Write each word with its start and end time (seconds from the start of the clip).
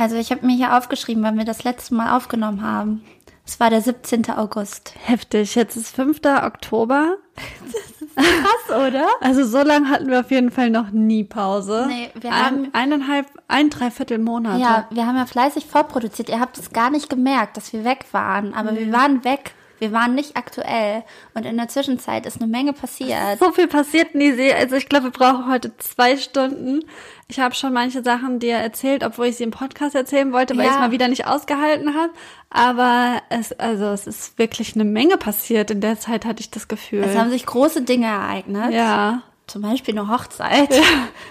Also 0.00 0.16
ich 0.16 0.30
habe 0.30 0.46
mir 0.46 0.56
hier 0.56 0.76
aufgeschrieben, 0.76 1.22
wann 1.22 1.36
wir 1.36 1.44
das 1.44 1.62
letzte 1.64 1.94
Mal 1.94 2.16
aufgenommen 2.16 2.62
haben. 2.62 3.04
Es 3.46 3.58
war 3.60 3.68
der 3.70 3.80
17. 3.80 4.30
August. 4.30 4.94
Heftig. 5.04 5.54
Jetzt 5.54 5.76
ist 5.76 5.94
5. 5.94 6.20
Oktober. 6.42 7.16
Krass, 8.16 8.76
oder? 8.88 9.06
Also 9.20 9.44
so 9.44 9.62
lange 9.62 9.88
hatten 9.88 10.08
wir 10.08 10.20
auf 10.20 10.30
jeden 10.30 10.50
Fall 10.50 10.70
noch 10.70 10.90
nie 10.90 11.24
Pause. 11.24 11.86
Nee, 11.88 12.10
wir 12.20 12.30
ein, 12.32 12.44
haben- 12.44 12.68
eineinhalb, 12.72 13.26
ein 13.48 13.70
Dreiviertel 13.70 14.18
Monate. 14.18 14.60
Ja, 14.60 14.86
wir 14.90 15.06
haben 15.06 15.16
ja 15.16 15.26
fleißig 15.26 15.66
vorproduziert. 15.66 16.28
Ihr 16.28 16.40
habt 16.40 16.58
es 16.58 16.72
gar 16.72 16.90
nicht 16.90 17.08
gemerkt, 17.08 17.56
dass 17.56 17.72
wir 17.72 17.84
weg 17.84 18.04
waren. 18.12 18.54
Aber 18.54 18.76
wir 18.76 18.92
waren 18.92 19.24
weg. 19.24 19.54
Wir 19.80 19.90
waren 19.92 20.14
nicht 20.14 20.36
aktuell. 20.36 21.02
Und 21.34 21.44
in 21.46 21.56
der 21.56 21.66
Zwischenzeit 21.68 22.26
ist 22.26 22.36
eine 22.40 22.46
Menge 22.46 22.72
passiert. 22.72 23.38
So 23.40 23.50
viel 23.50 23.66
passiert, 23.66 24.14
Nisi. 24.14 24.52
Also 24.52 24.76
ich 24.76 24.88
glaube, 24.88 25.06
wir 25.06 25.10
brauchen 25.10 25.50
heute 25.50 25.76
zwei 25.78 26.16
Stunden. 26.16 26.84
Ich 27.28 27.40
habe 27.40 27.54
schon 27.54 27.72
manche 27.72 28.02
Sachen 28.04 28.38
dir 28.38 28.56
erzählt, 28.56 29.02
obwohl 29.04 29.26
ich 29.26 29.36
sie 29.36 29.44
im 29.44 29.50
Podcast 29.50 29.94
erzählen 29.94 30.32
wollte, 30.32 30.56
weil 30.56 30.64
Ja. 30.64 30.70
ich 30.70 30.74
es 30.76 30.80
mal 30.80 30.90
wieder 30.92 31.08
nicht 31.08 31.26
ausgehalten 31.26 31.94
habe. 31.96 32.12
Aber 32.50 33.22
es, 33.30 33.52
also 33.58 33.86
es 33.86 34.06
ist 34.06 34.38
wirklich 34.38 34.74
eine 34.74 34.84
Menge 34.84 35.16
passiert. 35.16 35.70
In 35.70 35.80
der 35.80 35.98
Zeit 35.98 36.24
hatte 36.24 36.40
ich 36.40 36.50
das 36.50 36.68
Gefühl. 36.68 37.02
Es 37.02 37.16
haben 37.16 37.30
sich 37.30 37.46
große 37.46 37.82
Dinge 37.82 38.06
ereignet. 38.06 38.72
ja. 38.72 39.22
Zum 39.46 39.62
Beispiel 39.62 39.98
eine 39.98 40.06
Hochzeit. 40.08 40.68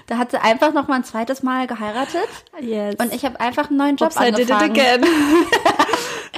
Da 0.07 0.17
hat 0.17 0.31
sie 0.31 0.41
einfach 0.41 0.73
noch 0.73 0.89
mal 0.89 0.95
ein 0.95 1.03
zweites 1.05 1.41
Mal 1.41 1.67
geheiratet. 1.67 2.27
Yes. 2.59 2.95
Und 2.99 3.13
ich 3.13 3.23
habe 3.23 3.39
einfach 3.39 3.69
einen 3.69 3.77
neuen 3.77 3.95
Job 3.95 4.09
Oops, 4.13 4.19
I 4.27 4.31
did 4.33 4.39
it 4.39 4.51
angefangen. 4.51 5.03
again. 5.05 5.05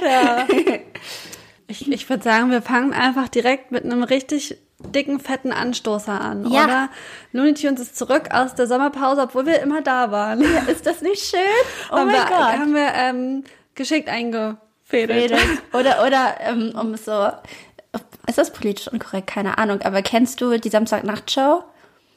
ja. 0.04 0.46
Ich, 1.72 1.90
ich 1.90 2.08
würde 2.10 2.22
sagen, 2.22 2.50
wir 2.50 2.60
fangen 2.62 2.92
einfach 2.92 3.28
direkt 3.28 3.72
mit 3.72 3.84
einem 3.84 4.02
richtig 4.02 4.58
dicken, 4.78 5.20
fetten 5.20 5.52
Anstoßer 5.52 6.20
an, 6.20 6.50
Ja. 6.50 6.64
oder? 6.64 6.88
Looney 7.32 7.54
Tunes 7.54 7.80
ist 7.80 7.96
zurück 7.96 8.28
aus 8.32 8.54
der 8.54 8.66
Sommerpause, 8.66 9.22
obwohl 9.22 9.46
wir 9.46 9.60
immer 9.60 9.80
da 9.80 10.10
waren. 10.10 10.42
Ist 10.68 10.86
das 10.86 11.00
nicht 11.00 11.24
schön? 11.24 11.38
Oh 11.90 11.96
haben 11.96 12.06
mein 12.08 12.16
wir, 12.16 12.24
Gott. 12.24 12.58
Haben 12.58 12.74
wir 12.74 12.88
ähm, 12.94 13.44
geschickt 13.74 14.08
eingefädelt. 14.08 15.32
Oder, 15.72 16.04
oder 16.06 16.34
ähm, 16.40 16.72
um 16.78 16.92
es 16.94 17.04
so, 17.06 17.28
ist 18.26 18.38
das 18.38 18.52
politisch 18.52 18.88
unkorrekt? 18.88 19.28
Keine 19.28 19.56
Ahnung. 19.58 19.80
Aber 19.82 20.02
kennst 20.02 20.40
du 20.40 20.58
die 20.58 20.68
Samstagnacht-Show? 20.68 21.62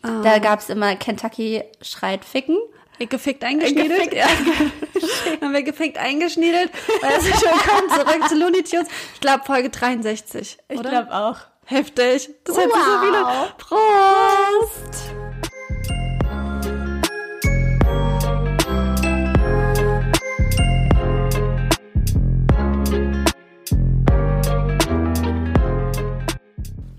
Ah. 0.01 0.21
Da 0.23 0.39
gab's 0.39 0.69
immer 0.69 0.95
Kentucky 0.95 1.63
schreit 1.81 2.25
Ficken. 2.25 2.57
Gefickt 2.99 3.43
eingeschniedelt. 3.43 4.09
Gefickt 4.09 4.13
ja. 4.13 4.25
haben 5.41 5.53
wir 5.53 5.63
gefickt 5.63 5.97
eingeschniedelt. 5.97 6.71
Herzlich 7.01 7.33
willkommen 7.35 7.89
zurück 7.89 8.29
zu 8.29 8.35
Looney 8.35 8.63
Tunes. 8.63 8.87
Ich 9.15 9.19
glaube 9.19 9.43
Folge 9.45 9.69
63, 9.69 10.57
oder? 10.69 11.07
auch. 11.11 11.37
Heftig. 11.65 12.29
Das 12.45 12.57
hat 12.57 12.63
so 12.63 12.69
Wow. 12.69 13.01
viele. 13.01 13.53
Prost! 13.57 15.11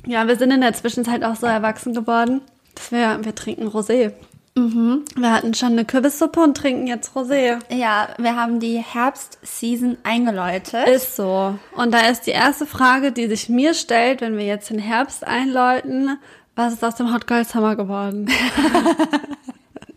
Ja, 0.07 0.27
wir 0.29 0.37
sind 0.37 0.53
in 0.53 0.61
der 0.61 0.73
Zwischenzeit 0.73 1.25
auch 1.25 1.35
so 1.37 1.47
erwachsen 1.47 1.93
geworden, 1.95 2.41
dass 2.75 2.93
wir, 2.93 3.19
wir 3.25 3.35
trinken 3.35 3.69
Rosé. 3.69 4.13
Mhm. 4.57 5.05
Wir 5.15 5.33
hatten 5.33 5.53
schon 5.53 5.73
eine 5.73 5.85
Kürbissuppe 5.85 6.41
und 6.41 6.57
trinken 6.57 6.87
jetzt 6.87 7.15
Rosé. 7.15 7.59
Ja, 7.71 8.09
wir 8.19 8.37
haben 8.37 8.59
die 8.59 8.79
Herbst-Season 8.79 9.99
eingeläutet. 10.03 10.89
Ist 10.89 11.15
so. 11.15 11.59
Und 11.77 11.93
da 11.93 12.09
ist 12.09 12.23
die 12.27 12.31
erste 12.31 12.65
Frage, 12.65 13.13
die 13.13 13.29
sich 13.29 13.51
mir 13.51 13.75
stellt, 13.75 14.23
wenn 14.23 14.39
wir 14.39 14.47
jetzt 14.47 14.71
den 14.71 14.79
Herbst 14.79 15.27
einläuten, 15.27 16.19
was 16.55 16.73
ist 16.73 16.85
aus 16.85 16.95
dem 16.95 17.13
Hot 17.13 17.27
Girl 17.27 17.45
Summer 17.45 17.77
geworden? 17.77 18.31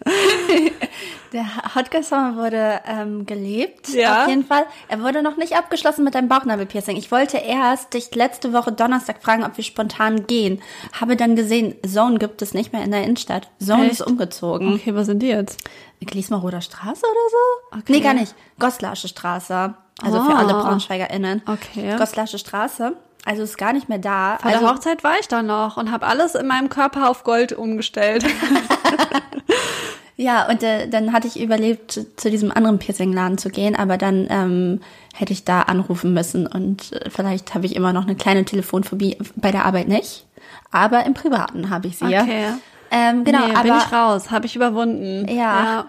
Der 1.34 1.46
Hot 1.76 1.92
Girl 1.92 2.02
Summer 2.04 2.36
wurde 2.38 2.82
ähm, 2.88 3.26
gelebt, 3.28 3.90
Ja. 3.90 4.24
auf 4.24 4.30
jeden 4.30 4.44
Fall. 4.46 4.66
Er 4.88 5.00
wurde 5.04 5.22
noch 5.22 5.38
nicht 5.38 5.56
abgeschlossen 5.56 6.04
mit 6.04 6.16
deinem 6.16 6.28
Bauchnabelpiercing. 6.28 6.98
Ich 6.98 7.12
wollte 7.12 7.38
erst 7.38 7.94
dich 7.94 8.16
letzte 8.16 8.52
Woche 8.52 8.72
Donnerstag 8.72 9.22
fragen, 9.22 9.44
ob 9.44 9.56
wir 9.56 9.64
spontan 9.64 10.26
gehen. 10.26 10.60
Habe 11.00 11.16
dann 11.16 11.36
gesehen, 11.36 11.76
Zone 11.88 12.18
gibt 12.18 12.42
es 12.42 12.56
nicht 12.56 12.74
mehr 12.74 12.84
in 12.84 12.90
der 12.90 13.04
Innenstadt. 13.04 13.48
Zone 13.64 13.84
Echt? 13.84 13.92
ist 13.92 14.02
umgezogen. 14.02 14.74
Okay, 14.74 14.96
wo 14.96 15.04
sind 15.04 15.20
die 15.22 15.28
jetzt? 15.28 15.60
Gliesmaroder 16.02 16.62
Straße 16.62 17.02
oder 17.06 17.30
so? 17.30 17.78
Okay. 17.80 17.92
Nee, 17.94 18.00
gar 18.00 18.14
nicht. 18.16 18.34
Goslasche 18.58 19.08
Straße. 19.08 19.76
Also 20.02 20.24
für 20.24 20.34
Ah. 20.34 20.40
alle 20.40 20.54
BraunschweigerInnen. 20.54 21.44
Okay. 21.46 21.96
Goslasche 21.98 22.40
Straße. 22.40 22.96
Also 23.26 23.44
ist 23.44 23.58
gar 23.58 23.74
nicht 23.74 23.88
mehr 23.90 24.00
da. 24.00 24.40
Bei 24.42 24.50
also, 24.54 24.62
der 24.66 24.70
Hochzeit 24.74 25.04
war 25.04 25.20
ich 25.20 25.28
da 25.28 25.44
noch 25.44 25.78
und 25.78 25.92
habe 25.92 26.08
alles 26.08 26.34
in 26.34 26.48
meinem 26.48 26.70
Körper 26.70 27.10
auf 27.10 27.24
Gold 27.24 27.52
umgestellt. 27.54 28.26
Ja, 30.20 30.50
und 30.50 30.62
äh, 30.64 30.90
dann 30.90 31.14
hatte 31.14 31.30
ich 31.30 31.40
überlebt, 31.40 31.94
zu, 31.94 32.16
zu 32.18 32.30
diesem 32.30 32.52
anderen 32.52 32.78
Piercing-Laden 32.78 33.38
zu 33.38 33.48
gehen, 33.48 33.78
aber 33.78 33.98
dann 33.98 34.28
ähm, 34.30 34.82
hätte 35.16 35.32
ich 35.32 35.46
da 35.46 35.62
anrufen 35.62 36.14
müssen 36.14 36.46
und 36.46 36.92
äh, 36.92 37.10
vielleicht 37.10 37.56
habe 37.56 37.66
ich 37.66 37.74
immer 37.74 37.94
noch 37.94 38.04
eine 38.04 38.16
kleine 38.16 38.44
Telefonphobie 38.44 39.18
bei 39.38 39.52
der 39.52 39.64
Arbeit 39.64 39.88
nicht, 39.88 40.26
aber 40.72 41.06
im 41.06 41.14
Privaten 41.14 41.70
habe 41.70 41.88
ich 41.88 42.00
sie. 42.00 42.04
Okay. 42.04 42.48
Ähm, 42.92 43.24
genau, 43.24 43.48
nee, 43.48 43.54
aber 43.54 43.64
bin 43.64 43.78
ich 43.78 43.94
raus, 43.94 44.30
habe 44.30 44.46
ich 44.46 44.58
überwunden. 44.58 45.26
Ja. 45.34 45.88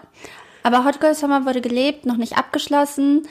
Aber 0.63 0.85
Hot 0.85 1.01
Girl 1.01 1.13
Summer 1.13 1.45
wurde 1.45 1.59
gelebt, 1.59 2.05
noch 2.05 2.15
nicht 2.15 2.37
abgeschlossen. 2.37 3.27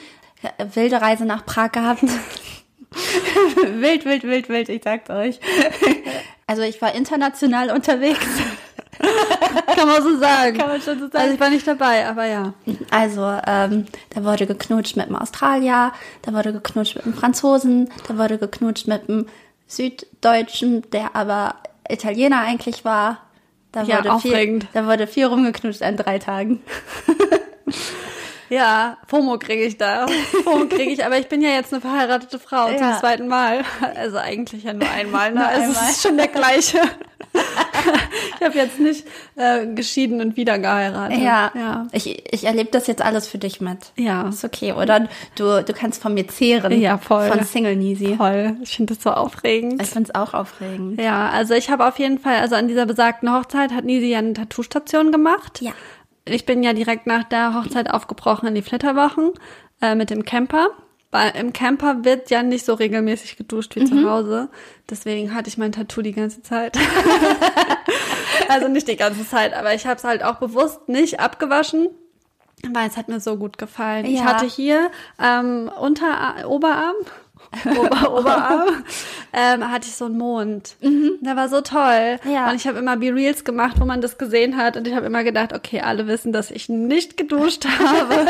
Wilde 0.75 1.01
Reise 1.01 1.25
nach 1.25 1.47
Prag 1.47 1.71
gehabt. 1.71 2.03
wild, 3.63 4.05
wild, 4.05 4.23
wild, 4.23 4.49
wild, 4.49 4.69
ich 4.69 4.83
sag's 4.83 5.09
euch. 5.09 5.39
Also 6.45 6.61
ich 6.61 6.79
war 6.79 6.93
international 6.93 7.71
unterwegs. 7.71 8.27
Kann 9.75 9.87
man 9.87 10.01
so 10.03 10.17
sagen. 10.19 10.57
Kann 10.57 10.67
man 10.69 10.81
schon 10.81 10.99
so 10.99 11.05
sagen. 11.05 11.17
Also 11.17 11.33
ich 11.33 11.39
war 11.39 11.49
nicht 11.49 11.67
dabei, 11.67 12.07
aber 12.07 12.25
ja. 12.25 12.53
Also, 12.89 13.21
ähm, 13.47 13.85
da 14.13 14.23
wurde 14.23 14.45
geknutscht 14.47 14.95
mit 14.97 15.07
einem 15.07 15.15
Australier, 15.15 15.91
da 16.21 16.33
wurde 16.33 16.53
geknutscht 16.53 16.95
mit 16.95 17.05
einem 17.05 17.13
Franzosen, 17.13 17.89
da 18.07 18.17
wurde 18.17 18.37
geknutscht 18.37 18.87
mit 18.87 19.09
einem 19.09 19.27
Süddeutschen, 19.67 20.89
der 20.91 21.15
aber 21.15 21.55
Italiener 21.89 22.41
eigentlich 22.41 22.85
war. 22.85 23.17
Da 23.71 23.83
Ja, 23.83 23.99
wurde 23.99 24.13
aufregend. 24.13 24.63
Viel, 24.65 24.71
da 24.81 24.85
wurde 24.87 25.07
viel 25.07 25.25
rumgeknutscht 25.25 25.81
an 25.81 25.95
drei 25.97 26.19
Tagen. 26.19 26.61
Ja, 28.49 28.97
FOMO 29.07 29.39
kriege 29.39 29.63
ich 29.63 29.77
da. 29.77 30.07
FOMO 30.43 30.65
kriege 30.67 30.91
ich, 30.91 31.05
aber 31.05 31.17
ich 31.17 31.29
bin 31.29 31.41
ja 31.41 31.51
jetzt 31.51 31.71
eine 31.71 31.79
verheiratete 31.81 32.37
Frau 32.37 32.67
Ja. 32.71 32.77
zum 32.77 32.99
zweiten 32.99 33.27
Mal. 33.29 33.61
Also 33.95 34.17
eigentlich 34.17 34.63
ja 34.65 34.73
nur 34.73 34.89
einmal, 34.89 35.31
ne? 35.31 35.39
Nur 35.39 35.47
also 35.47 35.61
einmal. 35.69 35.83
es 35.85 35.91
ist 35.91 36.01
schon 36.03 36.17
der 36.17 36.27
gleiche. 36.27 36.81
ich 38.39 38.45
habe 38.45 38.57
jetzt 38.57 38.79
nicht 38.79 39.05
äh, 39.35 39.65
geschieden 39.73 40.21
und 40.21 40.37
wieder 40.37 40.59
geheiratet. 40.59 41.19
Ja, 41.19 41.51
Ja. 41.55 41.87
ich, 41.91 42.33
ich 42.33 42.43
erlebe 42.45 42.69
das 42.71 42.87
jetzt 42.87 43.01
alles 43.01 43.27
für 43.27 43.37
dich 43.37 43.61
mit. 43.61 43.91
Ja. 43.97 44.27
Ist 44.29 44.43
okay, 44.43 44.73
oder? 44.73 45.07
Du, 45.35 45.63
du 45.63 45.73
kannst 45.73 46.01
von 46.01 46.13
mir 46.13 46.27
zehren. 46.27 46.79
Ja, 46.79 46.97
voll. 46.97 47.27
Von 47.27 47.43
Single 47.43 47.75
Nisi. 47.75 48.15
Toll. 48.17 48.57
Ich 48.61 48.75
finde 48.75 48.93
das 48.95 49.03
so 49.03 49.11
aufregend. 49.11 49.81
Ich 49.81 49.89
find's 49.89 50.13
auch 50.13 50.33
aufregend. 50.33 50.99
Ja, 50.99 51.29
also 51.29 51.53
ich 51.53 51.69
habe 51.69 51.87
auf 51.87 51.99
jeden 51.99 52.19
Fall, 52.19 52.35
also 52.37 52.55
an 52.55 52.67
dieser 52.67 52.85
besagten 52.85 53.31
Hochzeit 53.33 53.71
hat 53.71 53.85
Nisi 53.85 54.07
ja 54.07 54.19
eine 54.19 54.33
Tattoo-Station 54.33 55.11
gemacht. 55.11 55.61
Ja. 55.61 55.71
Ich 56.25 56.45
bin 56.45 56.61
ja 56.63 56.73
direkt 56.73 57.07
nach 57.07 57.23
der 57.23 57.55
Hochzeit 57.55 57.89
aufgebrochen 57.89 58.47
in 58.47 58.55
die 58.55 58.61
Flitterwochen 58.61 59.31
äh, 59.81 59.95
mit 59.95 60.09
dem 60.09 60.23
Camper. 60.23 60.67
Weil 61.11 61.35
im 61.35 61.51
Camper 61.51 62.05
wird 62.05 62.29
ja 62.29 62.41
nicht 62.41 62.65
so 62.65 62.73
regelmäßig 62.73 63.35
geduscht 63.35 63.75
wie 63.75 63.83
zu 63.83 64.09
Hause. 64.09 64.47
Deswegen 64.89 65.33
hatte 65.35 65.49
ich 65.49 65.57
mein 65.57 65.73
Tattoo 65.73 66.01
die 66.01 66.13
ganze 66.13 66.41
Zeit. 66.41 66.77
also 68.49 68.67
nicht 68.67 68.87
die 68.87 68.95
ganze 68.95 69.27
Zeit, 69.27 69.53
aber 69.53 69.73
ich 69.73 69.85
habe 69.85 69.97
es 69.97 70.03
halt 70.03 70.23
auch 70.23 70.35
bewusst 70.35 70.87
nicht 70.87 71.19
abgewaschen. 71.19 71.89
Weil 72.71 72.87
es 72.87 72.95
hat 72.95 73.07
mir 73.07 73.19
so 73.19 73.37
gut 73.37 73.57
gefallen. 73.57 74.05
Ich 74.05 74.19
Ja. 74.19 74.25
hatte 74.25 74.45
hier 74.45 74.91
ähm, 75.21 75.69
unter 75.79 76.47
Oberarm, 76.47 76.95
Ober, 77.65 78.17
Oberarm, 78.19 78.83
ähm, 79.33 79.69
hatte 79.71 79.87
ich 79.87 79.95
so 79.95 80.05
einen 80.05 80.17
Mond. 80.19 80.75
Der 80.81 81.35
war 81.35 81.49
so 81.49 81.61
toll. 81.61 82.19
Ja. 82.31 82.49
Und 82.49 82.55
ich 82.55 82.67
habe 82.67 82.77
immer 82.77 82.97
B-Reels 82.97 83.43
gemacht, 83.43 83.77
wo 83.79 83.85
man 83.85 83.99
das 83.99 84.17
gesehen 84.19 84.57
hat. 84.57 84.77
Und 84.77 84.87
ich 84.87 84.93
habe 84.95 85.07
immer 85.07 85.23
gedacht, 85.23 85.53
okay, 85.53 85.81
alle 85.81 86.05
wissen, 86.07 86.31
dass 86.31 86.51
ich 86.51 86.69
nicht 86.69 87.17
geduscht 87.17 87.65
habe. 87.79 88.27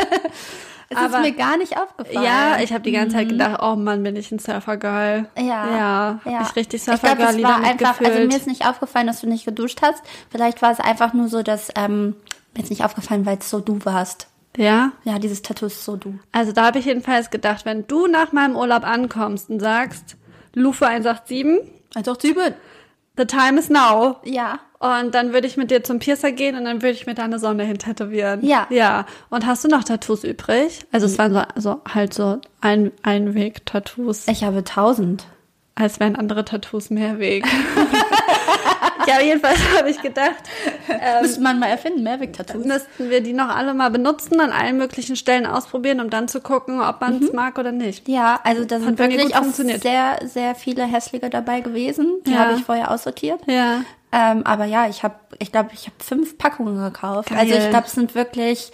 Es 0.92 0.98
Aber- 0.98 1.18
ist 1.18 1.22
mir 1.30 1.32
gar 1.32 1.56
nicht 1.56 1.76
aufgefallen. 1.76 2.24
ja, 2.24 2.58
ich 2.62 2.72
habe 2.72 2.82
die 2.82 2.92
ganze 2.92 3.16
Zeit 3.16 3.28
gedacht, 3.28 3.60
oh 3.62 3.74
Mann, 3.76 4.02
bin 4.02 4.16
ich 4.16 4.30
ein 4.32 4.38
Surfer-Girl. 4.38 5.28
Ja, 5.38 5.42
Ja, 5.44 6.20
hab 6.24 6.48
ich 6.50 6.56
richtig 6.56 6.82
Surfer-Girl 6.82 7.36
es 7.36 7.42
war 7.42 7.56
einfach, 7.62 7.98
gefühlt. 7.98 8.10
also 8.16 8.28
mir 8.28 8.36
ist 8.36 8.46
nicht 8.46 8.66
aufgefallen, 8.66 9.06
dass 9.06 9.20
du 9.20 9.26
nicht 9.28 9.44
geduscht 9.44 9.80
hast. 9.82 10.02
Vielleicht 10.30 10.62
war 10.62 10.70
es 10.72 10.80
einfach 10.80 11.12
nur 11.12 11.28
so, 11.28 11.42
dass 11.42 11.70
ähm, 11.76 12.16
mir 12.54 12.62
ist 12.62 12.70
nicht 12.70 12.84
aufgefallen, 12.84 13.24
weil 13.26 13.38
es 13.38 13.48
so 13.50 13.60
du 13.60 13.78
warst. 13.84 14.28
ja, 14.56 14.92
Ja, 15.04 15.18
dieses 15.18 15.42
Tattoo 15.42 15.66
ist 15.66 15.84
so 15.84 15.96
du. 15.96 16.18
also 16.32 16.52
da 16.52 16.66
habe 16.66 16.78
ich 16.78 16.84
jedenfalls 16.84 17.30
gedacht, 17.30 17.64
wenn 17.64 17.86
du 17.86 18.06
nach 18.06 18.32
meinem 18.32 18.56
Urlaub 18.56 18.84
ankommst 18.84 19.48
und 19.50 19.60
sagst, 19.60 20.16
Lufe 20.54 20.86
187, 20.86 21.70
Also 21.94 22.12
auch 22.12 22.20
sieben. 22.20 22.54
The 23.16 23.24
time 23.24 23.58
is 23.58 23.68
now. 23.70 24.16
Ja. 24.24 24.60
Und 24.78 25.14
dann 25.14 25.32
würde 25.32 25.46
ich 25.46 25.56
mit 25.56 25.70
dir 25.70 25.84
zum 25.84 26.00
Piercer 26.00 26.32
gehen 26.32 26.56
und 26.56 26.64
dann 26.64 26.82
würde 26.82 26.94
ich 26.94 27.06
mir 27.06 27.14
da 27.14 27.22
eine 27.22 27.38
Sonne 27.38 27.62
hin 27.64 27.78
tätowieren. 27.78 28.44
Ja. 28.44 28.66
Ja. 28.70 29.06
Und 29.30 29.46
hast 29.46 29.64
du 29.64 29.68
noch 29.68 29.84
Tattoos 29.84 30.24
übrig? 30.24 30.80
Also 30.90 31.06
es 31.06 31.18
waren 31.18 31.32
so, 31.32 31.42
so 31.56 31.80
halt 31.88 32.12
so 32.14 32.40
ein 32.60 32.90
Einweg-Tattoos. 33.02 34.26
Ich 34.26 34.42
habe 34.42 34.64
tausend. 34.64 35.26
als 35.76 36.00
wären 36.00 36.16
andere 36.16 36.44
Tattoos 36.44 36.90
mehr 36.90 37.18
Weg. 37.18 37.46
ja, 39.06 39.20
jedenfalls 39.20 39.58
habe 39.76 39.90
ich 39.90 40.00
gedacht, 40.00 40.36
Müsste 41.20 41.40
man 41.40 41.58
mal 41.58 41.66
erfinden, 41.68 42.02
Mehrweg-Tattoos. 42.02 42.64
müssten 42.64 43.10
wir 43.10 43.20
die 43.20 43.32
noch 43.32 43.48
alle 43.48 43.74
mal 43.74 43.90
benutzen, 43.90 44.40
an 44.40 44.50
allen 44.50 44.76
möglichen 44.76 45.16
Stellen 45.16 45.46
ausprobieren, 45.46 46.00
um 46.00 46.10
dann 46.10 46.28
zu 46.28 46.40
gucken, 46.40 46.80
ob 46.80 47.00
man 47.00 47.22
es 47.22 47.32
mag 47.32 47.58
oder 47.58 47.72
nicht. 47.72 48.08
Ja, 48.08 48.40
also 48.44 48.64
da 48.64 48.78
sind 48.80 48.98
wirklich 48.98 49.34
auch 49.36 49.44
sehr, 49.44 50.18
sehr 50.24 50.54
viele 50.54 50.84
hässliche 50.84 51.30
dabei 51.30 51.60
gewesen. 51.60 52.16
Die 52.26 52.32
Ja. 52.32 52.38
habe 52.38 52.54
ich 52.54 52.64
vorher 52.64 52.90
aussortiert. 52.90 53.40
Ja. 53.46 53.82
Ähm, 54.12 54.42
aber 54.44 54.66
ja, 54.66 54.88
ich 54.88 55.02
habe, 55.02 55.14
ich 55.38 55.52
glaube, 55.52 55.70
ich 55.72 55.86
habe 55.86 55.96
fünf 55.98 56.36
Packungen 56.36 56.76
gekauft. 56.82 57.30
Geil. 57.30 57.38
Also 57.38 57.54
ich 57.54 57.70
glaube, 57.70 57.86
es 57.86 57.92
sind 57.92 58.14
wirklich 58.14 58.70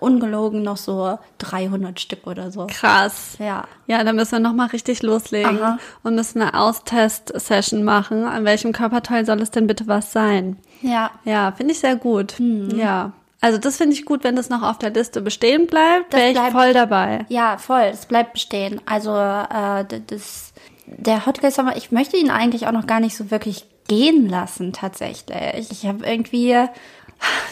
ungelogen 0.00 0.62
noch 0.62 0.76
so 0.76 1.18
300 1.38 1.98
Stück 2.00 2.26
oder 2.26 2.50
so. 2.50 2.66
Krass. 2.70 3.36
Ja. 3.38 3.64
Ja, 3.86 4.04
da 4.04 4.12
müssen 4.12 4.32
wir 4.32 4.40
nochmal 4.40 4.68
richtig 4.68 5.02
loslegen 5.02 5.62
Aha. 5.62 5.78
und 6.02 6.14
müssen 6.14 6.42
eine 6.42 6.54
Austest-Session 6.54 7.82
machen. 7.82 8.24
An 8.24 8.44
welchem 8.44 8.72
Körperteil 8.72 9.24
soll 9.24 9.40
es 9.40 9.50
denn 9.50 9.66
bitte 9.66 9.86
was 9.86 10.12
sein? 10.12 10.56
Ja. 10.82 11.10
Ja, 11.24 11.52
finde 11.52 11.72
ich 11.72 11.78
sehr 11.80 11.96
gut. 11.96 12.34
Mhm. 12.38 12.70
Ja. 12.78 13.12
Also 13.40 13.56
das 13.56 13.78
finde 13.78 13.94
ich 13.94 14.04
gut, 14.04 14.22
wenn 14.22 14.36
das 14.36 14.50
noch 14.50 14.62
auf 14.62 14.76
der 14.78 14.90
Liste 14.90 15.22
bestehen 15.22 15.66
bleibt, 15.66 16.12
wäre 16.12 16.28
ich 16.28 16.34
bleibt- 16.34 16.52
voll 16.52 16.74
dabei. 16.74 17.24
Ja, 17.30 17.56
voll. 17.56 17.88
Es 17.90 18.04
bleibt 18.04 18.34
bestehen. 18.34 18.82
Also 18.84 19.16
äh, 19.16 19.84
das, 20.08 20.52
der 20.86 21.24
Hot 21.24 21.40
Girl 21.40 21.50
Summer, 21.50 21.74
ich 21.76 21.90
möchte 21.90 22.18
ihn 22.18 22.30
eigentlich 22.30 22.66
auch 22.66 22.72
noch 22.72 22.86
gar 22.86 23.00
nicht 23.00 23.16
so 23.16 23.30
wirklich 23.30 23.64
gehen 23.88 24.28
lassen 24.28 24.72
tatsächlich. 24.74 25.70
Ich 25.70 25.86
habe 25.86 26.04
irgendwie 26.06 26.54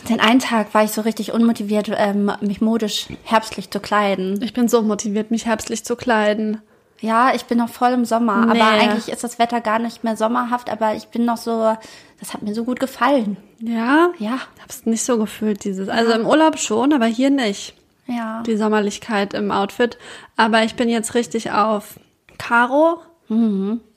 den 0.08 0.20
einen 0.20 0.40
Tag 0.40 0.72
war 0.74 0.84
ich 0.84 0.92
so 0.92 1.00
richtig 1.02 1.32
unmotiviert, 1.32 1.90
ähm, 1.94 2.32
mich 2.40 2.60
modisch 2.60 3.06
herbstlich 3.24 3.70
zu 3.70 3.80
kleiden. 3.80 4.40
Ich 4.42 4.52
bin 4.54 4.68
so 4.68 4.82
motiviert, 4.82 5.30
mich 5.30 5.46
herbstlich 5.46 5.84
zu 5.84 5.96
kleiden. 5.96 6.60
Ja, 7.00 7.32
ich 7.34 7.44
bin 7.44 7.58
noch 7.58 7.68
voll 7.68 7.90
im 7.92 8.04
Sommer, 8.04 8.46
Nee. 8.46 8.60
aber 8.60 8.70
eigentlich 8.70 9.08
ist 9.08 9.22
das 9.22 9.38
Wetter 9.38 9.60
gar 9.60 9.78
nicht 9.78 10.02
mehr 10.02 10.16
sommerhaft, 10.16 10.68
aber 10.70 10.94
ich 10.94 11.08
bin 11.08 11.24
noch 11.24 11.36
so, 11.36 11.76
das 12.18 12.34
hat 12.34 12.42
mir 12.42 12.54
so 12.54 12.64
gut 12.64 12.80
gefallen. 12.80 13.36
Ja? 13.60 14.10
Ja. 14.18 14.38
Hab's 14.62 14.84
nicht 14.84 15.04
so 15.04 15.16
gefühlt, 15.18 15.62
dieses. 15.64 15.88
Also 15.88 16.12
im 16.12 16.26
Urlaub 16.26 16.58
schon, 16.58 16.92
aber 16.92 17.06
hier 17.06 17.30
nicht. 17.30 17.74
Ja. 18.06 18.42
Die 18.44 18.56
Sommerlichkeit 18.56 19.34
im 19.34 19.50
Outfit. 19.52 19.98
Aber 20.36 20.62
ich 20.64 20.74
bin 20.74 20.88
jetzt 20.88 21.14
richtig 21.14 21.52
auf 21.52 22.00
Karo, 22.38 23.00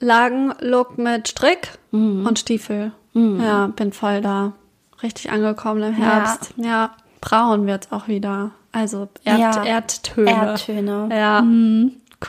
Lagenlook 0.00 0.98
mit 0.98 1.28
Strick 1.28 1.70
und 1.90 2.38
Stiefel. 2.38 2.92
Ja, 3.14 3.66
bin 3.68 3.92
voll 3.92 4.20
da. 4.20 4.52
Richtig 5.02 5.30
angekommen 5.30 5.82
im 5.82 5.94
Herbst. 5.94 6.52
Ja, 6.56 6.92
braun 7.20 7.66
wird's 7.66 7.88
auch 7.90 8.08
wieder. 8.08 8.50
Also 8.72 9.08
Erd, 9.24 9.38
Ja. 9.56 9.64
Erdtöne. 9.64 10.30
Erdtöne. 10.30 11.08
Ja, 11.12 11.44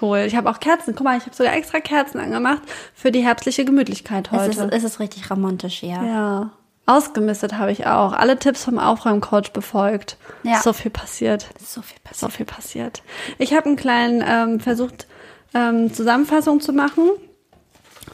cool. 0.01 0.19
Ich 0.27 0.35
habe 0.35 0.49
auch 0.49 0.59
Kerzen. 0.59 0.95
Guck 0.95 1.03
mal, 1.05 1.17
ich 1.17 1.25
habe 1.25 1.35
sogar 1.35 1.53
extra 1.55 1.79
Kerzen 1.79 2.19
angemacht 2.19 2.61
für 2.93 3.11
die 3.11 3.21
herbstliche 3.21 3.63
Gemütlichkeit 3.65 4.27
Es 4.31 4.39
heute. 4.39 4.49
ist, 4.49 4.73
es 4.73 4.83
ist 4.83 4.99
richtig 4.99 5.29
romantisch 5.29 5.79
hier. 5.79 6.01
Ja. 6.03 6.49
Ausgemistet 6.85 7.53
habe 7.57 7.71
ich 7.71 7.87
auch. 7.87 8.11
Alle 8.11 8.37
Tipps 8.37 8.65
vom 8.65 8.77
Aufräumcoach 8.77 9.51
befolgt. 9.53 10.17
Ja. 10.43 10.59
So 10.61 10.73
viel 10.73 10.91
passiert. 10.91 11.47
So 11.63 11.81
viel 11.81 11.99
passiert. 12.03 12.19
So 12.31 12.35
viel 12.35 12.45
passiert. 12.45 13.03
Ich 13.37 13.53
habe 13.53 13.67
einen 13.67 13.77
kleinen 13.77 14.21
ähm, 14.27 14.59
versucht, 14.59 15.07
ähm, 15.53 15.93
Zusammenfassung 15.93 16.59
zu 16.59 16.73
machen, 16.73 17.09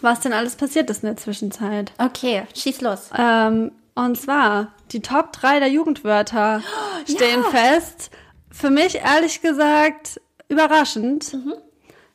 was 0.02 0.20
denn 0.20 0.34
alles 0.34 0.56
passiert 0.56 0.88
ist 0.92 1.02
in 1.04 1.08
der 1.08 1.18
Zwischenzeit. 1.18 1.94
Okay, 1.98 2.44
schieß 2.56 2.82
los. 2.82 3.10
Ähm, 3.18 3.72
und 4.06 4.20
zwar, 4.20 4.74
die 4.92 5.02
Top 5.02 5.32
3 5.34 5.60
der 5.60 5.70
Jugendwörter 5.70 6.62
stehen 7.10 7.44
fest. 7.46 8.12
Für 8.52 8.70
mich 8.70 8.96
ehrlich 8.96 9.42
gesagt 9.42 10.20
überraschend. 10.48 11.38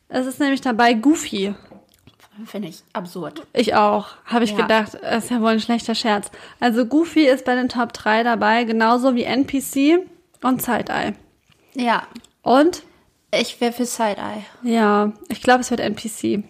Es 0.09 0.27
ist 0.27 0.41
nämlich 0.41 0.61
dabei 0.61 0.95
Goofy. 0.95 1.55
Finde 2.47 2.69
ich 2.69 2.83
absurd. 2.93 3.47
Ich 3.53 3.75
auch, 3.77 4.09
habe 4.25 4.45
ich 4.45 4.51
Ja. 4.51 4.57
gedacht. 4.63 4.95
Das 5.01 5.25
ist 5.25 5.31
ja 5.31 5.41
wohl 5.41 5.51
ein 5.51 5.61
schlechter 5.61 5.95
Scherz. 5.95 6.31
Also 6.59 6.85
Goofy 6.85 7.27
ist 7.27 7.45
bei 7.45 7.55
den 7.55 7.69
Top 7.69 7.93
3 7.93 8.25
dabei, 8.25 8.65
genauso 8.65 9.15
wie 9.15 9.23
NPC 9.23 10.01
und 10.43 10.61
Side-Eye. 10.61 11.15
Ja, 11.75 12.03
Und? 12.43 12.83
ich 13.33 13.61
wäre 13.61 13.73
für 13.73 13.87
Side-Eye. 13.87 14.45
Ja, 14.63 15.13
ich 15.29 15.43
glaube, 15.43 15.61
es 15.61 15.71
wird 15.71 15.81
NPC. 15.81 16.43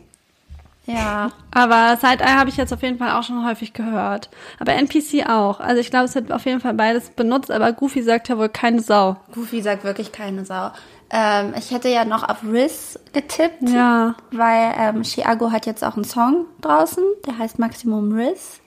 Ja. 0.87 1.31
Aber 1.51 1.97
Side-Eye 1.97 2.37
habe 2.37 2.51
ich 2.51 2.57
jetzt 2.57 2.73
auf 2.73 2.83
jeden 2.83 2.99
Fall 2.99 3.13
auch 3.13 3.23
schon 3.23 3.47
häufig 3.47 3.73
gehört. 3.73 4.29
Aber 4.59 4.75
NPC 4.75 5.27
auch. 5.29 5.61
Also 5.61 5.81
ich 5.81 5.91
glaube, 5.91 6.05
es 6.05 6.15
wird 6.15 6.31
auf 6.31 6.45
jeden 6.45 6.61
Fall 6.61 6.75
beides 6.75 7.11
benutzt, 7.11 7.51
aber 7.51 7.73
Goofy 7.73 8.03
sagt 8.03 8.29
ja 8.29 8.37
wohl 8.37 8.51
keine 8.51 8.81
Sau. 8.81 9.17
Goofy 9.33 9.63
sagt 9.63 9.85
wirklich 9.85 10.13
keine 10.13 10.45
Sau. 10.45 10.71
Ähm, 11.11 11.55
ich 11.57 11.71
hätte 11.71 11.89
ja 11.89 12.05
noch 12.05 12.29
auf 12.29 12.39
Riz 12.45 12.99
getippt, 13.13 13.69
Ja. 13.69 14.15
weil 14.33 14.75
ähm, 14.79 15.03
Chiago 15.05 15.51
hat 15.53 15.65
jetzt 15.67 15.85
auch 15.85 15.95
einen 15.97 16.05
Song 16.05 16.47
draußen, 16.61 17.03
der 17.27 17.39
heißt 17.39 17.59
Maximum 17.59 18.13
Riz. 18.13 18.61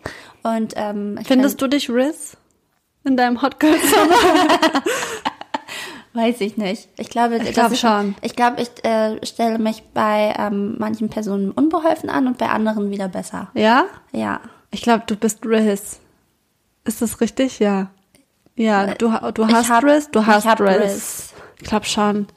Und 0.44 0.74
ähm, 0.76 1.18
ich 1.22 1.28
Findest 1.28 1.62
du 1.62 1.68
dich 1.68 1.90
Riz? 1.90 2.38
In 3.04 3.16
deinem 3.18 3.42
Hot 3.42 3.60
Girl 3.60 3.78
Summer? 3.80 4.16
Weiß 6.18 6.42
ich 6.42 6.58
nicht. 6.58 6.90
Ich 6.98 7.10
glaube, 7.10 7.38
das 7.38 7.52
glaub 7.52 7.72
ist- 7.72 7.80
schon. 7.80 8.16
Ich 8.24 8.36
glaube, 8.36 8.60
ich 8.62 8.84
äh, 8.84 9.24
stelle 9.24 9.60
mich 9.60 9.84
bei 9.94 10.34
ähm, 10.40 10.76
manchen 10.80 11.10
Personen 11.10 11.52
unbeholfen 11.52 12.10
an 12.10 12.26
und 12.26 12.38
bei 12.40 12.50
anderen 12.50 12.90
wieder 12.90 13.08
besser. 13.08 13.50
ja? 13.54 13.86
Ja. 14.12 14.40
Ich 14.72 14.82
glaube, 14.82 15.04
du 15.06 15.16
bist 15.16 15.46
Riz. 15.46 16.00
Ist 16.86 17.02
das 17.02 17.22
richtig? 17.22 17.60
Ja. 17.60 17.92
Ja, 18.56 18.96
du, 18.96 19.12
ha- 19.14 19.32
du 19.32 19.46
Ich 19.46 19.54
hast 19.54 19.70
hab- 19.70 19.84
Riz, 19.84 20.10
du 20.12 20.20
ich 20.22 20.26
hast 20.26 20.46
hab 20.48 20.60
Riz. 20.60 20.82
Riz. 20.82 21.34
Ich 21.62 21.68
glaube 21.68 21.86
schon. 21.86 22.28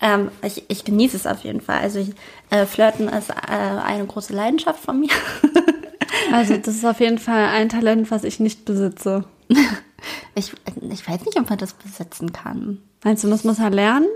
Ähm, 0.00 0.30
ich, 0.42 0.64
ich 0.68 0.84
genieße 0.84 1.16
es 1.16 1.26
auf 1.26 1.40
jeden 1.44 1.60
Fall. 1.60 1.80
Also 1.80 1.98
ich, 1.98 2.12
äh, 2.50 2.66
Flirten 2.66 3.08
ist 3.08 3.30
äh, 3.30 3.34
eine 3.50 4.06
große 4.06 4.32
Leidenschaft 4.32 4.78
von 4.80 5.00
mir. 5.00 5.10
Also 6.32 6.56
das 6.62 6.74
ist 6.76 6.84
auf 6.86 7.00
jeden 7.00 7.18
Fall 7.18 7.46
ein 7.48 7.68
Talent, 7.68 8.10
was 8.10 8.22
ich 8.24 8.38
nicht 8.40 8.64
besitze. 8.64 9.24
ich, 10.34 10.52
ich 10.90 11.08
weiß 11.08 11.24
nicht, 11.24 11.38
ob 11.38 11.48
man 11.48 11.58
das 11.58 11.74
besitzen 11.74 12.32
kann. 12.32 12.78
Meinst 13.02 13.24
du, 13.24 13.28
das 13.28 13.44
muss 13.44 13.58
er 13.58 13.70
lernen? 13.70 14.06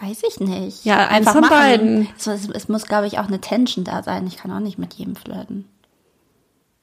Weiß 0.00 0.22
ich 0.28 0.40
nicht. 0.40 0.84
Ja, 0.84 1.08
eins 1.08 1.30
von 1.30 1.42
beiden. 1.48 2.08
So, 2.18 2.30
es, 2.30 2.48
es 2.48 2.68
muss, 2.68 2.86
glaube 2.86 3.06
ich, 3.06 3.18
auch 3.18 3.28
eine 3.28 3.40
Tension 3.40 3.84
da 3.84 4.02
sein. 4.02 4.26
Ich 4.26 4.36
kann 4.36 4.50
auch 4.52 4.60
nicht 4.60 4.78
mit 4.78 4.94
jedem 4.94 5.16
flirten. 5.16 5.66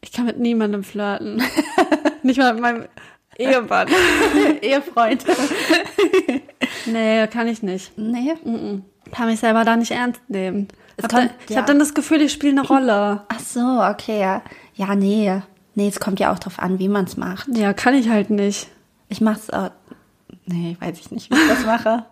Ich 0.01 0.11
kann 0.11 0.25
mit 0.25 0.39
niemandem 0.39 0.83
flirten. 0.83 1.41
nicht 2.23 2.37
mal 2.39 2.53
mit 2.53 2.61
meinem 2.61 2.85
Ehemann. 3.37 3.87
Ehefreund. 4.61 5.25
nee, 6.85 7.27
kann 7.27 7.47
ich 7.47 7.61
nicht. 7.63 7.97
nee. 7.97 8.33
Kann 9.11 9.27
mich 9.27 9.39
selber 9.39 9.63
da 9.63 9.75
nicht 9.75 9.91
ernst 9.91 10.21
nehmen. 10.29 10.67
Es 10.97 11.03
Hab 11.03 11.11
kommt- 11.11 11.23
dann, 11.23 11.29
ich 11.45 11.51
ja. 11.51 11.57
habe 11.57 11.67
dann 11.67 11.79
das 11.79 11.93
Gefühl, 11.93 12.21
ich 12.21 12.33
spiele 12.33 12.59
eine 12.59 12.67
Rolle. 12.67 13.23
Ach 13.27 13.39
so, 13.39 13.59
okay. 13.83 14.39
Ja, 14.75 14.95
nee. 14.95 15.41
Nee, 15.75 15.87
es 15.87 15.99
kommt 15.99 16.19
ja 16.19 16.31
auch 16.31 16.39
drauf 16.39 16.59
an, 16.59 16.79
wie 16.79 16.87
man 16.87 17.05
es 17.05 17.17
macht. 17.17 17.47
Ja, 17.55 17.73
kann 17.73 17.95
ich 17.95 18.09
halt 18.09 18.29
nicht. 18.29 18.67
Ich 19.09 19.21
mach's 19.21 19.49
auch. 19.49 19.71
Nee, 20.45 20.75
weiß 20.79 20.99
ich 20.99 21.11
nicht, 21.11 21.31
wie 21.31 21.35
ich 21.35 21.47
das 21.47 21.65
mache. 21.65 22.05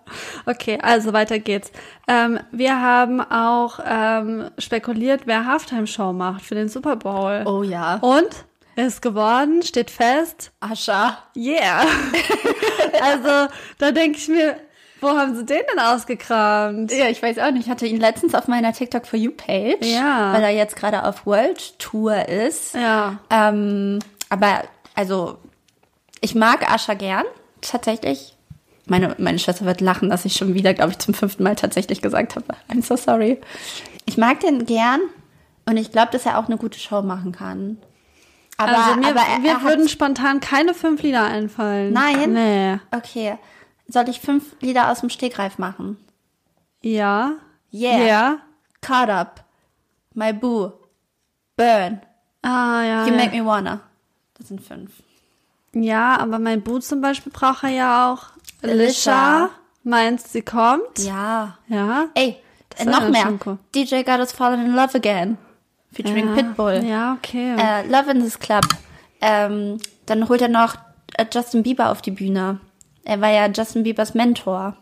Okay, 0.46 0.80
also 0.82 1.14
weiter 1.14 1.40
geht's. 1.40 1.72
Ähm, 2.08 2.40
wir 2.52 2.80
haben 2.80 3.20
auch 3.20 3.80
ähm, 3.86 4.50
spekuliert, 4.58 5.22
wer 5.26 5.46
Halftime-Show 5.46 6.14
macht 6.14 6.44
für 6.44 6.56
den 6.56 6.70
Super 6.70 6.96
Bowl. 6.96 7.44
Oh 7.46 7.64
ja. 7.64 7.96
Und? 7.96 8.46
Ist 8.78 9.02
geworden, 9.02 9.62
steht 9.64 9.92
fest. 9.92 10.52
Ascha. 10.62 11.18
Yeah. 11.36 11.82
also, 13.02 13.54
da 13.78 13.92
denke 13.92 14.18
ich 14.18 14.30
mir, 14.30 14.56
wo 15.02 15.10
haben 15.10 15.36
sie 15.36 15.46
den 15.46 15.62
denn 15.72 15.80
ausgekramt? 15.84 16.92
Ja, 16.92 17.08
ich 17.10 17.22
weiß 17.22 17.40
auch 17.40 17.52
nicht. 17.52 17.66
Ich 17.66 17.70
hatte 17.72 17.86
ihn 17.88 18.00
letztens 18.00 18.36
auf 18.36 18.48
meiner 18.48 18.72
TikTok 18.74 19.06
for 19.06 19.18
You 19.20 19.32
Page, 19.32 19.86
Ja. 19.86 20.34
weil 20.34 20.44
er 20.44 20.52
jetzt 20.52 20.76
gerade 20.76 21.04
auf 21.04 21.26
World 21.26 21.78
Tour 21.80 22.28
ist. 22.30 22.76
Ja. 22.76 23.18
Ähm, 23.30 24.00
aber 24.30 24.64
also 24.96 25.38
ich 26.22 26.36
mag 26.36 26.72
Ascha 26.72 26.94
gern 26.94 27.26
tatsächlich. 27.62 28.36
Meine, 28.86 29.16
meine 29.20 29.40
Schwester 29.40 29.66
wird 29.66 29.82
lachen, 29.82 30.10
dass 30.10 30.26
ich 30.26 30.34
schon 30.36 30.54
wieder, 30.54 30.74
glaube 30.74 30.92
ich, 30.92 31.00
zum 31.00 31.14
fünften 31.14 31.44
Mal 31.44 31.56
tatsächlich 31.56 32.02
gesagt 32.02 32.36
habe. 32.36 32.46
I'm 32.70 32.84
so 32.84 32.96
sorry. 32.96 33.40
Ich 34.06 34.18
mag 34.18 34.40
den 34.42 34.66
gern 34.66 35.00
und 35.66 35.78
ich 35.78 35.92
glaube, 35.92 36.12
dass 36.12 36.26
er 36.26 36.38
auch 36.40 36.48
eine 36.48 36.58
gute 36.58 36.80
Show 36.80 37.02
machen 37.02 37.32
kann. 37.32 37.78
Aber, 38.58 38.78
also 38.78 39.00
mir, 39.00 39.08
aber 39.08 39.22
er, 39.22 39.40
mir 39.40 39.52
er 39.52 39.64
würden 39.64 39.88
spontan 39.88 40.40
keine 40.40 40.74
fünf 40.74 41.02
Lieder 41.02 41.24
einfallen. 41.24 41.94
Nein? 41.94 42.34
Nee. 42.34 42.80
Okay. 42.96 43.38
Soll 43.88 44.10
ich 44.10 44.20
fünf 44.22 44.56
Lieder 44.62 44.92
aus 44.92 45.02
dem 45.02 45.10
Stegreif 45.10 45.58
machen? 45.58 45.98
Ja. 46.82 47.34
Yeah. 47.74 48.06
Ja. 48.06 48.38
Caught 48.82 49.10
Up. 49.10 49.44
My 50.14 50.34
Boo. 50.34 50.72
Burn. 51.56 52.02
Ah, 52.42 52.84
ja. 52.84 53.06
You 53.06 53.14
ja. 53.14 53.18
Make 53.18 53.38
Me 53.38 53.46
Wanna. 53.46 53.82
Das 54.38 54.48
sind 54.48 54.62
fünf. 54.62 54.92
Ja, 55.74 56.18
aber 56.18 56.40
mein 56.40 56.62
Boot 56.62 56.84
zum 56.84 57.02
Beispiel 57.02 57.32
braucht 57.32 57.64
er 57.64 57.70
ja 57.70 58.12
auch. 58.12 58.26
Alicia. 58.62 59.50
Meinst 59.84 60.32
sie 60.32 60.42
kommt? 60.42 61.00
Ja. 61.00 61.58
Ja. 61.68 62.08
Ey, 62.14 62.38
äh, 62.78 62.86
noch 62.86 63.08
mehr. 63.10 63.38
cool. 63.46 63.58
DJ 63.74 64.04
Got 64.04 64.20
Us 64.20 64.32
Fallen 64.32 64.66
in 64.66 64.74
Love 64.74 64.96
Again. 64.96 65.38
Featuring 65.94 66.28
ja. 66.30 66.36
Pitbull. 66.36 66.84
Ja, 66.84 67.14
okay. 67.14 67.56
Äh, 67.58 67.88
Love 67.88 68.12
in 68.12 68.22
this 68.22 68.40
Club. 68.40 68.64
Ähm, 69.22 69.80
dann 70.06 70.30
holt 70.30 70.42
er 70.42 70.48
noch 70.48 70.76
äh, 71.18 71.26
Justin 71.32 71.64
Bieber 71.64 71.90
auf 71.90 72.02
die 72.02 72.12
Bühne. 72.12 72.60
Er 73.04 73.20
war 73.22 73.30
ja 73.32 73.48
Justin 73.48 73.84
Biebers 73.84 74.14
Mentor. 74.14 74.78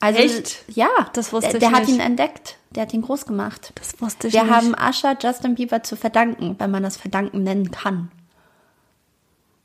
Also, 0.00 0.18
Echt? 0.20 0.64
Ja, 0.68 0.88
Das 1.14 1.32
wusste 1.32 1.52
der, 1.52 1.54
ich 1.56 1.60
der 1.68 1.72
hat 1.72 1.86
nicht. 1.86 1.94
ihn 1.94 2.00
entdeckt. 2.00 2.56
Der 2.74 2.82
hat 2.82 2.92
ihn 2.92 3.02
groß 3.02 3.24
gemacht. 3.26 3.72
das 3.76 4.00
wusste 4.00 4.28
ich 4.28 4.34
Wir 4.34 4.42
nicht. 4.44 4.52
haben 4.52 4.74
Asha 4.74 5.16
Justin 5.20 5.54
Bieber 5.54 5.82
zu 5.82 5.96
verdanken, 5.96 6.56
wenn 6.58 6.70
man 6.70 6.82
das 6.82 6.96
verdanken 6.96 7.42
nennen 7.42 7.70
kann. 7.70 8.10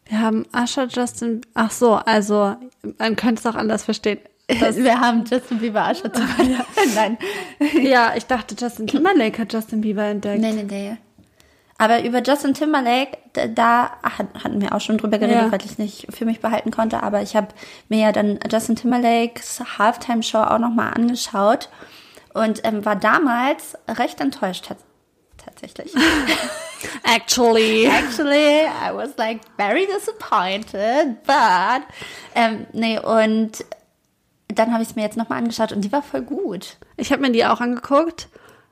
Wir 0.06 0.20
haben 0.20 0.46
Usher, 0.54 0.88
Justin. 0.88 1.42
Ach 1.54 1.72
so, 1.72 1.94
also 1.96 2.56
man 2.98 3.16
könnte 3.16 3.40
es 3.40 3.46
auch 3.46 3.56
anders 3.58 3.84
verstehen. 3.86 4.20
Das, 4.60 4.76
Wir 4.76 5.00
haben 5.00 5.24
Justin 5.24 5.60
Bieber 5.60 5.84
Asche 5.86 6.12
zu 6.12 6.22
Nein. 6.96 7.18
ja, 7.82 8.14
ich 8.18 8.26
dachte, 8.26 8.56
Justin 8.60 8.88
Timberlake 8.88 9.42
hat 9.42 9.54
Justin 9.54 9.80
Bieber 9.82 10.04
entdeckt. 10.04 10.42
Nee, 10.42 10.52
nee, 10.52 10.64
nee. 10.64 10.98
Aber 11.82 12.04
über 12.04 12.22
Justin 12.22 12.54
Timberlake, 12.54 13.18
da, 13.34 13.48
da 13.48 13.92
hat- 14.04 14.44
hatten 14.44 14.62
wir 14.62 14.76
auch 14.76 14.82
schon 14.82 15.00
drüber 15.00 15.18
geredet, 15.18 15.42
Ja. 15.46 15.52
weil 15.52 15.66
ich 15.66 15.80
nicht 15.80 16.06
für 16.14 16.26
mich 16.26 16.40
behalten 16.40 16.70
konnte. 16.70 17.02
Aber 17.02 17.22
ich 17.24 17.36
habe 17.36 17.48
mir 17.90 18.00
ja 18.02 18.12
dann 18.12 18.38
Justin 18.52 18.76
Timberlakes 18.76 19.64
Halftime-Show 19.80 20.38
auch 20.38 20.60
nochmal 20.60 20.94
angeschaut 20.94 21.70
und 22.36 22.62
ähm, 22.66 22.86
war 22.86 22.96
damals 22.96 23.76
recht 23.88 24.22
enttäuscht 24.22 24.68
tats- 24.70 24.86
tatsächlich. 25.44 25.94
Actually. 27.04 27.86
Actually, 27.86 28.66
I 28.66 28.92
was 28.94 29.18
like 29.18 29.42
very 29.58 29.88
disappointed, 29.88 31.24
but 31.26 31.82
ähm, 32.36 32.66
nee 32.74 33.00
und 33.00 33.64
dann 34.48 34.72
habe 34.74 34.84
ich 34.84 34.90
es 34.90 34.96
mir 34.96 35.04
jetzt 35.04 35.18
nochmal 35.18 35.40
angeschaut 35.40 35.72
und 35.72 35.82
die 35.82 35.92
war 35.92 36.02
voll 36.04 36.22
gut. 36.22 36.78
Ich 36.98 37.12
habe 37.12 37.22
mir 37.22 37.32
die 37.32 37.46
auch 37.46 37.62
angeguckt, 37.62 38.28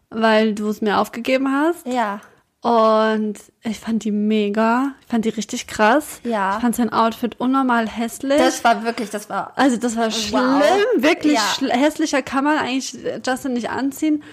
weil 0.09 0.53
du 0.53 0.69
es 0.69 0.81
mir 0.81 0.99
aufgegeben 0.99 1.51
hast. 1.51 1.87
Ja. 1.87 2.19
Und 2.61 3.35
ich 3.63 3.79
fand 3.79 4.03
die 4.03 4.11
mega. 4.11 4.91
Ich 5.01 5.07
fand 5.07 5.23
die 5.23 5.29
richtig 5.29 5.65
krass. 5.67 6.19
Ja. 6.23 6.55
Ich 6.57 6.61
fand 6.61 6.75
sein 6.75 6.91
Outfit 6.91 7.39
unnormal 7.39 7.87
hässlich. 7.87 8.37
Das 8.37 8.63
war 8.65 8.83
wirklich, 8.83 9.09
das 9.09 9.29
war 9.29 9.53
also 9.55 9.77
das 9.77 9.95
war 9.95 10.11
schlimm. 10.11 10.61
Wirklich 10.97 11.33
Ja. 11.35 11.41
schl- 11.55 11.71
hässlicher 11.71 12.21
kann 12.21 12.43
man 12.43 12.57
eigentlich 12.57 12.97
Justin 13.25 13.53
nicht 13.53 13.69
anziehen. 13.69 14.23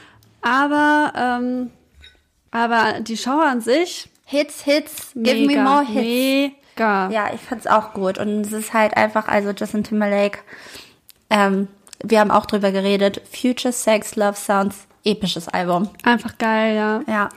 Aber, 0.42 1.12
ähm, 1.16 1.70
aber 2.50 3.00
die 3.00 3.16
Show 3.16 3.38
an 3.40 3.60
sich, 3.60 4.08
Hits, 4.24 4.62
Hits, 4.64 5.12
give 5.14 5.46
mega, 5.46 5.62
me 5.62 5.68
more 5.70 5.84
Hits. 5.86 6.54
Mega. 6.76 7.08
Ja, 7.10 7.32
ich 7.32 7.40
fand's 7.40 7.66
auch 7.68 7.92
gut. 7.94 8.18
Und 8.18 8.40
es 8.42 8.52
ist 8.52 8.74
halt 8.74 8.96
einfach, 8.96 9.28
also 9.28 9.50
Justin 9.50 9.84
Timberlake, 9.84 10.40
ähm, 11.30 11.68
wir 12.02 12.18
haben 12.20 12.30
auch 12.32 12.46
drüber 12.46 12.72
geredet, 12.72 13.22
Future 13.32 13.72
Sex, 13.72 14.16
Love 14.16 14.36
Sounds, 14.36 14.86
episches 15.04 15.46
Album. 15.48 15.88
Einfach 16.02 16.36
geil, 16.38 16.74
ja. 16.74 17.00
Ja. 17.06 17.28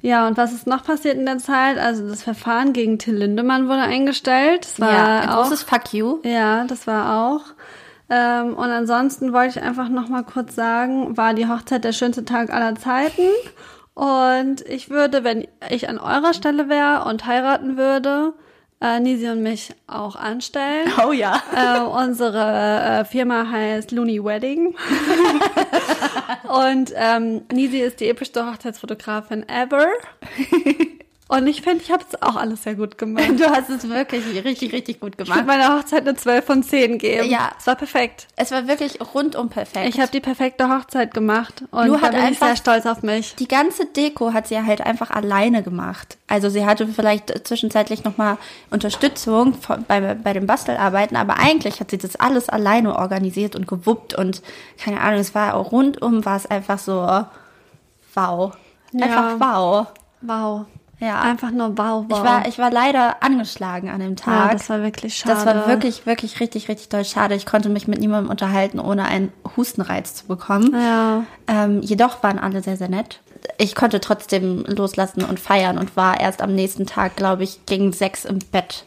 Ja, 0.00 0.28
und 0.28 0.36
was 0.36 0.52
ist 0.52 0.66
noch 0.66 0.84
passiert 0.84 1.16
in 1.16 1.26
der 1.26 1.38
Zeit? 1.38 1.78
Also 1.78 2.08
das 2.08 2.22
Verfahren 2.22 2.72
gegen 2.72 2.98
Till 2.98 3.16
Lindemann 3.16 3.68
wurde 3.68 3.82
eingestellt. 3.82 4.64
Das 4.64 4.80
war 4.80 4.92
ja, 4.92 5.20
ein 5.20 5.28
auch, 5.28 5.42
großes 5.42 5.62
Fuck 5.62 5.92
you. 5.92 6.18
Ja, 6.24 6.64
das 6.64 6.86
war 6.86 7.26
auch. 7.26 7.40
Ähm, 8.10 8.54
und 8.54 8.70
ansonsten 8.70 9.32
wollte 9.32 9.58
ich 9.58 9.64
einfach 9.64 9.88
noch 9.88 10.08
mal 10.08 10.22
kurz 10.22 10.54
sagen, 10.54 11.16
war 11.16 11.34
die 11.34 11.48
Hochzeit 11.48 11.84
der 11.84 11.92
schönste 11.92 12.24
Tag 12.24 12.50
aller 12.52 12.74
Zeiten. 12.76 13.22
Und 13.94 14.60
ich 14.62 14.90
würde, 14.90 15.24
wenn 15.24 15.46
ich 15.68 15.88
an 15.88 15.98
eurer 15.98 16.32
Stelle 16.32 16.68
wäre 16.68 17.04
und 17.04 17.26
heiraten 17.26 17.76
würde, 17.76 18.32
äh, 18.80 19.00
Nisi 19.00 19.28
und 19.28 19.42
mich 19.42 19.74
auch 19.86 20.16
anstellen. 20.16 20.90
Oh 21.06 21.12
ja. 21.12 21.42
Äh, 21.54 21.80
unsere 21.80 23.00
äh, 23.00 23.04
Firma 23.04 23.50
heißt 23.50 23.92
Looney 23.92 24.22
Wedding. 24.24 24.74
und 26.48 26.92
ähm, 26.94 27.42
Nisi 27.52 27.78
ist 27.78 28.00
die 28.00 28.08
epischste 28.08 28.46
Hochzeitsfotografin 28.46 29.48
ever. 29.48 29.86
Und 31.30 31.46
ich 31.46 31.60
finde, 31.60 31.84
ich 31.84 31.90
habe 31.92 32.02
es 32.10 32.22
auch 32.22 32.36
alles 32.36 32.62
sehr 32.62 32.74
gut 32.74 32.96
gemacht. 32.98 33.28
Du 33.38 33.44
hast 33.44 33.68
es 33.68 33.86
wirklich 33.88 34.24
richtig, 34.44 34.72
richtig 34.72 34.98
gut 34.98 35.12
Ich 35.12 35.18
würde 35.18 35.30
gemacht. 35.32 35.46
meiner 35.46 35.76
Hochzeit 35.78 36.00
eine 36.08 36.16
12 36.16 36.44
von 36.44 36.62
10 36.62 36.96
geben. 36.98 37.28
Ja. 37.28 37.50
Es 37.58 37.66
war 37.66 37.76
perfekt. 37.76 38.26
Es 38.36 38.50
war 38.50 38.66
wirklich 38.66 38.98
rundum 39.14 39.50
perfekt. 39.50 39.86
Ich 39.94 40.00
habe 40.00 40.10
die 40.10 40.20
perfekte 40.20 40.70
Hochzeit 40.70 41.12
gemacht 41.12 41.64
und 41.70 41.86
Lu 41.88 41.96
da 41.98 42.08
bin 42.08 42.18
ich 42.18 42.24
einfach- 42.24 42.46
sehr 42.46 42.56
stolz 42.56 42.86
auf 42.86 43.02
mich. 43.02 43.34
die 43.34 43.46
ganze 43.46 43.84
Deko 43.84 44.32
hat 44.32 44.48
sie 44.48 44.58
halt 44.58 44.80
einfach 44.80 45.10
alleine 45.10 45.62
gemacht. 45.62 46.16
Also 46.28 46.48
sie 46.48 46.64
hatte 46.64 46.86
vielleicht 46.86 47.46
zwischenzeitlich 47.46 48.04
nochmal 48.04 48.38
Unterstützung 48.70 49.52
von, 49.54 49.84
bei, 49.86 50.00
bei 50.14 50.32
den 50.32 50.46
Bastelarbeiten, 50.46 51.16
aber 51.16 51.38
eigentlich 51.38 51.80
hat 51.80 51.90
sie 51.90 51.98
das 51.98 52.16
alles 52.16 52.48
alleine 52.48 52.96
organisiert 52.96 53.54
und 53.54 53.66
gewuppt 53.66 54.14
und 54.14 54.40
keine 54.82 55.00
Ahnung, 55.00 55.20
es 55.20 55.34
war 55.34 55.54
auch 55.54 55.72
rundum 55.72 56.24
war 56.24 56.36
es 56.36 56.46
einfach 56.46 56.78
so 56.78 56.94
wow. 58.14 58.56
Einfach 58.94 59.38
Ja. 59.38 59.40
wow. 59.40 59.86
Wow. 60.22 60.66
Ja. 61.00 61.20
Einfach 61.20 61.50
nur 61.52 61.78
wow, 61.78 62.04
wow. 62.08 62.18
Ich 62.18 62.24
war, 62.24 62.48
ich 62.48 62.58
war 62.58 62.70
leider 62.70 63.22
angeschlagen 63.22 63.88
an 63.88 64.00
dem 64.00 64.16
ja, 64.16 64.16
Tag. 64.16 64.52
das 64.52 64.68
war 64.68 64.82
wirklich 64.82 65.16
schade. 65.16 65.34
Das 65.34 65.46
war 65.46 65.68
wirklich, 65.68 66.06
wirklich 66.06 66.40
richtig, 66.40 66.68
richtig 66.68 66.88
doll 66.88 67.04
schade. 67.04 67.34
Ich 67.34 67.46
konnte 67.46 67.68
mich 67.68 67.86
mit 67.86 68.00
niemandem 68.00 68.30
unterhalten, 68.30 68.80
ohne 68.80 69.04
einen 69.04 69.32
Hustenreiz 69.56 70.14
zu 70.14 70.26
bekommen. 70.26 70.74
Ja. 70.74 71.24
Ähm, 71.46 71.82
jedoch 71.82 72.22
waren 72.22 72.38
alle 72.38 72.62
sehr, 72.62 72.76
sehr 72.76 72.88
nett. 72.88 73.20
Ich 73.58 73.76
konnte 73.76 74.00
trotzdem 74.00 74.64
loslassen 74.66 75.24
und 75.24 75.38
feiern 75.38 75.78
und 75.78 75.96
war 75.96 76.18
erst 76.20 76.42
am 76.42 76.54
nächsten 76.54 76.86
Tag, 76.86 77.14
glaube 77.14 77.44
ich, 77.44 77.64
gegen 77.66 77.92
sechs 77.92 78.24
im 78.24 78.40
Bett. 78.40 78.84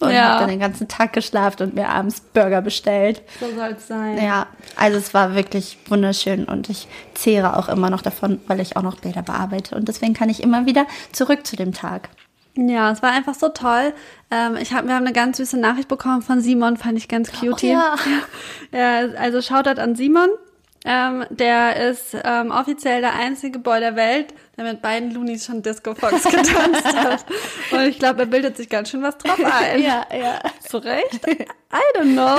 Und 0.00 0.10
Ja. 0.10 0.24
habe 0.30 0.40
dann 0.40 0.48
den 0.50 0.58
ganzen 0.60 0.88
Tag 0.88 1.12
geschlafen 1.12 1.62
und 1.62 1.74
mir 1.74 1.88
abends 1.88 2.20
Burger 2.20 2.60
bestellt. 2.62 3.22
So 3.40 3.46
soll 3.54 3.74
es 3.76 3.86
sein. 3.86 4.18
Ja, 4.22 4.46
also 4.76 4.98
es 4.98 5.14
war 5.14 5.34
wirklich 5.34 5.78
wunderschön 5.88 6.44
und 6.46 6.68
ich 6.68 6.88
zehre 7.14 7.56
auch 7.56 7.68
immer 7.68 7.90
noch 7.90 8.02
davon, 8.02 8.40
weil 8.48 8.60
ich 8.60 8.76
auch 8.76 8.82
noch 8.82 8.96
Bilder 9.00 9.22
bearbeite. 9.22 9.76
Und 9.76 9.86
deswegen 9.88 10.12
kann 10.14 10.28
ich 10.28 10.42
immer 10.42 10.66
wieder 10.66 10.86
zurück 11.12 11.46
zu 11.46 11.54
dem 11.56 11.72
Tag. 11.72 12.08
Ja, 12.56 12.90
es 12.92 13.02
war 13.02 13.10
einfach 13.12 13.34
so 13.34 13.48
toll. 13.48 13.92
Ähm, 14.30 14.56
ich 14.60 14.72
hab, 14.72 14.84
wir 14.86 14.94
haben 14.94 15.04
eine 15.04 15.12
ganz 15.12 15.38
süße 15.38 15.58
Nachricht 15.58 15.88
bekommen 15.88 16.22
von 16.22 16.40
Simon, 16.40 16.76
fand 16.76 16.98
ich 16.98 17.08
ganz 17.08 17.32
cutie. 17.32 17.70
ja. 17.70 17.94
ja, 18.72 18.98
also 19.18 19.40
Shoutout 19.42 19.80
an 19.80 19.96
Simon. 19.96 20.28
Ähm, 20.86 21.24
der 21.30 21.90
ist 21.90 22.14
ähm, 22.24 22.50
offiziell 22.50 23.00
der 23.00 23.14
einzige 23.14 23.58
Boy 23.58 23.80
der 23.80 23.96
Welt, 23.96 24.34
der 24.56 24.64
mit 24.64 24.82
beiden 24.82 25.12
Loonies 25.12 25.46
schon 25.46 25.62
Disco 25.62 25.94
Fox 25.94 26.24
getanzt 26.24 26.94
hat. 26.94 27.24
Und 27.72 27.80
ich 27.86 27.98
glaube, 27.98 28.20
er 28.20 28.26
bildet 28.26 28.58
sich 28.58 28.68
ganz 28.68 28.90
schön 28.90 29.02
was 29.02 29.16
drauf 29.16 29.38
ein. 29.42 29.82
ja. 29.82 30.40
Zu 30.68 30.78
Recht? 30.78 31.26
I 31.26 31.98
don't 31.98 32.12
know. 32.12 32.38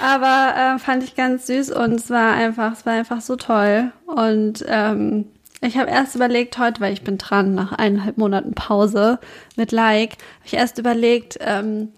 Aber 0.00 0.54
ähm, 0.56 0.78
fand 0.78 1.04
ich 1.04 1.14
ganz 1.14 1.46
süß 1.46 1.72
und 1.72 1.94
es 1.94 2.08
war 2.08 2.32
einfach, 2.32 2.72
es 2.72 2.86
war 2.86 2.94
einfach 2.94 3.20
so 3.20 3.36
toll. 3.36 3.92
Und 4.06 4.64
ähm, 4.66 5.26
ich 5.60 5.78
habe 5.78 5.90
erst 5.90 6.14
überlegt 6.14 6.58
heute, 6.58 6.80
weil 6.80 6.92
ich 6.92 7.04
bin 7.04 7.18
dran 7.18 7.54
nach 7.54 7.72
eineinhalb 7.72 8.18
Monaten 8.18 8.54
Pause 8.54 9.18
mit 9.56 9.72
Like, 9.72 10.12
habe 10.12 10.46
ich 10.46 10.54
erst 10.54 10.78
überlegt, 10.78 11.38
ähm, 11.40 11.92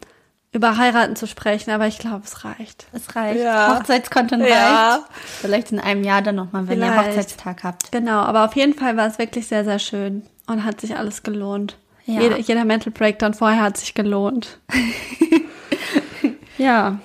über 0.56 0.78
heiraten 0.78 1.16
zu 1.16 1.26
sprechen, 1.26 1.70
aber 1.70 1.86
ich 1.86 1.98
glaube, 1.98 2.22
es 2.24 2.44
reicht. 2.44 2.86
Es 2.92 3.14
reicht. 3.14 3.40
Ja. 3.40 3.76
Hochzeitscontent 3.76 4.46
Ja. 4.48 4.94
reicht. 4.94 5.04
Vielleicht 5.40 5.70
in 5.72 5.78
einem 5.78 6.02
Jahr 6.02 6.22
dann 6.22 6.36
nochmal, 6.36 6.66
wenn 6.66 6.80
ihr 6.80 6.86
Vielleicht. 6.86 7.08
Hochzeitstag 7.10 7.62
habt. 7.62 7.92
Genau, 7.92 8.20
aber 8.20 8.44
auf 8.46 8.56
jeden 8.56 8.74
Fall 8.74 8.96
war 8.96 9.06
es 9.06 9.18
wirklich 9.18 9.46
sehr, 9.46 9.64
sehr 9.64 9.78
schön 9.78 10.24
und 10.46 10.64
hat 10.64 10.80
sich 10.80 10.96
alles 10.96 11.22
gelohnt. 11.22 11.76
Ja. 12.06 12.20
Jeder, 12.20 12.38
jeder 12.38 12.64
Mental 12.64 12.92
Breakdown 12.92 13.34
vorher 13.34 13.62
hat 13.62 13.76
sich 13.76 13.92
gelohnt. 13.94 14.58
ja. 16.58 16.98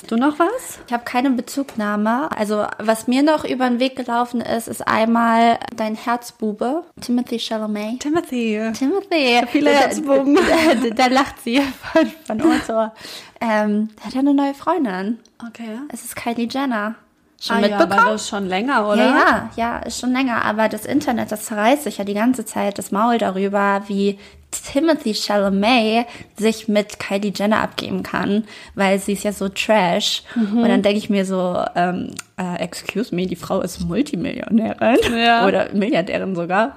Hast 0.00 0.12
du 0.12 0.16
noch 0.16 0.38
was? 0.38 0.78
Ich 0.86 0.92
habe 0.92 1.02
keine 1.04 1.30
Bezugnahme. 1.30 2.30
Also, 2.30 2.64
was 2.78 3.08
mir 3.08 3.22
noch 3.24 3.44
über 3.44 3.68
den 3.68 3.80
Weg 3.80 3.96
gelaufen 3.96 4.40
ist, 4.40 4.68
ist 4.68 4.86
einmal 4.86 5.58
dein 5.74 5.96
Herzbube, 5.96 6.84
Timothy 7.00 7.38
Chalamet. 7.40 7.98
Timothy. 8.00 8.60
Timothy. 8.78 9.42
viele 9.50 9.72
Da- 9.72 9.78
Herzbuben. 9.78 10.38
Da, 10.82 10.90
da 10.90 11.06
lacht 11.08 11.42
sie 11.42 11.60
von, 11.92 12.06
von 12.24 12.42
Ohr 12.42 12.62
zu 12.64 12.72
Ohr. 12.74 12.94
Ähm, 13.40 13.88
der 13.98 14.04
hat 14.06 14.16
eine 14.16 14.34
neue 14.34 14.54
Freundin. 14.54 15.18
Okay. 15.48 15.78
Es 15.92 16.04
ist 16.04 16.14
Kylie 16.16 16.46
Jenner. 16.48 16.94
Schon 17.40 17.56
Ah, 17.58 17.60
ja, 17.60 17.68
mitbekommen? 17.68 17.92
aber 18.00 18.10
das 18.12 18.22
ist 18.22 18.28
schon 18.28 18.46
länger, 18.48 18.88
oder? 18.88 18.96
Ja, 18.96 19.14
ja, 19.14 19.50
ja, 19.56 19.78
ist 19.78 20.00
schon 20.00 20.12
länger. 20.12 20.44
Aber 20.44 20.68
das 20.68 20.84
Internet, 20.84 21.30
das 21.30 21.44
zerreißt 21.44 21.84
sich 21.84 21.98
ja 21.98 22.04
die 22.04 22.14
ganze 22.14 22.44
Zeit 22.44 22.78
das 22.78 22.90
Maul 22.90 23.18
darüber, 23.18 23.82
wie 23.86 24.18
Timothy 24.50 25.14
Chalamet 25.14 26.06
sich 26.36 26.66
mit 26.68 26.98
Kylie 26.98 27.32
Jenner 27.34 27.60
abgeben 27.62 28.02
kann, 28.02 28.44
weil 28.74 28.98
sie 28.98 29.12
ist 29.12 29.22
ja 29.22 29.32
so 29.32 29.48
trash. 29.48 30.24
Mhm. 30.34 30.58
Und 30.62 30.68
dann 30.68 30.82
denke 30.82 30.98
ich 30.98 31.10
mir 31.10 31.24
so, 31.24 31.62
ähm, 31.76 32.10
äh, 32.38 32.56
excuse 32.60 33.14
me, 33.14 33.26
die 33.26 33.36
Frau 33.36 33.60
ist 33.60 33.80
Multimillionärin. 33.86 34.96
Ja. 35.16 35.46
Oder 35.46 35.72
Milliardärin 35.74 36.34
sogar. 36.34 36.76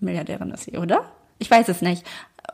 Milliardärin 0.00 0.50
ist 0.52 0.64
sie, 0.64 0.78
oder? 0.78 1.02
Ich 1.38 1.50
weiß 1.50 1.68
es 1.68 1.82
nicht. 1.82 2.04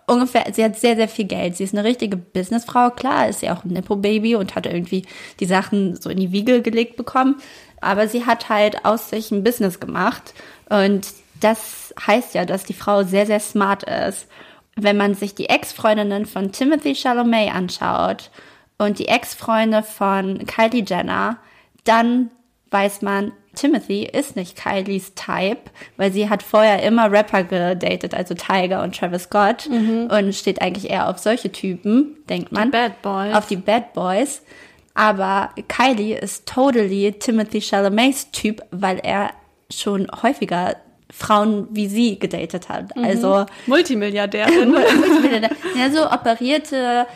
Ungefähr, 0.06 0.44
sie 0.52 0.62
hat 0.64 0.78
sehr, 0.78 0.96
sehr 0.96 1.08
viel 1.08 1.24
Geld. 1.24 1.56
Sie 1.56 1.64
ist 1.64 1.74
eine 1.74 1.84
richtige 1.84 2.16
Businessfrau. 2.16 2.90
Klar 2.90 3.28
ist 3.28 3.40
sie 3.40 3.50
auch 3.50 3.64
ein 3.64 3.72
Nepo-Baby 3.72 4.36
und 4.36 4.54
hat 4.54 4.66
irgendwie 4.66 5.06
die 5.40 5.46
Sachen 5.46 5.96
so 5.96 6.10
in 6.10 6.18
die 6.18 6.32
Wiege 6.32 6.60
gelegt 6.62 6.96
bekommen. 6.96 7.36
Aber 7.80 8.06
sie 8.08 8.26
hat 8.26 8.48
halt 8.48 8.84
aus 8.84 9.10
sich 9.10 9.30
ein 9.30 9.44
Business 9.44 9.80
gemacht. 9.80 10.34
Und 10.68 11.08
das 11.40 11.94
heißt 12.06 12.34
ja, 12.34 12.44
dass 12.44 12.64
die 12.64 12.74
Frau 12.74 13.02
sehr, 13.02 13.26
sehr 13.26 13.40
smart 13.40 13.84
ist. 13.84 14.26
Wenn 14.76 14.96
man 14.96 15.14
sich 15.14 15.34
die 15.34 15.48
Ex-Freundinnen 15.48 16.26
von 16.26 16.52
Timothy 16.52 16.94
Chalamet 16.94 17.54
anschaut 17.54 18.30
und 18.78 18.98
die 18.98 19.08
Ex-Freunde 19.08 19.82
von 19.82 20.44
Kylie 20.46 20.84
Jenner, 20.84 21.38
dann 21.84 22.30
weiß 22.70 23.02
man, 23.02 23.32
Timothy 23.54 24.04
ist 24.04 24.36
nicht 24.36 24.56
Kylies 24.56 25.14
Type, 25.14 25.70
weil 25.96 26.12
sie 26.12 26.28
hat 26.28 26.42
vorher 26.42 26.82
immer 26.82 27.10
Rapper 27.10 27.44
gedatet, 27.44 28.14
also 28.14 28.34
Tiger 28.34 28.82
und 28.82 28.96
Travis 28.96 29.24
Scott 29.24 29.66
und 29.66 30.34
steht 30.34 30.60
eigentlich 30.62 30.90
eher 30.90 31.08
auf 31.08 31.18
solche 31.18 31.50
Typen, 31.50 32.16
denkt 32.28 32.52
man. 32.52 32.70
Bad 32.70 33.02
Boys. 33.02 33.34
Auf 33.34 33.46
die 33.46 33.56
Bad 33.56 33.92
Boys. 33.94 34.42
Aber 34.94 35.50
Kylie 35.68 36.16
ist 36.16 36.46
totally 36.46 37.12
Timothy 37.12 37.60
Chalamets 37.60 38.30
Typ, 38.30 38.62
weil 38.70 38.98
er 38.98 39.30
schon 39.70 40.06
häufiger 40.22 40.76
Frauen 41.10 41.68
wie 41.70 41.86
sie 41.86 42.18
gedatet 42.18 42.68
hat. 42.68 42.96
Also 42.96 43.46
Multimilliardärin. 43.66 44.74
ja, 45.78 45.90
so 45.90 46.10
operierte, 46.10 47.06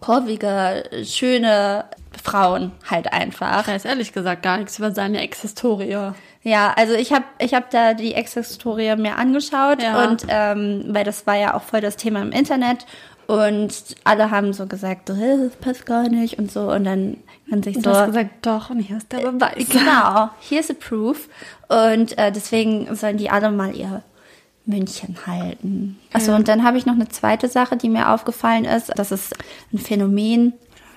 kurvige, 0.00 0.84
schöne 1.04 1.84
Frauen 2.30 2.72
halt 2.90 3.12
einfach. 3.12 3.62
Ich 3.62 3.68
weiß 3.68 3.84
ehrlich 3.84 4.12
gesagt 4.12 4.42
gar 4.42 4.58
nichts 4.58 4.78
über 4.78 4.92
seine 4.92 5.20
Ex-Historie. 5.20 6.12
Ja, 6.42 6.72
also 6.76 6.94
ich 6.94 7.12
habe 7.12 7.24
ich 7.38 7.54
hab 7.54 7.70
da 7.70 7.94
die 7.94 8.14
Ex-Historie 8.14 8.96
mir 8.96 9.16
angeschaut 9.16 9.82
Ja. 9.82 10.04
und 10.08 10.24
ähm, 10.28 10.84
weil 10.88 11.04
das 11.04 11.26
war 11.26 11.36
ja 11.36 11.54
auch 11.54 11.62
voll 11.62 11.80
das 11.80 11.96
Thema 11.96 12.22
im 12.22 12.32
Internet 12.32 12.86
und 13.26 13.72
alle 14.04 14.30
haben 14.30 14.52
so 14.52 14.66
gesagt, 14.66 15.10
"Hä, 15.10 15.36
das 15.48 15.56
passt 15.56 15.86
gar 15.86 16.08
nicht 16.08 16.38
und 16.38 16.50
so 16.52 16.70
und 16.70 16.84
dann 16.84 17.16
kann 17.50 17.62
sich 17.62 17.76
so 17.76 17.82
Du 17.82 17.90
hast 17.90 18.06
gesagt, 18.06 18.30
doch, 18.42 18.70
und 18.70 18.78
hier 18.80 18.96
ist 18.98 19.10
der 19.12 19.18
Beweis. 19.30 19.68
genau, 19.70 20.30
here's 20.48 20.70
a 20.70 20.74
proof 20.74 21.28
und 21.68 22.16
äh, 22.18 22.30
deswegen 22.32 22.94
sollen 22.94 23.16
die 23.16 23.30
alle 23.30 23.50
mal 23.50 23.74
ihr 23.74 24.02
München 24.64 25.16
halten. 25.26 25.98
Achso, 26.12 26.34
und 26.34 26.48
dann 26.48 26.64
habe 26.64 26.76
ich 26.76 26.86
noch 26.86 26.94
eine 26.94 27.08
zweite 27.08 27.48
Sache, 27.48 27.76
die 27.76 27.88
mir 27.88 28.10
aufgefallen 28.10 28.64
ist. 28.64 28.90
Das 28.96 29.12
ist 29.12 29.32
ein 29.72 29.78
Phänomen. 29.78 30.54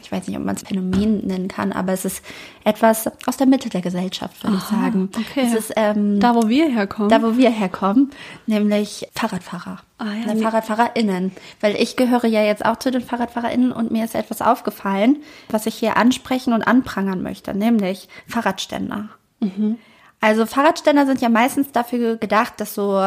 Ich 0.10 0.18
weiß 0.18 0.28
nicht, 0.28 0.38
ob 0.38 0.44
man 0.44 0.56
es 0.56 0.64
Phänomen 0.64 1.28
nennen 1.28 1.48
kann, 1.48 1.72
aber 1.72 1.94
es 1.94 2.04
ist 2.04 2.24
etwas 2.64 3.12
aus 3.28 3.38
der 3.38 3.46
Mitte 3.46 3.70
der 3.70 3.82
Gesellschaft, 3.82 4.44
würde 4.44 4.58
ich 4.58 4.64
sagen. 4.64 5.10
okay. 5.16 5.44
Es 5.46 5.54
ist 5.54 5.74
ähm, 5.76 6.20
Da, 6.20 6.34
wo 6.34 6.50
wir 6.50 6.68
herkommen. 6.68 7.10
da, 7.10 7.22
wo 7.22 7.38
wir 7.38 7.52
herkommen, 7.52 8.10
nämlich 8.48 9.08
Fahrradfahrer. 9.14 9.78
Ah, 10.00 10.06
ja, 10.06 10.26
Ne, 10.26 10.36
nee. 10.36 10.42
FahrradfahrerInnen. 10.42 11.32
Weil 11.62 11.76
ich 11.76 11.96
gehöre 11.96 12.26
ja 12.26 12.42
jetzt 12.44 12.66
auch 12.66 12.78
zu 12.78 12.90
den 12.90 13.02
FahrradfahrerInnen 13.02 13.72
und 13.72 13.92
mir 13.92 14.04
ist 14.04 14.16
etwas 14.16 14.42
aufgefallen, 14.42 15.18
was 15.50 15.68
ich 15.68 15.76
hier 15.76 15.96
ansprechen 15.96 16.54
und 16.54 16.64
anprangern 16.64 17.22
möchte, 17.22 17.54
nämlich 17.54 18.10
Fahrradständer. 18.28 19.10
Mhm. 19.42 19.78
Also 20.22 20.48
Fahrradständer 20.48 21.06
sind 21.06 21.22
ja 21.22 21.30
meistens 21.30 21.72
dafür 21.72 22.18
gedacht, 22.18 22.54
dass 22.58 22.74
so 22.74 23.00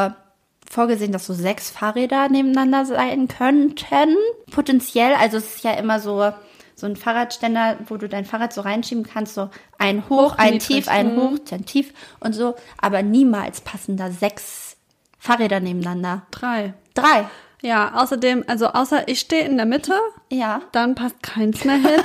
vorgesehen, 0.71 1.11
dass 1.11 1.25
so 1.27 1.33
sechs 1.33 1.69
Fahrräder 1.69 2.29
nebeneinander 2.29 2.85
sein 2.85 3.27
könnten. 3.27 4.15
Potenziell, 4.51 5.13
also 5.15 5.37
es 5.37 5.55
ist 5.57 5.63
ja 5.63 5.71
immer 5.73 5.99
so, 5.99 6.31
so 6.75 6.85
ein 6.87 6.95
Fahrradständer, 6.95 7.77
wo 7.87 7.97
du 7.97 8.09
dein 8.09 8.25
Fahrrad 8.25 8.53
so 8.53 8.61
reinschieben 8.61 9.03
kannst, 9.03 9.35
so 9.35 9.49
ein 9.77 10.09
hoch, 10.09 10.35
ein 10.37 10.53
niedrig, 10.53 10.67
tief, 10.67 10.87
ein 10.87 11.15
mhm. 11.15 11.21
hoch, 11.21 11.37
ein 11.51 11.65
tief 11.65 11.93
und 12.19 12.33
so. 12.33 12.55
Aber 12.81 13.01
niemals 13.01 13.61
passen 13.61 13.97
da 13.97 14.11
sechs 14.11 14.75
Fahrräder 15.19 15.59
nebeneinander. 15.59 16.23
Drei. 16.31 16.73
Drei. 16.93 17.27
Ja, 17.61 17.93
außerdem, 17.95 18.43
also 18.47 18.67
außer 18.67 19.07
ich 19.07 19.21
stehe 19.21 19.45
in 19.45 19.55
der 19.55 19.65
Mitte, 19.65 19.93
Ja. 20.29 20.61
dann 20.73 20.95
passt 20.95 21.23
keins 21.23 21.63
mehr 21.63 21.77
hin, 21.77 22.01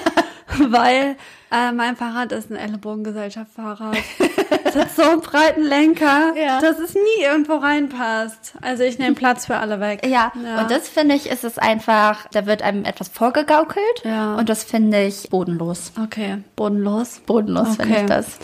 weil 0.72 1.16
äh, 1.50 1.72
mein 1.72 1.96
Fahrrad 1.96 2.32
ist 2.32 2.50
ein 2.50 2.56
Ellenbogengesellschaft-Fahrrad. 2.56 3.96
Es 4.64 4.74
hat 4.76 4.90
so 4.94 5.02
einen 5.02 5.20
breiten 5.20 5.62
Lenker, 5.62 6.34
Ja. 6.36 6.60
dass 6.60 6.78
es 6.78 6.94
nie 6.94 7.22
irgendwo 7.24 7.54
reinpasst. 7.56 8.54
Also 8.60 8.82
ich 8.82 8.98
nehme 8.98 9.14
Platz 9.14 9.46
für 9.46 9.56
alle 9.56 9.80
weg. 9.80 10.06
Ja, 10.06 10.32
und 10.60 10.70
das 10.70 10.88
finde 10.88 11.14
ich, 11.14 11.28
ist 11.30 11.44
es 11.44 11.58
einfach, 11.58 12.26
da 12.32 12.46
wird 12.46 12.62
einem 12.62 12.84
etwas 12.84 13.08
vorgegaukelt. 13.08 14.02
Ja. 14.04 14.36
Und 14.36 14.48
das 14.48 14.64
finde 14.64 15.02
ich 15.04 15.28
bodenlos. 15.30 15.92
Okay, 16.02 16.38
bodenlos. 16.56 17.20
Bodenlos 17.26 17.76
finde 17.76 17.92
Okay. 17.94 18.00
ich 18.02 18.06
das. 18.08 18.38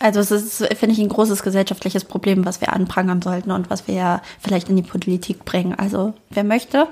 Also 0.00 0.20
es 0.20 0.30
ist, 0.30 0.58
finde 0.76 0.94
ich, 0.94 0.98
ein 1.00 1.08
großes 1.08 1.42
gesellschaftliches 1.42 2.04
Problem, 2.04 2.44
was 2.44 2.60
wir 2.60 2.72
anprangern 2.72 3.20
sollten 3.20 3.50
und 3.50 3.68
was 3.70 3.88
wir 3.88 3.94
ja 3.94 4.22
vielleicht 4.40 4.68
in 4.68 4.76
die 4.76 4.82
Politik 4.82 5.44
bringen. 5.44 5.74
Also 5.76 6.14
wer 6.30 6.44
möchte? 6.44 6.86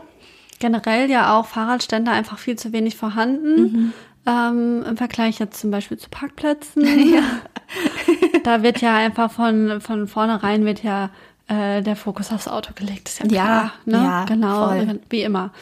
Generell 0.58 1.08
ja 1.10 1.38
auch 1.38 1.46
Fahrradständer 1.46 2.10
einfach 2.12 2.38
viel 2.38 2.56
zu 2.56 2.72
wenig 2.72 2.96
vorhanden. 2.96 3.92
Ähm, 4.26 4.84
Im 4.88 4.96
Vergleich 4.96 5.38
jetzt 5.38 5.60
zum 5.60 5.70
Beispiel 5.70 5.98
zu 5.98 6.08
Parkplätzen. 6.10 6.82
da 8.44 8.62
wird 8.62 8.80
ja 8.80 8.96
einfach 8.96 9.30
von, 9.30 9.80
von 9.80 10.08
vornherein 10.08 10.64
wird 10.64 10.82
ja 10.82 11.10
äh, 11.48 11.82
der 11.82 11.96
Fokus 11.96 12.32
aufs 12.32 12.48
Auto 12.48 12.72
gelegt. 12.74 13.08
Ist 13.08 13.20
ja 13.20 13.26
Ja, 13.26 13.44
klar. 13.44 13.72
Ne? 13.84 13.96
ja, 14.04 14.24
genau, 14.24 14.68
voll. 14.68 15.00
wie 15.10 15.22
immer. 15.22 15.52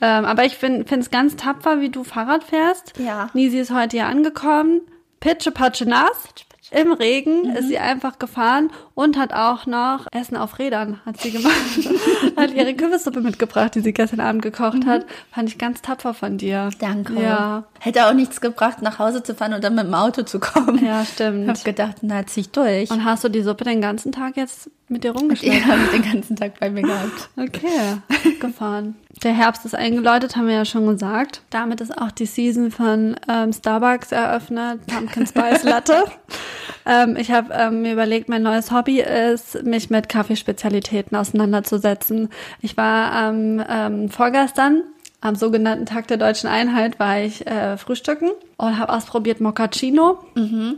Ähm, 0.00 0.24
aber 0.24 0.44
ich 0.44 0.56
finde 0.56 0.84
es 0.98 1.10
ganz 1.10 1.36
tapfer, 1.36 1.80
wie 1.80 1.90
du 1.90 2.04
Fahrrad 2.04 2.44
fährst. 2.44 2.94
Ja. 2.98 3.28
Nisi 3.34 3.58
ist 3.58 3.72
heute 3.72 3.96
hier 3.96 4.06
angekommen. 4.06 4.80
Pitsche, 5.20 5.50
patsche, 5.50 5.86
nass. 5.86 6.28
Im 6.70 6.92
Regen 6.92 7.42
Mhm. 7.50 7.56
ist 7.56 7.68
sie 7.68 7.78
einfach 7.78 8.18
gefahren 8.18 8.70
und 8.94 9.18
hat 9.18 9.32
auch 9.32 9.66
noch 9.66 10.06
Essen 10.12 10.36
auf 10.36 10.58
Rädern 10.58 11.00
hat 11.04 11.20
sie 11.20 11.30
gemacht. 11.30 11.54
hat 12.36 12.52
ihre 12.54 12.74
Kürbissuppe 12.74 13.20
mitgebracht, 13.20 13.74
die 13.74 13.80
sie 13.80 13.92
gestern 13.92 14.20
Abend 14.20 14.42
gekocht 14.42 14.86
hat. 14.86 15.04
Fand 15.32 15.48
ich 15.48 15.58
ganz 15.58 15.82
tapfer 15.82 16.14
von 16.14 16.38
dir. 16.38 16.70
Mhm. 16.72 16.78
Danke. 16.78 17.22
Ja, 17.22 17.64
Hätte 17.80 18.06
auch 18.06 18.14
nichts 18.14 18.40
gebracht, 18.40 18.80
nach 18.82 18.98
Hause 18.98 19.22
zu 19.22 19.34
fahren 19.34 19.52
und 19.54 19.62
dann 19.62 19.74
mit 19.74 19.84
dem 19.86 19.94
Auto 19.94 20.22
zu 20.22 20.40
kommen. 20.40 20.84
ja, 20.84 21.02
Ich 21.02 21.10
stimmt. 21.10 21.48
habe 21.48 21.58
gedacht, 21.60 21.96
na, 22.02 22.26
zieh 22.26 22.40
ich 22.40 22.50
durch. 22.50 22.90
Und 22.90 23.04
hast 23.04 23.24
du 23.24 23.28
die 23.28 23.42
Suppe 23.42 23.64
den 23.64 23.80
ganzen 23.80 24.10
Tag 24.12 24.36
jetzt 24.36 24.70
mit 24.88 25.04
dir 25.04 25.12
rumgeschleppt? 25.12 25.66
ja, 25.66 25.76
den 25.92 26.02
ganzen 26.02 26.36
Tag 26.36 26.58
bei 26.60 26.70
mir 26.70 26.82
gehabt. 26.82 27.30
Okay, 27.36 27.98
gefahren. 28.40 28.96
Der 29.22 29.32
Herbst 29.32 29.64
ist 29.64 29.74
eingeläutet, 29.74 30.36
haben 30.36 30.46
wir 30.46 30.54
ja 30.54 30.64
schon 30.64 30.86
gesagt. 30.86 31.42
Damit 31.50 31.80
ist 31.80 31.96
auch 31.96 32.10
die 32.10 32.26
Season 32.26 32.70
von 32.70 33.16
ähm, 33.28 33.52
Starbucks 33.52 34.12
eröffnet, 34.12 34.86
Pumpkin 34.86 35.26
Spice 35.26 35.62
Latte. 35.62 36.04
ähm, 36.86 37.16
ich 37.16 37.30
habe 37.30 37.52
ähm, 37.54 37.82
mir 37.82 37.92
überlegt, 37.92 38.28
mein 38.28 38.42
neues 38.42 38.70
Hobby 38.70 39.00
ist, 39.00 39.62
mich 39.64 39.90
mit 39.90 40.08
Kaffeespezialitäten 40.08 41.16
auseinanderzusetzen. 41.16 42.28
Ich 42.60 42.76
war 42.76 43.12
am 43.12 43.62
ähm, 43.68 44.08
vorgestern 44.10 44.82
am 45.24 45.36
sogenannten 45.36 45.86
Tag 45.86 46.06
der 46.08 46.18
deutschen 46.18 46.50
Einheit 46.50 47.00
war 47.00 47.18
ich 47.18 47.46
äh, 47.46 47.78
frühstücken 47.78 48.30
und 48.58 48.78
habe 48.78 48.92
ausprobiert 48.92 49.40
Moccacino. 49.40 50.18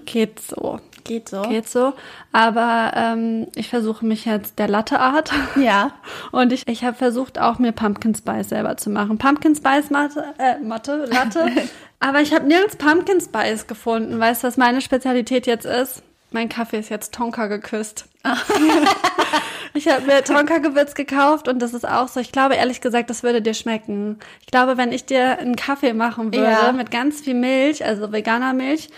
Geht 0.05 0.39
so. 0.39 0.79
Geht 1.07 1.29
so. 1.29 1.43
Geht 1.43 1.69
so. 1.69 1.93
Aber 2.33 2.93
ähm, 2.95 3.47
ich 3.55 3.69
versuche 3.69 4.05
mich 4.05 4.25
jetzt 4.25 4.59
der 4.59 4.69
Latte-Art. 4.69 5.33
Ja. 5.57 5.93
Und 6.33 6.53
ich, 6.53 6.67
ich 6.67 6.85
habe 6.85 6.97
versucht, 6.97 7.39
auch 7.39 7.59
mir 7.59 7.73
Pumpkin 7.73 8.15
Spice 8.15 8.49
selber 8.49 8.77
zu 8.77 8.91
machen. 8.91 9.19
Pumpkin 9.19 9.55
Spice 9.55 9.91
Matte, 9.91 10.25
äh, 10.39 10.59
Matte, 10.59 11.07
Latte. 11.07 11.47
Aber 12.01 12.21
ich 12.21 12.35
habe 12.35 12.47
nirgends 12.47 12.77
Pumpkin 12.77 13.21
Spice 13.21 13.67
gefunden. 13.67 14.19
Weißt 14.19 14.43
du, 14.43 14.49
was 14.49 14.57
meine 14.57 14.81
Spezialität 14.81 15.47
jetzt 15.47 15.65
ist? 15.65 16.03
Mein 16.33 16.49
Kaffee 16.49 16.81
ist 16.81 16.91
jetzt 16.91 17.15
Tonka 17.15 17.47
geküsst. 17.47 18.07
ich 19.75 19.89
habe 19.89 20.03
mir 20.07 20.25
Tonka-Gewürz 20.25 20.95
gekauft 20.95 21.49
und 21.49 21.61
das 21.61 21.73
ist 21.73 21.87
auch 21.89 22.09
so. 22.09 22.21
Ich 22.21 22.33
glaube 22.33 22.57
ehrlich 22.57 22.81
gesagt, 22.81 23.11
das 23.11 23.23
würde 23.23 23.41
dir 23.41 23.55
schmecken. 23.55 24.19
Ich 24.41 24.47
glaube, 24.47 24.77
wenn 24.77 24.93
ich 24.93 25.07
dir 25.07 25.39
einen 25.39 25.57
Kaffee 25.57 25.93
machen 25.93 26.35
würde 26.35 26.51
Ja. 26.51 26.73
mit 26.73 26.91
ganz 26.91 27.21
viel 27.21 27.35
Milch, 27.35 27.85
also 27.85 28.13
veganer 28.13 28.53
Milch 28.53 28.89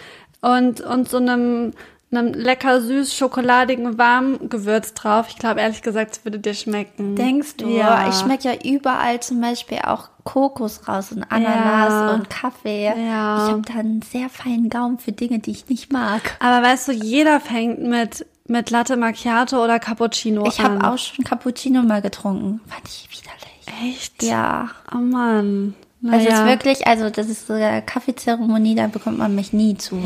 und, 0.40 0.80
und 0.80 1.08
so 1.08 1.18
einem, 1.18 1.72
einem 2.10 2.32
lecker 2.32 2.80
süß 2.80 3.14
schokoladigen 3.14 3.98
warmen 3.98 4.48
Gewürz 4.48 4.94
drauf, 4.94 5.26
ich 5.28 5.36
glaube 5.36 5.60
ehrlich 5.60 5.82
gesagt, 5.82 6.12
es 6.16 6.24
würde 6.24 6.38
dir 6.38 6.54
schmecken. 6.54 7.16
Denkst 7.16 7.56
du? 7.58 7.68
Ja. 7.68 8.08
Ich 8.08 8.14
schmecke 8.16 8.48
ja 8.48 8.54
überall 8.64 9.20
zum 9.20 9.40
Beispiel 9.40 9.78
auch 9.84 10.08
Kokos 10.24 10.88
raus 10.88 11.12
und 11.12 11.24
Ananas 11.30 11.90
Ja. 11.92 12.14
und 12.14 12.30
Kaffee. 12.30 12.84
Ja. 12.86 13.46
Ich 13.46 13.50
habe 13.52 13.62
da 13.62 13.74
einen 13.80 14.02
sehr 14.02 14.28
feinen 14.30 14.68
Gaumen 14.70 14.98
für 14.98 15.12
Dinge, 15.12 15.38
die 15.38 15.50
ich 15.50 15.68
nicht 15.68 15.92
mag. 15.92 16.36
Aber 16.40 16.62
weißt 16.66 16.88
du, 16.88 16.92
jeder 16.92 17.40
fängt 17.40 17.80
mit, 17.82 18.26
mit 18.46 18.70
Latte 18.70 18.96
Macchiato 18.96 19.62
oder 19.62 19.78
Cappuccino 19.78 20.46
Ich 20.46 20.60
an. 20.60 20.82
habe 20.82 20.94
auch 20.94 20.98
schon 20.98 21.24
Cappuccino 21.24 21.82
mal 21.82 22.00
getrunken. 22.02 22.60
Fand 22.68 22.86
ich 22.86 23.08
widerlich. 23.10 23.94
Echt? 23.96 24.22
Ja. 24.22 24.68
Oh 24.94 24.98
Mann. 24.98 25.74
Also 26.04 26.16
Naja. 26.28 26.42
ist 26.42 26.46
wirklich, 26.46 26.86
also 26.86 27.10
das 27.10 27.28
ist 27.28 27.46
so 27.48 27.54
eine 27.54 27.82
Kaffeezeremonie, 27.82 28.76
da 28.76 28.86
bekommt 28.86 29.18
man 29.18 29.34
mich 29.34 29.52
nie 29.52 29.76
zu, 29.76 29.96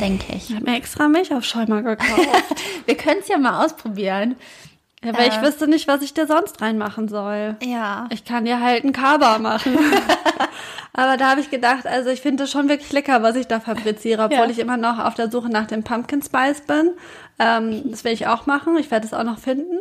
denke 0.00 0.34
ich. 0.36 0.50
Ich 0.50 0.54
habe 0.56 0.70
mir 0.70 0.76
extra 0.76 1.08
Milch 1.08 1.32
auf 1.32 1.44
Schäumer 1.44 1.82
gekauft. 1.82 2.28
Wir 2.86 2.96
können 2.96 3.20
es 3.20 3.28
ja 3.28 3.38
mal 3.38 3.64
ausprobieren. 3.64 4.36
ja, 5.02 5.16
weil 5.16 5.28
ich 5.28 5.36
Äh. 5.38 5.42
wüsste 5.42 5.66
nicht, 5.66 5.88
was 5.88 6.02
ich 6.02 6.12
dir 6.12 6.26
sonst 6.26 6.60
reinmachen 6.60 7.08
soll. 7.08 7.56
Ja. 7.64 8.08
Ich 8.10 8.26
kann 8.26 8.44
dir 8.44 8.60
halt 8.60 8.84
einen 8.84 8.92
Kaba 8.92 9.38
machen. 9.38 9.78
Aber 10.92 11.16
da 11.16 11.30
habe 11.30 11.40
ich 11.40 11.48
gedacht, 11.50 11.86
also 11.86 12.10
ich 12.10 12.20
finde 12.20 12.44
es 12.44 12.50
schon 12.50 12.68
wirklich 12.68 12.92
lecker, 12.92 13.22
was 13.22 13.36
ich 13.36 13.46
da 13.46 13.60
fabriziere, 13.60 14.24
obwohl 14.24 14.38
Ja. 14.46 14.50
ich 14.50 14.58
immer 14.58 14.76
noch 14.76 14.98
auf 14.98 15.14
der 15.14 15.30
Suche 15.30 15.48
nach 15.48 15.66
dem 15.66 15.82
Pumpkin 15.84 16.22
Spice 16.22 16.62
bin. 16.66 16.90
Ähm, 17.38 17.82
das 17.86 18.04
will 18.04 18.12
ich 18.12 18.26
auch 18.26 18.46
machen. 18.46 18.76
Ich 18.78 18.90
werde 18.90 19.06
es 19.06 19.14
auch 19.14 19.22
noch 19.24 19.38
finden. 19.38 19.78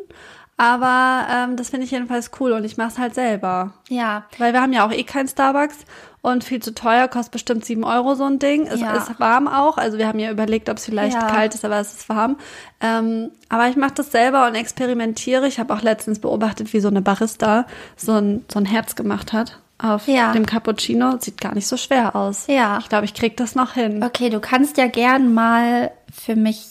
Aber 0.58 1.28
ähm, 1.32 1.56
das 1.56 1.70
finde 1.70 1.86
ich 1.86 1.92
jedenfalls 1.92 2.32
cool 2.40 2.52
und 2.52 2.64
ich 2.64 2.78
mache 2.78 2.88
es 2.90 2.98
halt 2.98 3.14
selber. 3.14 3.74
Ja. 3.90 4.24
Weil 4.40 4.54
wir 4.54 4.62
haben 4.62 4.74
ja 4.74 4.86
auch 4.88 4.92
eh 4.92 5.04
keinen 5.04 5.28
Starbucks 5.28 5.78
und 6.22 6.44
viel 6.44 6.62
zu 6.62 6.74
teuer, 6.74 7.08
kostet 7.08 7.32
bestimmt 7.32 7.64
7 7.64 7.84
Euro 7.84 8.16
so 8.16 8.24
ein 8.24 8.40
Ding. 8.40 8.66
Es 8.66 8.80
Ja. 8.80 8.96
ist 8.96 9.20
warm 9.20 9.48
auch, 9.48 9.78
also 9.78 10.00
wir 10.00 10.08
haben 10.08 10.18
ja 10.18 10.32
überlegt, 10.32 10.68
ob 10.70 10.78
es 10.78 10.86
vielleicht 10.86 11.14
Ja. 11.16 11.28
kalt 11.28 11.54
ist, 11.54 11.64
aber 11.64 11.80
es 11.80 11.94
ist 11.94 12.10
warm. 12.10 12.38
Ähm, 12.82 13.30
aber 13.50 13.68
ich 13.70 13.76
mache 13.76 13.94
das 13.96 14.12
selber 14.12 14.48
und 14.48 14.56
experimentiere. 14.56 15.48
Ich 15.48 15.60
habe 15.60 15.74
auch 15.74 15.84
letztens 15.84 16.18
beobachtet, 16.20 16.74
wie 16.74 16.80
so 16.80 16.88
eine 16.88 17.02
Barista 17.04 17.68
so 17.96 18.14
ein, 18.14 18.44
so 18.52 18.58
ein 18.60 18.66
Herz 18.66 18.96
gemacht 18.96 19.34
hat 19.34 19.60
auf 19.78 20.08
Ja. 20.08 20.32
dem 20.32 20.48
Cappuccino. 20.48 21.18
Sieht 21.20 21.40
gar 21.40 21.54
nicht 21.54 21.68
so 21.68 21.78
schwer 21.78 22.16
aus. 22.16 22.48
Ja. 22.48 22.80
Ich 22.80 22.90
glaube, 22.90 23.06
ich 23.06 23.14
krieg 23.14 23.38
das 23.38 23.54
noch 23.54 23.74
hin. 23.74 24.04
Okay, 24.04 24.32
du 24.32 24.40
kannst 24.40 24.78
ja 24.78 24.88
gern 24.88 25.36
mal 25.36 25.92
für 26.12 26.36
mich 26.36 26.66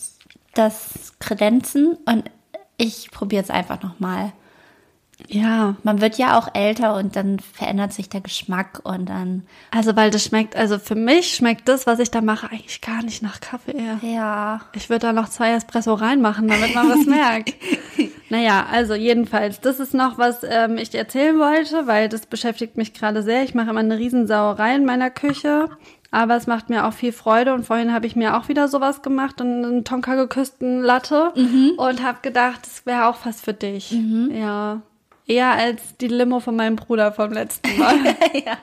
das 0.54 1.12
kredenzen 1.20 1.96
und 2.06 2.24
ich 2.76 3.10
probiere 3.10 3.42
es 3.42 3.50
einfach 3.50 3.82
nochmal. 3.82 4.32
Ja, 5.28 5.76
Man 5.82 6.02
wird 6.02 6.18
ja 6.18 6.38
auch 6.38 6.54
älter 6.54 6.94
und 6.94 7.16
dann 7.16 7.38
verändert 7.38 7.94
sich 7.94 8.10
der 8.10 8.20
Geschmack 8.20 8.80
und 8.84 9.08
dann, 9.08 9.46
also 9.70 9.96
weil 9.96 10.10
das 10.10 10.24
schmeckt, 10.24 10.54
also 10.54 10.78
für 10.78 10.94
mich 10.94 11.34
schmeckt 11.34 11.68
das, 11.68 11.86
was 11.86 12.00
ich 12.00 12.10
da 12.10 12.20
mache, 12.20 12.50
eigentlich 12.50 12.82
gar 12.82 13.02
nicht 13.02 13.22
nach 13.22 13.40
Kaffee. 13.40 13.96
ja. 14.02 14.60
Ich 14.74 14.90
würde 14.90 15.06
da 15.06 15.12
noch 15.14 15.30
zwei 15.30 15.52
Espresso 15.52 15.94
reinmachen, 15.94 16.48
damit 16.48 16.74
man 16.74 16.90
was 16.90 17.06
merkt. 17.06 17.54
Naja, 18.28 18.66
also 18.72 18.94
jedenfalls, 18.94 19.60
das 19.60 19.78
ist 19.78 19.94
noch, 19.94 20.18
was 20.18 20.40
ähm, 20.42 20.78
ich 20.78 20.90
dir 20.90 20.98
erzählen 20.98 21.38
wollte, 21.38 21.86
weil 21.86 22.08
das 22.08 22.26
beschäftigt 22.26 22.76
mich 22.76 22.92
gerade 22.92 23.22
sehr. 23.22 23.44
Ich 23.44 23.54
mache 23.54 23.70
immer 23.70 23.78
eine 23.78 23.98
Riesensauerei 23.98 24.74
in 24.74 24.84
meiner 24.84 25.10
Küche, 25.10 25.68
aber 26.16 26.34
es 26.36 26.46
macht 26.46 26.70
mir 26.70 26.86
auch 26.86 26.94
viel 26.94 27.12
Freude 27.12 27.52
und 27.52 27.64
vorhin 27.66 27.92
habe 27.92 28.06
ich 28.06 28.16
mir 28.16 28.38
auch 28.38 28.48
wieder 28.48 28.68
sowas 28.68 29.02
gemacht 29.02 29.38
und 29.42 29.64
einen 29.64 29.84
Tonka 29.84 30.14
geküssten 30.14 30.80
Latte 30.80 31.30
Mhm. 31.34 31.72
und 31.76 32.02
habe 32.02 32.18
gedacht, 32.22 32.60
das 32.62 32.86
wäre 32.86 33.06
auch 33.06 33.18
was 33.24 33.42
für 33.42 33.52
dich. 33.52 33.94
Ja, 34.32 34.80
eher 35.26 35.50
als 35.52 35.82
die 36.00 36.08
Limo 36.08 36.40
von 36.40 36.56
meinem 36.56 36.76
Bruder 36.76 37.12
vom 37.12 37.32
letzten 37.32 37.78
Mal. 37.78 37.96
ja. 38.32 38.56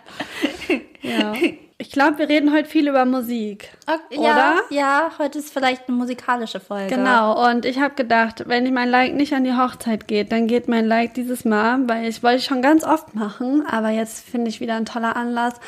ja. 1.04 1.34
Ich 1.78 1.92
glaube, 1.92 2.18
wir 2.20 2.30
reden 2.30 2.52
heute 2.54 2.70
viel 2.70 2.88
über 2.88 3.06
Musik. 3.06 3.70
Okay, 3.86 4.18
Oder? 4.18 4.28
Ja, 4.30 4.56
ja, 4.70 5.12
heute 5.20 5.38
ist 5.40 5.52
vielleicht 5.54 5.88
eine 5.88 5.98
musikalische 5.98 6.60
Folge. 6.60 6.96
Genau, 6.96 7.50
und 7.50 7.66
ich 7.66 7.80
habe 7.80 7.94
gedacht, 7.94 8.44
wenn 8.48 8.74
mein 8.74 8.90
Like 8.90 9.14
nicht 9.14 9.34
an 9.34 9.44
die 9.44 9.54
Hochzeit 9.54 10.08
geht, 10.08 10.32
dann 10.32 10.48
geht 10.48 10.68
mein 10.68 10.88
Like 10.88 11.14
dieses 11.14 11.46
Mal, 11.46 11.88
weil 11.88 12.08
ich 12.08 12.24
wollte 12.24 12.42
schon 12.42 12.62
ganz 12.64 12.84
oft 12.84 13.14
machen, 13.16 13.64
aber 13.68 13.90
jetzt 13.90 14.28
finde 14.28 14.50
ich 14.50 14.60
wieder 14.62 14.76
ein 14.76 14.86
toller 14.86 15.16
Anlass 15.16 15.60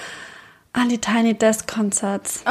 an 0.75 0.89
die 0.89 0.99
Tiny 0.99 1.33
Desk 1.33 1.67
Concerts. 1.73 2.41
Oh, 2.45 2.49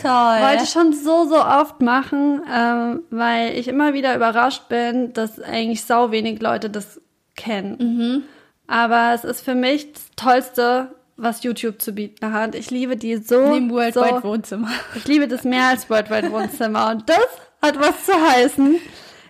toll. 0.00 0.40
Wollte 0.40 0.62
ich 0.62 0.70
schon 0.70 0.92
so, 0.92 1.26
so 1.28 1.44
oft 1.44 1.80
machen, 1.80 2.40
ähm, 2.52 3.02
weil 3.10 3.58
ich 3.58 3.68
immer 3.68 3.94
wieder 3.94 4.14
überrascht 4.14 4.68
bin, 4.68 5.12
dass 5.12 5.40
eigentlich 5.40 5.84
sau 5.84 6.10
wenig 6.12 6.40
Leute 6.40 6.70
das 6.70 7.00
kennen. 7.36 7.76
Mhm. 7.78 8.22
Aber 8.68 9.12
es 9.14 9.24
ist 9.24 9.40
für 9.40 9.54
mich 9.54 9.92
das 9.92 10.10
Tollste, 10.14 10.94
was 11.16 11.42
YouTube 11.42 11.82
zu 11.82 11.92
bieten 11.92 12.32
hat. 12.32 12.54
Ich 12.54 12.70
liebe 12.70 12.96
die 12.96 13.16
so. 13.16 13.50
Neben 13.50 13.70
World 13.70 13.94
so, 13.94 14.02
Wide 14.02 14.22
Wohnzimmer. 14.22 14.70
ich 14.94 15.06
liebe 15.08 15.26
das 15.26 15.42
mehr 15.42 15.66
als 15.68 15.90
World 15.90 16.10
Wide 16.10 16.30
Wohnzimmer. 16.30 16.90
Und 16.90 17.08
das 17.08 17.26
hat 17.60 17.78
was 17.80 18.04
zu 18.04 18.12
heißen. 18.12 18.76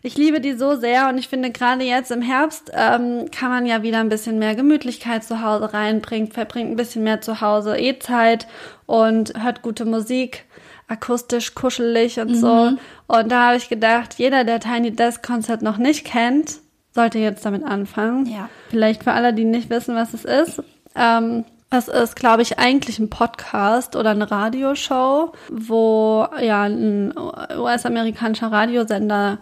Ich 0.08 0.16
liebe 0.16 0.40
die 0.40 0.54
so 0.54 0.74
sehr 0.74 1.10
und 1.10 1.18
ich 1.18 1.28
finde 1.28 1.50
gerade 1.50 1.84
jetzt 1.84 2.10
im 2.10 2.22
Herbst 2.22 2.72
ähm, 2.74 3.30
kann 3.30 3.50
man 3.50 3.66
ja 3.66 3.82
wieder 3.82 3.98
ein 3.98 4.08
bisschen 4.08 4.38
mehr 4.38 4.54
Gemütlichkeit 4.54 5.22
zu 5.22 5.42
Hause 5.42 5.74
reinbringen, 5.74 6.32
verbringt 6.32 6.70
ein 6.70 6.76
bisschen 6.76 7.04
mehr 7.04 7.20
zu 7.20 7.42
Hause 7.42 7.76
E-Zeit 7.76 8.46
und 8.86 9.34
hört 9.38 9.60
gute 9.60 9.84
Musik, 9.84 10.46
akustisch, 10.86 11.54
kuschelig 11.54 12.18
und 12.20 12.34
so. 12.34 12.72
Und 13.06 13.30
da 13.30 13.48
habe 13.48 13.58
ich 13.58 13.68
gedacht, 13.68 14.14
jeder, 14.14 14.44
der 14.44 14.60
Tiny 14.60 14.92
Desk 14.92 15.22
Concert 15.22 15.60
noch 15.60 15.76
nicht 15.76 16.06
kennt, 16.06 16.54
sollte 16.94 17.18
jetzt 17.18 17.44
damit 17.44 17.64
anfangen. 17.64 18.24
Ja. 18.24 18.48
Vielleicht 18.70 19.04
für 19.04 19.12
alle, 19.12 19.34
die 19.34 19.44
nicht 19.44 19.68
wissen, 19.68 19.94
was 19.94 20.14
es 20.14 20.24
ist. 20.24 20.62
Ähm, 20.96 21.44
es 21.68 21.88
ist, 21.88 22.16
glaube 22.16 22.40
ich, 22.40 22.58
eigentlich 22.58 22.98
ein 22.98 23.10
Podcast 23.10 23.94
oder 23.94 24.12
eine 24.12 24.30
Radioshow, 24.30 25.32
wo 25.50 26.26
ja 26.40 26.62
ein 26.62 27.12
US-amerikanischer 27.58 28.50
Radiosender 28.50 29.36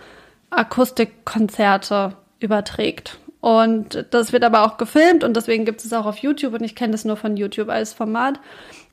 Akustikkonzerte 0.50 2.16
überträgt. 2.40 3.18
Und 3.40 4.06
das 4.10 4.32
wird 4.32 4.44
aber 4.44 4.64
auch 4.64 4.76
gefilmt 4.76 5.22
und 5.22 5.36
deswegen 5.36 5.64
gibt 5.64 5.84
es 5.84 5.92
auch 5.92 6.06
auf 6.06 6.18
YouTube 6.18 6.54
und 6.54 6.64
ich 6.64 6.74
kenne 6.74 6.92
das 6.92 7.04
nur 7.04 7.16
von 7.16 7.36
YouTube 7.36 7.68
als 7.68 7.92
Format. 7.92 8.40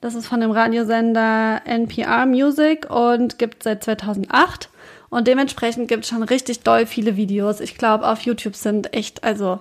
Das 0.01 0.15
ist 0.15 0.27
von 0.27 0.41
dem 0.41 0.51
Radiosender 0.51 1.61
NPR 1.65 2.25
Music 2.25 2.87
und 2.89 3.39
gibt 3.39 3.63
seit 3.63 3.83
2008 3.83 4.69
und 5.09 5.27
dementsprechend 5.27 5.87
gibt 5.87 6.03
es 6.03 6.09
schon 6.09 6.23
richtig 6.23 6.61
doll 6.61 6.85
viele 6.85 7.15
Videos. 7.15 7.59
Ich 7.61 7.77
glaube, 7.77 8.07
auf 8.07 8.21
YouTube 8.21 8.55
sind 8.55 8.93
echt, 8.93 9.23
also 9.23 9.59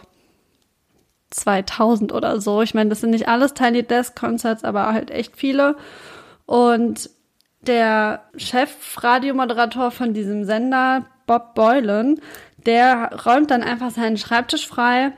2000 1.31 2.13
oder 2.13 2.41
so. 2.41 2.63
Ich 2.63 2.75
meine, 2.75 2.91
das 2.91 3.01
sind 3.01 3.11
nicht 3.11 3.29
alles 3.29 3.55
Tiny 3.55 3.83
Desk 3.83 4.19
Concerts, 4.19 4.65
aber 4.65 4.93
halt 4.93 5.11
echt 5.11 5.37
viele. 5.37 5.77
Und 6.47 7.11
der 7.63 8.25
Chef-Radiomoderator 8.37 9.91
von 9.91 10.15
diesem 10.15 10.45
Sender, 10.45 11.07
Bob 11.27 11.55
Boylan, 11.55 12.21
der 12.67 13.11
räumt 13.27 13.51
dann 13.51 13.63
einfach 13.63 13.91
seinen 13.91 14.17
Schreibtisch 14.17 14.67
frei. 14.67 15.13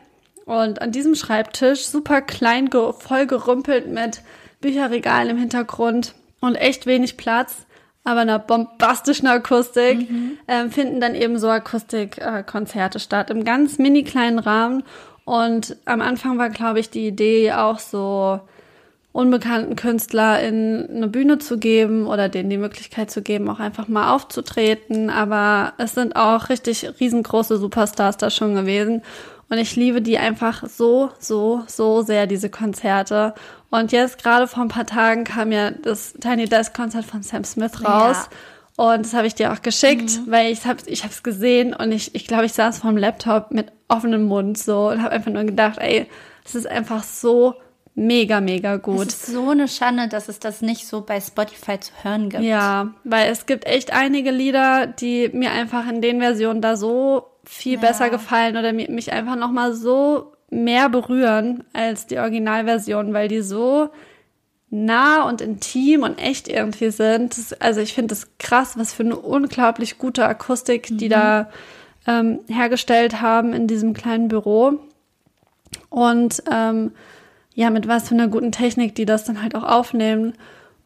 Und 0.47 0.83
an 0.83 0.93
diesem 0.93 1.15
Schreibtisch, 1.15 1.87
super 1.87 2.21
klein, 2.21 2.69
ge- 2.69 2.93
vollgerümpelt 2.93 3.87
mit 3.89 4.21
Bücherregalen 4.61 5.31
im 5.31 5.39
Hintergrund 5.39 6.15
und 6.41 6.55
echt 6.57 6.85
wenig 6.87 7.17
Platz, 7.17 7.65
aber 8.05 8.21
einer 8.21 8.39
bombastischen 8.39 9.27
Akustik, 9.27 10.07
ähm, 10.47 10.71
finden 10.71 11.01
dann 11.01 11.15
eben 11.15 11.39
so 11.39 11.49
Akustikkonzerte 11.49 13.01
statt, 13.01 13.31
im 13.31 13.45
ganz 13.45 13.79
mini 13.79 14.05
kleinen 14.05 14.39
Rahmen. 14.39 14.83
Und 15.25 15.77
am 15.87 16.03
Anfang 16.03 16.37
war, 16.37 16.51
glaube 16.51 16.81
ich, 16.81 16.91
die 16.91 17.07
Idee 17.07 17.53
auch 17.53 17.79
so, 17.79 18.41
unbekannten 19.15 19.77
Künstler 19.77 20.43
in 20.43 20.89
eine 20.91 21.07
Bühne 21.07 21.39
zu 21.39 21.57
geben 21.57 22.09
oder 22.09 22.29
denen 22.29 22.51
die 22.51 22.59
Möglichkeit 22.59 23.13
zu 23.13 23.23
geben, 23.23 23.49
auch 23.49 23.61
einfach 23.61 23.87
mal 23.87 24.13
aufzutreten. 24.13 25.09
Aber 25.09 25.73
es 25.79 25.95
sind 25.95 26.17
auch 26.17 26.49
richtig 26.49 26.85
riesengroße 26.99 27.59
Superstars 27.59 28.17
da 28.17 28.29
schon 28.29 28.57
gewesen. 28.57 29.03
Und 29.49 29.59
ich 29.59 29.77
liebe 29.77 30.03
die 30.03 30.19
einfach 30.19 30.65
so, 30.69 31.11
so, 31.21 31.63
so 31.69 32.03
sehr, 32.03 32.27
diese 32.27 32.51
Konzerte. 32.51 33.35
Und 33.71 33.93
jetzt 33.93 34.21
gerade 34.21 34.49
vor 34.49 34.65
ein 34.65 34.69
paar 34.69 34.87
Tagen 34.87 35.23
kam 35.23 35.53
ja 35.53 35.71
das 35.71 36.15
Tiny 36.15 36.47
Desk 36.47 36.75
Konzert 36.75 37.05
von 37.05 37.23
Sam 37.23 37.45
Smith 37.45 37.85
raus. 37.85 38.29
Und 38.75 39.07
das 39.07 39.15
habe 39.15 39.29
ich 39.29 39.37
dir 39.37 39.53
auch 39.53 39.63
geschickt, 39.63 40.23
weil 40.27 40.51
ich 40.51 40.65
habe 40.65 40.81
ich 40.87 41.05
es 41.05 41.23
gesehen 41.23 41.73
und 41.73 41.93
ich 41.93 42.17
ich 42.17 42.27
glaube, 42.27 42.47
ich 42.47 42.53
saß 42.53 42.79
vor 42.79 42.91
dem 42.91 42.97
Laptop 42.97 43.53
mit 43.53 43.71
offenem 43.87 44.25
Mund 44.25 44.59
so 44.59 44.89
und 44.89 45.05
habe 45.05 45.15
einfach 45.15 45.31
nur 45.31 45.45
gedacht, 45.45 45.79
ey, 45.79 46.09
es 46.45 46.57
ist 46.57 46.67
einfach 46.67 47.05
so 47.05 47.55
mega, 47.95 48.41
mega 48.41 48.77
gut. 48.77 49.09
Es 49.09 49.15
ist 49.15 49.27
so 49.33 49.51
eine 49.51 49.69
Schande, 49.69 50.09
dass 50.09 50.29
es 50.29 50.41
das 50.41 50.63
nicht 50.63 50.87
so 50.87 51.01
bei 51.03 51.21
Spotify 51.21 51.79
zu 51.79 51.93
hören 52.03 52.29
gibt. 52.29 52.43
Ja, 52.43 52.93
weil 53.05 53.31
es 53.31 53.47
gibt 53.47 53.67
echt 53.67 53.93
einige 53.93 54.31
Lieder, 54.31 54.87
die 54.87 55.31
mir 55.33 55.53
einfach 55.53 55.89
in 55.89 56.01
den 56.01 56.21
Versionen 56.21 56.61
da 56.61 56.77
so 56.77 57.27
viel 57.45 57.75
Ja. 57.75 57.81
besser 57.81 58.11
gefallen 58.11 58.57
oder 58.57 58.73
mi- 58.73 58.89
mich 58.91 59.13
einfach 59.13 59.37
noch 59.37 59.51
mal 59.53 59.75
so 59.75 60.33
mehr 60.51 60.89
berühren 60.89 61.65
als 61.73 62.07
die 62.07 62.19
Originalversion, 62.19 63.13
weil 63.13 63.29
die 63.29 63.43
so 63.43 63.91
nah 64.71 65.29
und 65.29 65.41
intim 65.41 66.03
und 66.03 66.19
echt 66.19 66.49
irgendwie 66.49 66.91
sind. 66.91 67.37
Das, 67.37 67.53
also 67.61 67.81
ich 67.81 67.93
finde 67.95 68.09
das 68.09 68.29
krass, 68.39 68.77
was 68.77 68.93
für 68.93 69.05
eine 69.05 69.17
unglaublich 69.17 69.99
gute 69.99 70.27
Akustik 70.27 70.89
die 70.91 71.09
da 71.09 71.49
ähm, 72.07 72.41
hergestellt 72.49 73.21
haben 73.21 73.53
in 73.53 73.67
diesem 73.69 73.95
kleinen 73.95 74.29
Büro. 74.29 74.81
Und 75.91 76.43
ähm, 76.51 76.93
ja, 77.55 77.71
mit 77.71 77.89
was 77.89 78.09
für 78.09 78.15
einer 78.15 78.29
guten 78.29 78.53
Technik 78.53 78.95
die 78.95 79.07
das 79.07 79.25
dann 79.25 79.43
halt 79.43 79.55
auch 79.55 79.63
aufnehmen. 79.63 80.35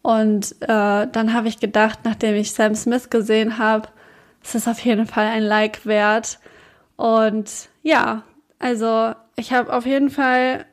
Und 0.03 0.53
äh, 0.61 1.07
dann 1.07 1.33
habe 1.35 1.49
ich 1.49 1.59
gedacht, 1.59 2.01
nachdem 2.05 2.35
ich 2.35 2.53
Sam 2.53 2.75
Smith 2.75 3.11
gesehen 3.11 3.59
habe, 3.59 3.89
es 4.43 4.55
ist 4.55 4.69
auf 4.69 4.79
jeden 4.81 5.07
Fall 5.07 5.27
ein 5.27 5.43
Like 5.43 5.85
wert. 5.87 6.39
Und 6.97 7.69
ja, 7.83 8.23
also 8.59 9.13
ich 9.37 9.53
habe 9.53 9.73
auf 9.73 9.87
jeden 9.87 10.11
Fall 10.11 10.67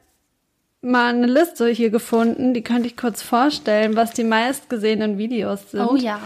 mal 0.82 1.14
eine 1.14 1.28
Liste 1.28 1.68
hier 1.68 1.90
gefunden, 1.90 2.54
die 2.54 2.62
könnte 2.62 2.88
ich 2.88 2.96
kurz 2.96 3.22
vorstellen, 3.22 3.96
was 3.96 4.12
die 4.12 4.24
meistgesehenen 4.24 5.18
Videos 5.18 5.72
sind. 5.72 5.82
Oh 5.82 5.96
ja. 5.96 6.20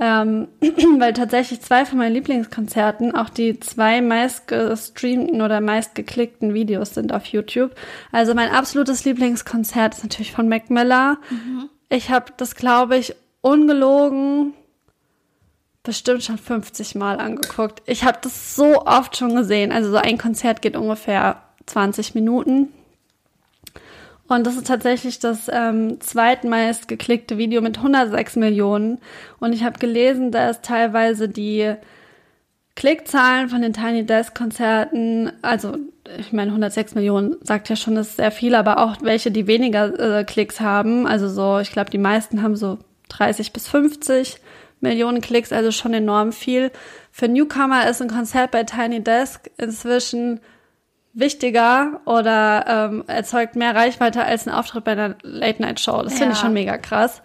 Ähm, 0.00 0.48
weil 0.98 1.12
tatsächlich 1.12 1.60
zwei 1.60 1.84
von 1.84 1.98
meinen 1.98 2.14
Lieblingskonzerten 2.14 3.14
auch 3.14 3.28
die 3.28 3.60
zwei 3.60 4.00
meistgestreamten 4.00 5.42
oder 5.42 5.60
meistgeklickten 5.60 6.54
Videos 6.54 6.94
sind 6.94 7.12
auf 7.12 7.26
YouTube. 7.26 7.74
Also 8.10 8.34
mein 8.34 8.50
absolutes 8.50 9.04
Lieblingskonzert 9.04 9.94
ist 9.94 10.02
natürlich 10.02 10.32
von 10.32 10.48
Mac 10.48 10.70
Miller. 10.70 11.18
Ich 11.90 12.10
habe 12.10 12.32
das, 12.38 12.54
glaube 12.54 12.96
ich, 12.96 13.14
ungelogen 13.42 14.54
bestimmt 15.82 16.22
schon 16.22 16.38
50 16.38 16.94
Mal 16.94 17.18
angeguckt. 17.18 17.82
Ich 17.86 18.04
habe 18.04 18.18
das 18.22 18.54
so 18.54 18.84
oft 18.86 19.16
schon 19.16 19.34
gesehen. 19.34 19.72
Also 19.72 19.90
so 19.90 19.96
ein 19.96 20.18
Konzert 20.18 20.62
geht 20.62 20.76
ungefähr 20.76 21.42
20 21.66 22.14
Minuten. 22.14 22.68
Und 24.30 24.46
das 24.46 24.54
ist 24.54 24.68
tatsächlich 24.68 25.18
das 25.18 25.50
ähm, 25.52 26.00
zweitmeist 26.00 26.86
geklickte 26.86 27.36
Video 27.36 27.60
mit 27.60 27.78
106 27.78 28.36
Millionen. 28.36 28.98
Und 29.40 29.52
ich 29.52 29.64
habe 29.64 29.80
gelesen, 29.80 30.30
dass 30.30 30.62
teilweise 30.62 31.28
die 31.28 31.74
Klickzahlen 32.76 33.48
von 33.48 33.60
den 33.60 33.72
Tiny 33.72 34.06
Desk 34.06 34.32
Konzerten, 34.32 35.32
also 35.42 35.76
ich 36.16 36.32
meine 36.32 36.52
106 36.52 36.94
Millionen 36.94 37.38
sagt 37.42 37.70
ja 37.70 37.74
schon, 37.74 37.96
das 37.96 38.10
ist 38.10 38.16
sehr 38.18 38.30
viel, 38.30 38.54
aber 38.54 38.78
auch 38.78 38.98
welche, 39.02 39.32
die 39.32 39.48
weniger 39.48 40.18
äh, 40.20 40.22
Klicks 40.22 40.60
haben. 40.60 41.08
Also 41.08 41.28
so, 41.28 41.58
ich 41.58 41.72
glaube, 41.72 41.90
die 41.90 41.98
meisten 41.98 42.40
haben 42.40 42.54
so 42.54 42.78
30 43.08 43.52
bis 43.52 43.66
50 43.66 44.36
Millionen 44.80 45.22
Klicks, 45.22 45.52
also 45.52 45.72
schon 45.72 45.92
enorm 45.92 46.30
viel. 46.30 46.70
Für 47.10 47.26
Newcomer 47.26 47.90
ist 47.90 48.00
ein 48.00 48.08
Konzert 48.08 48.52
bei 48.52 48.62
Tiny 48.62 49.02
Desk 49.02 49.50
inzwischen 49.58 50.38
wichtiger 51.12 52.00
oder 52.04 52.64
ähm, 52.90 53.04
erzeugt 53.06 53.56
mehr 53.56 53.74
Reichweite 53.74 54.22
als 54.24 54.46
ein 54.46 54.54
Auftritt 54.54 54.84
bei 54.84 54.92
einer 54.92 55.16
Late-Night-Show. 55.22 56.02
Das 56.02 56.14
finde 56.14 56.32
ich 56.32 56.38
Ja. 56.38 56.44
schon 56.44 56.52
mega 56.52 56.78
krass. 56.78 57.22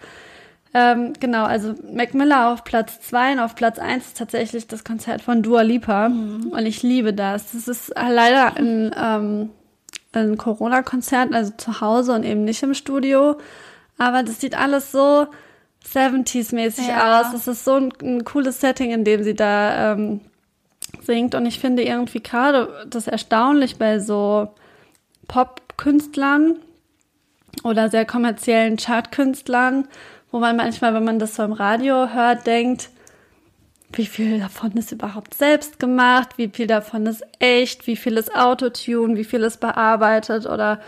Ähm, 0.74 1.14
genau, 1.20 1.44
also 1.44 1.74
Mac 1.92 2.12
Miller 2.12 2.48
auf 2.52 2.64
Platz 2.64 3.00
zwei 3.00 3.32
und 3.32 3.38
auf 3.40 3.54
Platz 3.54 3.78
eins 3.78 4.08
ist 4.08 4.18
tatsächlich 4.18 4.66
das 4.66 4.84
Konzert 4.84 5.22
von 5.22 5.42
Dua 5.42 5.62
Lipa. 5.62 6.06
Und 6.06 6.66
ich 6.66 6.82
liebe 6.82 7.14
das. 7.14 7.52
Das 7.52 7.66
ist 7.68 7.94
leider 7.96 8.56
ein, 8.56 8.94
ähm, 9.00 9.50
ein 10.12 10.36
Corona-Konzert, 10.36 11.32
also 11.32 11.52
zu 11.56 11.80
Hause 11.80 12.12
und 12.12 12.24
eben 12.24 12.44
nicht 12.44 12.62
im 12.62 12.74
Studio. 12.74 13.36
Aber 13.96 14.22
das 14.22 14.40
sieht 14.40 14.58
alles 14.58 14.92
so 14.92 15.26
70s-mäßig 15.90 16.88
Ja. 16.88 17.20
aus. 17.20 17.32
Das 17.32 17.46
ist 17.48 17.64
so 17.64 17.74
ein, 17.76 17.92
ein 18.02 18.24
cooles 18.24 18.60
Setting, 18.60 18.90
in 18.90 19.04
dem 19.04 19.22
sie 19.22 19.34
da 19.34 19.92
ähm, 19.92 20.20
singt. 21.02 21.34
Und 21.34 21.46
ich 21.46 21.58
finde 21.58 21.82
irgendwie 21.82 22.22
gerade 22.22 22.86
das 22.88 23.06
erstaunlich 23.06 23.76
bei 23.76 23.98
so 23.98 24.48
Pop-Künstlern 25.28 26.56
oder 27.64 27.88
sehr 27.88 28.04
kommerziellen 28.04 28.76
Chartkünstlern, 28.76 29.88
wo 30.30 30.38
man 30.38 30.56
manchmal, 30.56 30.94
wenn 30.94 31.04
man 31.04 31.18
das 31.18 31.36
so 31.36 31.42
im 31.42 31.52
Radio 31.52 32.08
hört, 32.08 32.46
denkt, 32.46 32.90
wie 33.92 34.06
viel 34.06 34.40
davon 34.40 34.72
ist 34.72 34.92
überhaupt 34.92 35.34
selbst 35.34 35.78
gemacht, 35.78 36.30
wie 36.36 36.48
viel 36.48 36.66
davon 36.66 37.06
ist 37.06 37.24
echt, 37.38 37.86
wie 37.86 37.96
viel 37.96 38.16
ist 38.16 38.34
Autotune, 38.34 39.16
wie 39.16 39.24
viel 39.24 39.42
ist 39.42 39.60
bearbeitet 39.60 40.46
oder 40.46 40.80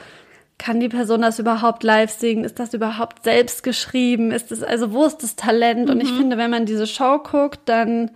kann 0.58 0.80
die 0.80 0.88
Person 0.88 1.22
das 1.22 1.38
überhaupt 1.38 1.84
live 1.84 2.10
singen? 2.10 2.44
Ist 2.44 2.58
das 2.58 2.74
überhaupt 2.74 3.22
selbst 3.22 3.62
geschrieben? 3.62 4.32
Ist 4.32 4.50
es, 4.50 4.64
also 4.64 4.92
wo 4.92 5.04
ist 5.04 5.22
das 5.22 5.36
Talent? 5.36 5.86
Mhm. 5.86 5.90
Und 5.90 6.00
ich 6.00 6.10
mhm. 6.12 6.16
finde, 6.16 6.36
wenn 6.38 6.50
man 6.50 6.66
diese 6.66 6.86
Show 6.86 7.18
guckt, 7.18 7.60
dann, 7.66 8.10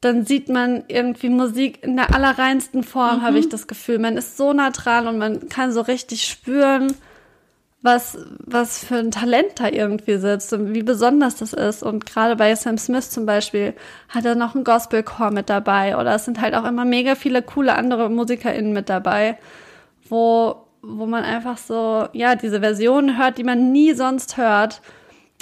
dann 0.00 0.26
sieht 0.26 0.48
man 0.48 0.84
irgendwie 0.88 1.30
Musik 1.30 1.82
in 1.82 1.96
der 1.96 2.14
allerreinsten 2.14 2.82
Form, 2.82 3.18
mhm. 3.18 3.22
habe 3.22 3.38
ich 3.38 3.48
das 3.48 3.66
Gefühl. 3.66 3.98
Man 3.98 4.16
ist 4.16 4.36
so 4.36 4.52
nah 4.52 4.70
dran 4.70 5.06
und 5.06 5.18
man 5.18 5.48
kann 5.48 5.72
so 5.72 5.80
richtig 5.80 6.26
spüren, 6.26 6.94
was, 7.86 8.18
was 8.40 8.84
für 8.84 8.96
ein 8.96 9.10
Talent 9.10 9.60
da 9.60 9.68
irgendwie 9.68 10.16
sitzt 10.18 10.52
und 10.52 10.74
wie 10.74 10.82
besonders 10.82 11.36
das 11.36 11.54
ist. 11.54 11.82
Und 11.82 12.04
gerade 12.04 12.36
bei 12.36 12.54
Sam 12.54 12.76
Smith 12.76 13.10
zum 13.10 13.24
Beispiel 13.24 13.74
hat 14.08 14.26
er 14.26 14.34
noch 14.34 14.54
einen 14.54 14.64
Gospelchor 14.64 15.30
mit 15.30 15.48
dabei 15.48 15.96
oder 15.96 16.14
es 16.14 16.26
sind 16.26 16.40
halt 16.40 16.54
auch 16.54 16.64
immer 16.64 16.84
mega 16.84 17.14
viele 17.14 17.42
coole 17.42 17.74
andere 17.74 18.10
MusikerInnen 18.10 18.72
mit 18.72 18.88
dabei, 18.90 19.38
wo, 20.08 20.56
wo 20.82 21.06
man 21.06 21.24
einfach 21.24 21.56
so, 21.56 22.08
ja, 22.12 22.34
diese 22.34 22.60
Versionen 22.60 23.16
hört, 23.16 23.38
die 23.38 23.44
man 23.44 23.72
nie 23.72 23.94
sonst 23.94 24.36
hört. 24.36 24.82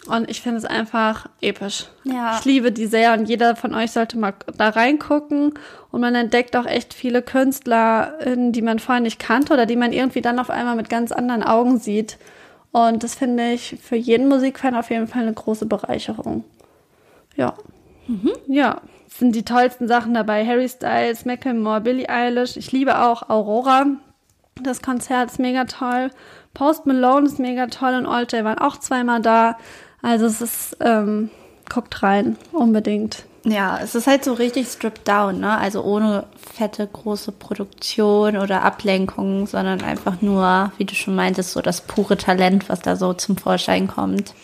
Und 0.06 0.28
ich 0.28 0.42
finde 0.42 0.58
es 0.58 0.64
einfach 0.64 1.28
episch. 1.40 1.86
Ja. 2.04 2.36
Ich 2.38 2.44
liebe 2.44 2.72
die 2.72 2.86
sehr 2.86 3.14
und 3.14 3.26
jeder 3.26 3.56
von 3.56 3.74
euch 3.74 3.92
sollte 3.92 4.18
mal 4.18 4.34
da 4.56 4.68
reingucken. 4.68 5.54
Und 5.90 6.00
man 6.00 6.14
entdeckt 6.14 6.56
auch 6.56 6.66
echt 6.66 6.92
viele 6.92 7.22
Künstler, 7.22 8.18
die 8.26 8.62
man 8.62 8.80
vorher 8.80 9.00
nicht 9.00 9.18
kannte 9.18 9.54
oder 9.54 9.64
die 9.64 9.76
man 9.76 9.92
irgendwie 9.92 10.20
dann 10.20 10.38
auf 10.38 10.50
einmal 10.50 10.76
mit 10.76 10.90
ganz 10.90 11.10
anderen 11.10 11.42
Augen 11.42 11.78
sieht. 11.78 12.18
Und 12.70 13.02
das 13.02 13.14
finde 13.14 13.52
ich 13.52 13.78
für 13.82 13.96
jeden 13.96 14.28
Musikfan 14.28 14.74
auf 14.74 14.90
jeden 14.90 15.06
Fall 15.06 15.22
eine 15.22 15.32
große 15.32 15.66
Bereicherung. 15.66 16.44
Ja. 17.36 17.54
Mhm. 18.06 18.32
Ja. 18.46 18.82
Das 19.06 19.20
sind 19.20 19.36
die 19.36 19.44
tollsten 19.44 19.86
Sachen 19.86 20.12
dabei. 20.12 20.44
Harry 20.44 20.68
Styles, 20.68 21.24
Macklemore, 21.24 21.80
Billie 21.80 22.08
Eilish. 22.08 22.56
Ich 22.56 22.72
liebe 22.72 22.98
auch 22.98 23.30
Aurora. 23.30 23.86
Das 24.60 24.82
Konzert 24.82 25.30
ist 25.30 25.38
mega 25.38 25.64
toll. 25.64 26.10
Post 26.52 26.86
Malone 26.86 27.26
ist 27.26 27.38
mega 27.38 27.68
toll 27.68 27.94
und 27.94 28.06
All 28.06 28.26
J 28.30 28.44
waren 28.44 28.58
auch 28.58 28.76
zweimal 28.76 29.22
da. 29.22 29.56
Also 30.04 30.26
es 30.26 30.42
ist, 30.42 30.76
ähm, 30.80 31.30
guckt 31.72 32.02
rein, 32.02 32.36
unbedingt. 32.52 33.24
Ja, 33.44 33.78
es 33.82 33.94
ist 33.94 34.06
halt 34.06 34.22
so 34.22 34.34
richtig 34.34 34.68
stripped 34.68 35.08
down, 35.08 35.40
ne? 35.40 35.56
Also 35.58 35.82
ohne 35.82 36.24
fette 36.54 36.86
große 36.86 37.32
Produktion 37.32 38.36
oder 38.36 38.62
Ablenkung, 38.62 39.46
sondern 39.46 39.82
einfach 39.82 40.20
nur, 40.20 40.72
wie 40.76 40.84
du 40.84 40.94
schon 40.94 41.14
meintest, 41.14 41.52
so 41.52 41.62
das 41.62 41.80
pure 41.80 42.16
Talent, 42.18 42.68
was 42.68 42.80
da 42.80 42.96
so 42.96 43.14
zum 43.14 43.36
Vorschein 43.36 43.88
kommt. 43.88 44.34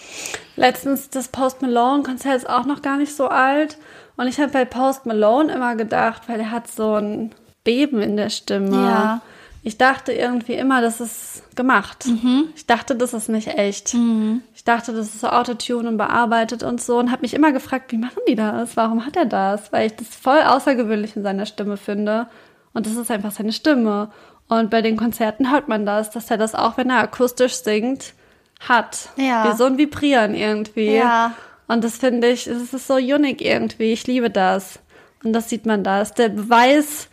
Letztens 0.57 1.11
das 1.11 1.29
Post 1.29 1.63
Malone 1.63 2.03
Konzert 2.03 2.37
ist 2.37 2.49
auch 2.49 2.65
noch 2.65 2.83
gar 2.83 2.97
nicht 2.97 3.15
so 3.15 3.29
alt 3.29 3.77
und 4.17 4.29
ich 4.29 4.39
habe 4.41 4.53
bei 4.53 4.65
Post 4.65 5.07
Malone 5.07 5.53
immer 5.53 5.77
gedacht, 5.77 6.23
weil 6.27 6.41
er 6.41 6.51
hat 6.51 6.69
so 6.69 6.95
ein 6.95 7.33
Beben 7.65 8.01
in 8.01 8.17
der 8.17 8.31
Stimme. 8.31 8.77
Ja. 8.77 9.21
Ich 9.63 9.77
dachte 9.77 10.13
irgendwie 10.13 10.55
immer, 10.55 10.81
das 10.81 11.01
ist 11.01 11.43
gemacht. 11.55 12.07
Mhm. 12.07 12.49
Ich 12.57 12.67
dachte, 12.67 12.97
das 12.97 13.13
ist 13.13 13.29
nicht 13.29 13.49
echt. 13.49 13.93
Mhm. 13.93 14.43
Ich 14.55 14.65
dachte, 14.65 14.93
das 14.93 15.09
ist 15.09 15.21
so 15.21 15.29
Autotune 15.29 15.89
und 15.89 15.99
bearbeitet 15.99 16.63
und 16.63 16.81
so 16.81 16.99
und 16.99 17.11
habe 17.11 17.23
mich 17.23 17.35
immer 17.35 17.53
gefragt, 17.53 17.93
wie 17.93 17.99
machen 17.99 18.23
die 18.27 18.37
das? 18.37 18.77
Warum 18.77 19.05
hat 19.05 19.17
er 19.17 19.27
das? 19.27 19.71
Weil 19.71 19.89
ich 19.89 19.97
das 19.97 20.09
voll 20.09 20.41
außergewöhnlich 20.41 21.15
in 21.15 21.23
seiner 21.23 21.45
Stimme 21.45 21.77
finde. 21.77 22.27
Und 22.73 22.87
das 22.87 22.97
ist 22.97 23.11
einfach 23.11 23.33
seine 23.33 23.53
Stimme. 23.53 24.11
Und 24.49 24.71
bei 24.71 24.81
den 24.81 24.97
Konzerten 24.97 25.51
hört 25.51 25.69
man 25.69 25.85
das, 25.85 26.11
dass 26.11 26.31
er 26.31 26.39
das 26.39 26.55
auch, 26.55 26.79
wenn 26.79 26.89
er 26.89 26.99
akustisch 26.99 27.55
singt, 27.55 28.15
hat. 28.61 29.11
Ja. 29.17 29.51
Wie 29.51 29.57
so 29.57 29.65
ein 29.65 29.77
Vibrieren 29.77 30.35
irgendwie. 30.35 30.97
Ja. 30.97 31.35
Und 31.69 31.85
das 31.85 31.99
finde 31.99 32.29
ich, 32.29 32.47
es 32.47 32.73
ist 32.73 32.87
so 32.87 32.95
unique 32.95 33.43
irgendwie. 33.43 33.93
Ich 33.93 34.07
liebe 34.07 34.31
das. 34.31 34.81
Und 35.23 35.35
das 35.35 35.51
sieht 35.51 35.67
man 35.67 35.85
da. 35.85 35.99
Das 35.99 36.11
ist 36.11 36.19
der 36.19 36.31
Beweis, 36.31 37.09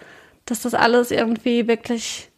dass 0.46 0.62
das 0.62 0.74
alles 0.74 1.12
irgendwie 1.12 1.68
wirklich 1.68 2.30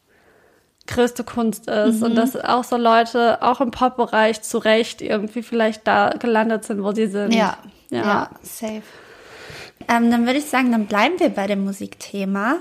größte 0.90 1.24
Kunst 1.24 1.68
ist 1.70 1.98
mhm. 1.98 2.04
und 2.04 2.16
dass 2.16 2.36
auch 2.36 2.64
so 2.64 2.78
Leute 2.78 3.42
auch 3.42 3.62
im 3.62 3.72
Pop-Bereich 3.72 4.42
zu 4.42 4.58
Recht 4.58 5.02
irgendwie 5.02 5.44
vielleicht 5.44 5.88
da 5.88 6.10
gelandet 6.10 6.66
sind, 6.66 6.84
wo 6.84 6.92
sie 6.92 7.08
sind. 7.08 7.34
Ja, 7.34 7.58
ja, 7.90 8.02
ja 8.02 8.30
safe. 8.42 8.82
Ähm, 9.88 10.12
dann 10.12 10.26
würde 10.26 10.40
ich 10.40 10.46
sagen, 10.46 10.72
dann 10.72 10.86
bleiben 10.86 11.20
wir 11.20 11.30
bei 11.30 11.48
dem 11.48 11.64
Musikthema. 11.64 12.58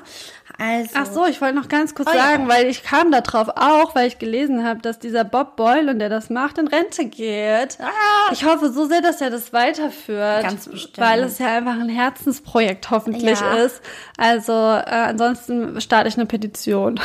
Also. 0.60 0.90
Ach 0.94 1.06
so, 1.06 1.26
ich 1.26 1.40
wollte 1.40 1.54
noch 1.54 1.68
ganz 1.68 1.94
kurz 1.94 2.08
oh, 2.10 2.16
sagen, 2.16 2.44
ja. 2.44 2.48
weil 2.48 2.66
ich 2.66 2.82
kam 2.82 3.12
da 3.12 3.20
drauf 3.20 3.48
auch, 3.54 3.94
weil 3.94 4.08
ich 4.08 4.18
gelesen 4.18 4.64
habe, 4.64 4.80
dass 4.80 4.98
dieser 4.98 5.22
Bob 5.22 5.54
Boylan, 5.56 6.00
der 6.00 6.08
das 6.08 6.30
macht, 6.30 6.58
in 6.58 6.66
Rente 6.66 7.04
geht. 7.04 7.78
Ah. 7.80 8.32
Ich 8.32 8.44
hoffe 8.44 8.72
so 8.72 8.86
sehr, 8.86 9.00
dass 9.00 9.20
er 9.20 9.30
das 9.30 9.52
weiterführt. 9.52 10.42
Ganz 10.42 10.68
bestimmt. 10.68 10.98
Weil 10.98 11.22
es 11.22 11.38
ja 11.38 11.56
einfach 11.56 11.78
ein 11.78 11.88
Herzensprojekt 11.88 12.90
hoffentlich 12.90 13.40
ja. 13.40 13.54
ist. 13.54 13.80
Also 14.16 14.52
äh, 14.52 14.90
ansonsten 14.90 15.80
starte 15.80 16.08
ich 16.08 16.16
eine 16.16 16.26
Petition 16.26 16.98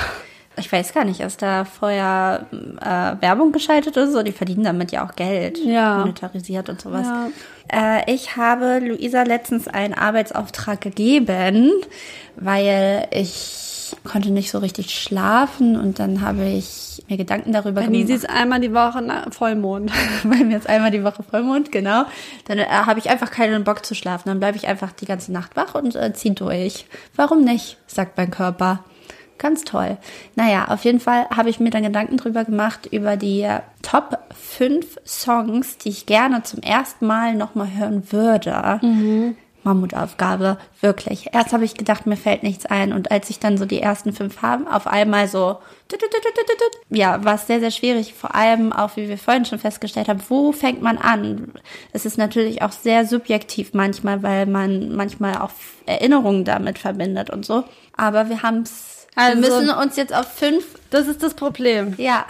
ich 0.57 0.71
weiß 0.71 0.93
gar 0.93 1.03
nicht, 1.03 1.19
ist 1.19 1.41
da 1.41 1.65
vorher 1.65 2.45
äh, 2.51 3.21
Werbung 3.21 3.51
geschaltet 3.51 3.97
oder 3.97 4.11
so? 4.11 4.23
Die 4.23 4.31
verdienen 4.31 4.63
damit 4.63 4.91
ja 4.91 5.05
auch 5.05 5.15
Geld, 5.15 5.57
ja. 5.59 5.99
monetarisiert 5.99 6.69
und 6.69 6.81
sowas. 6.81 7.07
Ja. 7.07 7.97
Äh, 7.97 8.13
ich 8.13 8.37
habe 8.37 8.79
Luisa 8.79 9.23
letztens 9.23 9.67
einen 9.67 9.93
Arbeitsauftrag 9.93 10.81
gegeben, 10.81 11.71
weil 12.35 13.07
ich 13.11 13.95
konnte 14.03 14.31
nicht 14.31 14.51
so 14.51 14.59
richtig 14.59 14.91
schlafen 14.91 15.79
und 15.79 15.99
dann 15.99 16.21
habe 16.21 16.45
ich 16.45 17.03
mir 17.07 17.17
Gedanken 17.17 17.51
darüber 17.51 17.81
gemacht. 17.81 18.07
Bei 18.07 18.13
ist 18.13 18.29
einmal 18.29 18.59
die 18.59 18.73
Woche 18.73 19.01
na, 19.01 19.29
Vollmond. 19.31 19.91
Bei 20.23 20.43
mir 20.43 20.57
ist 20.57 20.69
einmal 20.69 20.91
die 20.91 21.03
Woche 21.03 21.23
Vollmond, 21.23 21.71
genau. 21.71 22.05
Dann 22.45 22.59
äh, 22.59 22.65
habe 22.65 22.99
ich 22.99 23.09
einfach 23.09 23.31
keinen 23.31 23.63
Bock 23.63 23.85
zu 23.85 23.95
schlafen. 23.95 24.29
Dann 24.29 24.39
bleibe 24.39 24.57
ich 24.57 24.67
einfach 24.67 24.91
die 24.91 25.05
ganze 25.05 25.31
Nacht 25.31 25.55
wach 25.55 25.75
und 25.75 25.95
äh, 25.95 26.13
ziehe 26.13 26.33
durch. 26.33 26.85
Warum 27.15 27.43
nicht, 27.43 27.77
sagt 27.87 28.17
mein 28.17 28.31
Körper. 28.31 28.83
Ganz 29.43 29.65
toll. 29.65 29.97
Naja, 30.36 30.69
auf 30.69 30.86
jeden 30.86 31.01
Fall 31.01 31.27
habe 31.29 31.49
ich 31.49 31.60
mir 31.60 31.69
dann 31.69 31.84
Gedanken 31.84 32.15
drüber 32.15 32.45
gemacht, 32.45 32.88
über 32.89 33.17
die 33.17 33.45
Top 33.82 34.17
5 34.34 35.01
Songs, 35.06 35.77
die 35.79 35.89
ich 35.89 36.06
gerne 36.06 36.43
zum 36.43 36.62
ersten 36.62 37.06
Mal 37.06 37.36
nochmal 37.36 37.67
hören 37.75 38.10
würde. 38.10 38.79
Mhm. 38.82 39.36
Mammutaufgabe, 39.63 40.58
wirklich. 40.79 41.34
Erst 41.34 41.51
habe 41.51 41.65
ich 41.65 41.75
gedacht, 41.75 42.06
mir 42.06 42.15
fällt 42.15 42.43
nichts 42.43 42.65
ein. 42.65 42.93
Und 42.93 43.12
als 43.12 43.29
ich 43.29 43.39
dann 43.39 43.58
so 43.58 43.65
die 43.65 43.82
ersten 43.82 44.13
fünf 44.13 44.41
haben, 44.41 44.65
auf 44.65 44.88
einmal 44.88 45.27
so, 45.27 45.58
ja, 46.89 47.25
war 47.25 47.36
es 47.36 47.45
sehr, 47.45 47.60
sehr 47.60 47.71
schwierig. 47.71 48.13
Vor 48.13 48.36
allem 48.36 48.71
auch, 48.71 48.95
wie 48.95 49.10
wir 49.10 49.17
vorhin 49.17 49.43
schon 49.43 49.60
festgestellt 49.60 50.08
haben, 50.08 50.23
wo 50.29 50.53
fängt 50.53 50.82
man 50.82 50.97
an? 50.97 51.51
Es 51.91 52.06
ist 52.06 52.17
natürlich 52.17 52.62
auch 52.62 52.71
sehr 52.71 53.06
subjektiv 53.06 53.73
manchmal, 53.73 54.23
weil 54.23 54.45
man 54.45 54.95
manchmal 54.95 55.38
auch 55.38 55.51
Erinnerungen 55.86 56.45
damit 56.45 56.79
verbindet 56.79 57.29
und 57.29 57.45
so. 57.45 57.65
Aber 57.97 58.29
wir 58.29 58.41
haben 58.41 58.62
es 58.62 59.02
also, 59.15 59.41
wir 59.41 59.49
müssen 59.49 59.69
uns 59.69 59.95
jetzt 59.95 60.13
auf 60.13 60.32
fünf. 60.32 60.65
Das 60.89 61.08
ist 61.08 61.23
das 61.23 61.34
Problem. 61.34 61.93
Ja. 61.97 62.26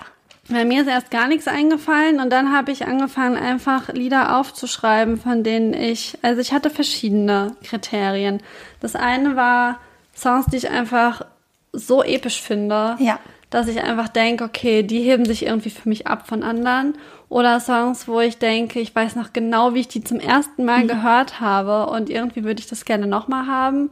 Bei 0.49 0.65
mir 0.65 0.81
ist 0.81 0.87
erst 0.89 1.09
gar 1.09 1.27
nichts 1.29 1.47
eingefallen 1.47 2.19
und 2.19 2.29
dann 2.29 2.51
habe 2.51 2.71
ich 2.71 2.85
angefangen, 2.85 3.37
einfach 3.37 3.93
Lieder 3.93 4.37
aufzuschreiben, 4.37 5.17
von 5.17 5.41
denen 5.43 5.73
ich, 5.73 6.17
also 6.21 6.41
ich 6.41 6.51
hatte 6.51 6.69
verschiedene 6.69 7.55
Kriterien. 7.63 8.43
Das 8.81 8.95
eine 8.95 9.37
war 9.37 9.79
Songs, 10.13 10.47
die 10.47 10.57
ich 10.57 10.69
einfach 10.69 11.25
so 11.71 12.03
episch 12.03 12.41
finde, 12.41 12.97
ja. 12.99 13.19
dass 13.51 13.69
ich 13.69 13.81
einfach 13.83 14.09
denke, 14.09 14.43
okay, 14.43 14.83
die 14.83 15.01
heben 15.01 15.23
sich 15.23 15.45
irgendwie 15.45 15.69
für 15.69 15.87
mich 15.87 16.07
ab 16.07 16.27
von 16.27 16.43
anderen. 16.43 16.95
Oder 17.29 17.61
Songs, 17.61 18.09
wo 18.09 18.19
ich 18.19 18.37
denke, 18.37 18.81
ich 18.81 18.93
weiß 18.93 19.15
noch 19.15 19.31
genau, 19.31 19.73
wie 19.73 19.79
ich 19.79 19.87
die 19.87 20.03
zum 20.03 20.19
ersten 20.19 20.65
Mal 20.65 20.83
mhm. 20.83 20.89
gehört 20.89 21.39
habe 21.39 21.89
und 21.89 22.09
irgendwie 22.09 22.43
würde 22.43 22.59
ich 22.59 22.67
das 22.67 22.83
gerne 22.83 23.07
nochmal 23.07 23.47
haben 23.47 23.91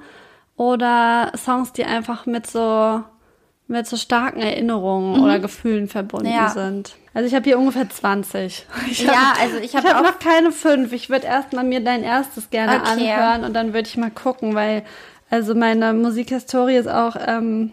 oder 0.62 1.32
Songs, 1.36 1.74
die 1.74 1.86
einfach 1.86 2.28
mit 2.28 2.46
so 2.46 3.04
mit 3.68 3.88
so 3.88 3.98
starken 3.98 4.42
Erinnerungen 4.42 5.18
mhm. 5.18 5.24
oder 5.24 5.40
Gefühlen 5.40 5.88
verbunden 5.88 6.30
ja. 6.30 6.50
sind. 6.50 6.98
Also 7.16 7.28
ich 7.28 7.34
habe 7.34 7.46
hier 7.46 7.58
ungefähr 7.58 7.90
20. 7.90 8.68
Ich 8.92 9.02
ja, 9.02 9.32
hab, 9.32 9.42
also 9.42 9.58
ich 9.58 9.76
habe 9.76 9.90
hab 9.90 10.04
noch 10.04 10.20
keine 10.20 10.52
fünf. 10.52 10.92
Ich 10.92 11.10
würde 11.10 11.26
erstmal 11.26 11.64
mir 11.64 11.84
dein 11.84 12.04
erstes 12.04 12.52
gerne 12.52 12.82
okay. 12.82 12.92
anhören 12.92 13.44
und 13.44 13.54
dann 13.54 13.74
würde 13.74 13.88
ich 13.88 13.98
mal 13.98 14.12
gucken, 14.12 14.54
weil 14.54 14.84
also 15.32 15.56
meine 15.56 15.94
Musikhistorie 15.94 16.76
ist 16.76 16.90
auch 16.90 17.16
ähm, 17.26 17.72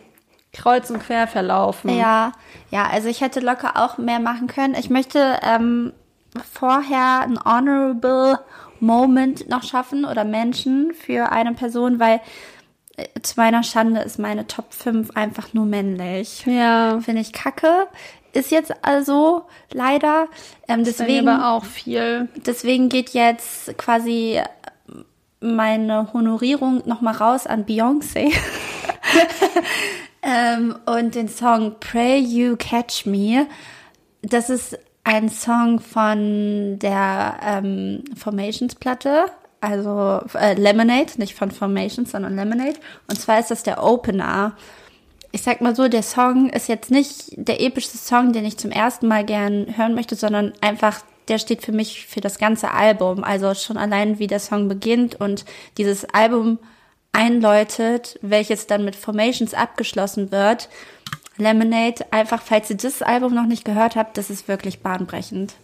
kreuz 0.55 0.89
und 0.89 1.01
quer 1.01 1.27
verlaufen. 1.27 1.95
Ja, 1.95 2.33
ja, 2.71 2.87
also 2.91 3.09
ich 3.09 3.21
hätte 3.21 3.41
locker 3.41 3.73
auch 3.75 3.99
mehr 3.99 4.21
machen 4.21 4.47
können. 4.47 4.75
Ich 4.79 4.89
möchte 4.89 5.41
ähm, 5.43 5.93
vorher 6.55 7.21
ein 7.21 7.39
honorable 7.45 8.39
Moment 8.81 9.49
noch 9.49 9.65
schaffen 9.65 10.05
oder 10.05 10.25
Menschen 10.25 10.93
für 10.95 11.33
eine 11.33 11.53
Person, 11.53 11.99
weil 11.99 12.21
zu 13.23 13.35
meiner 13.37 13.63
Schande 13.63 14.01
ist 14.01 14.19
meine 14.19 14.47
Top 14.47 14.73
5 14.73 15.11
einfach 15.17 15.55
nur 15.55 15.67
männlich. 15.67 16.45
Ja. 16.47 17.01
Finde 17.01 17.23
ich 17.23 17.33
kacke. 17.33 17.87
Ist 18.33 18.51
jetzt 18.51 18.73
also 18.83 19.47
leider. 19.73 20.29
Ähm, 20.69 20.85
deswegen 20.85 21.29
aber 21.29 21.51
auch 21.51 21.65
viel. 21.65 22.29
Deswegen 22.47 22.89
geht 22.89 23.11
jetzt 23.11 23.77
quasi 23.79 24.41
meine 25.41 26.13
Honorierung 26.13 26.83
nochmal 26.87 27.15
raus 27.15 27.47
an 27.47 27.65
Beyoncé. 27.65 28.33
ähm, 30.23 30.77
und 30.87 31.15
den 31.15 31.29
Song 31.29 31.77
Pray 31.81 32.19
You 32.19 32.57
Catch 32.57 33.07
Me. 33.07 33.47
Das 34.23 34.51
ist 34.51 34.79
ein 35.05 35.31
Song 35.31 35.81
von 35.81 36.79
der 36.79 37.39
ähm, 37.43 38.05
Formations-Platte, 38.15 39.27
also 39.61 40.21
äh, 40.35 40.55
Lemonade, 40.55 41.13
nicht 41.19 41.35
von 41.35 41.51
Formations, 41.51 42.11
sondern 42.11 42.37
Lemonade. 42.37 42.79
Und 43.09 43.21
zwar 43.21 43.41
ist 43.41 43.51
das 43.51 43.63
der 43.63 43.83
Opener. 43.83 44.57
Ich 45.33 45.43
sag 45.43 45.61
mal 45.61 45.75
so, 45.75 45.89
der 45.89 46.03
Song 46.03 46.49
ist 46.51 46.69
jetzt 46.69 46.91
nicht 46.91 47.33
der 47.37 47.61
epischste 47.61 47.99
Song, 47.99 48.33
den 48.33 48.45
ich 48.45 48.57
zum 48.57 48.71
ersten 48.71 49.09
Mal 49.09 49.25
gern 49.25 49.77
hören 49.77 49.95
möchte, 49.95 50.17
sondern 50.17 50.53
einfach, 50.61 51.01
der 51.29 51.39
steht 51.39 51.63
für 51.63 51.73
mich 51.73 52.07
für 52.07 52.21
das 52.21 52.39
ganze 52.39 52.71
Album. 52.71 53.25
Also 53.25 53.53
schon 53.55 53.77
allein, 53.77 54.19
wie 54.19 54.27
der 54.27 54.41
Song 54.41 54.69
beginnt 54.69 55.21
und 55.21 55.45
dieses 55.77 56.05
Album 56.07 56.59
einläutet, 57.13 58.19
welches 58.23 58.67
dann 58.67 58.85
mit 58.85 58.97
Formations 58.97 59.55
abgeschlossen 59.55 60.31
wird. 60.31 60.69
Lemonade, 61.37 62.05
einfach, 62.11 62.43
falls 62.43 62.71
ihr 62.71 62.77
das 62.77 63.03
Album 63.03 63.35
noch 63.35 63.47
nicht 63.47 63.65
gehört 63.65 63.97
habt, 63.97 64.19
das 64.19 64.31
ist 64.31 64.49
wirklich 64.49 64.81
bahnbrechend. 64.81 65.55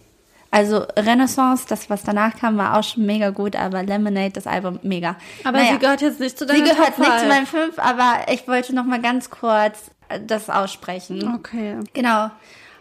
Also 0.55 0.85
Renaissance, 0.95 1.65
das 1.67 1.89
was 1.89 2.03
danach 2.03 2.33
kam, 2.37 2.57
war 2.57 2.77
auch 2.79 2.83
schon 2.83 3.05
mega 3.05 3.31
gut, 3.31 3.57
aber 3.57 3.83
Lemonade, 3.83 4.31
das 4.31 4.47
Album, 4.47 4.79
mega. 4.83 5.17
Aber 5.43 5.57
naja, 5.57 5.73
sie 5.73 5.79
gehört 5.79 6.01
jetzt 6.01 6.21
nicht 6.21 6.39
zu 6.39 6.45
deinen 6.45 6.63
Sie 6.63 6.71
gehört 6.71 6.97
nicht 6.97 7.19
zu 7.19 7.25
meinen 7.25 7.45
fünf, 7.45 7.77
aber 7.77 8.31
ich 8.31 8.47
wollte 8.47 8.73
noch 8.73 8.85
mal 8.85 9.01
ganz 9.01 9.29
kurz 9.29 9.91
das 10.25 10.49
aussprechen. 10.49 11.35
Okay. 11.35 11.75
Genau. 11.91 12.31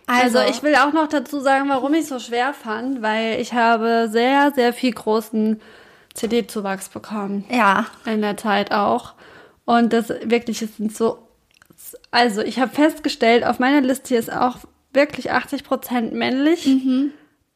Also, 0.07 0.39
also 0.39 0.53
ich 0.53 0.63
will 0.63 0.77
auch 0.77 0.93
noch 0.93 1.09
dazu 1.09 1.41
sagen, 1.41 1.69
warum 1.69 1.95
ich 1.95 2.07
so 2.07 2.21
schwer 2.21 2.55
fand, 2.55 3.03
weil 3.03 3.41
ich 3.41 3.55
habe 3.55 4.09
sehr, 4.09 4.53
sehr 4.55 4.73
viel 4.73 4.93
großen 4.93 5.61
CD-Zuwachs 6.15 6.91
bekommen. 6.91 7.45
Ja. 7.51 7.87
In 8.07 8.21
der 8.21 8.37
Zeit 8.37 8.71
auch. 8.71 9.15
Und 9.65 9.93
das 9.93 10.11
wirklich, 10.11 10.63
es 10.63 10.77
sind 10.77 10.97
so, 10.97 11.27
also 12.13 12.41
ich 12.41 12.61
habe 12.61 12.73
festgestellt, 12.73 13.45
auf 13.45 13.59
meiner 13.59 13.81
Liste 13.81 14.11
hier 14.11 14.21
ist 14.21 14.33
auch 14.33 14.59
wirklich 14.93 15.33
80 15.33 15.65
Prozent 15.65 16.13
männlich. 16.13 16.67
Mhm. 16.67 17.11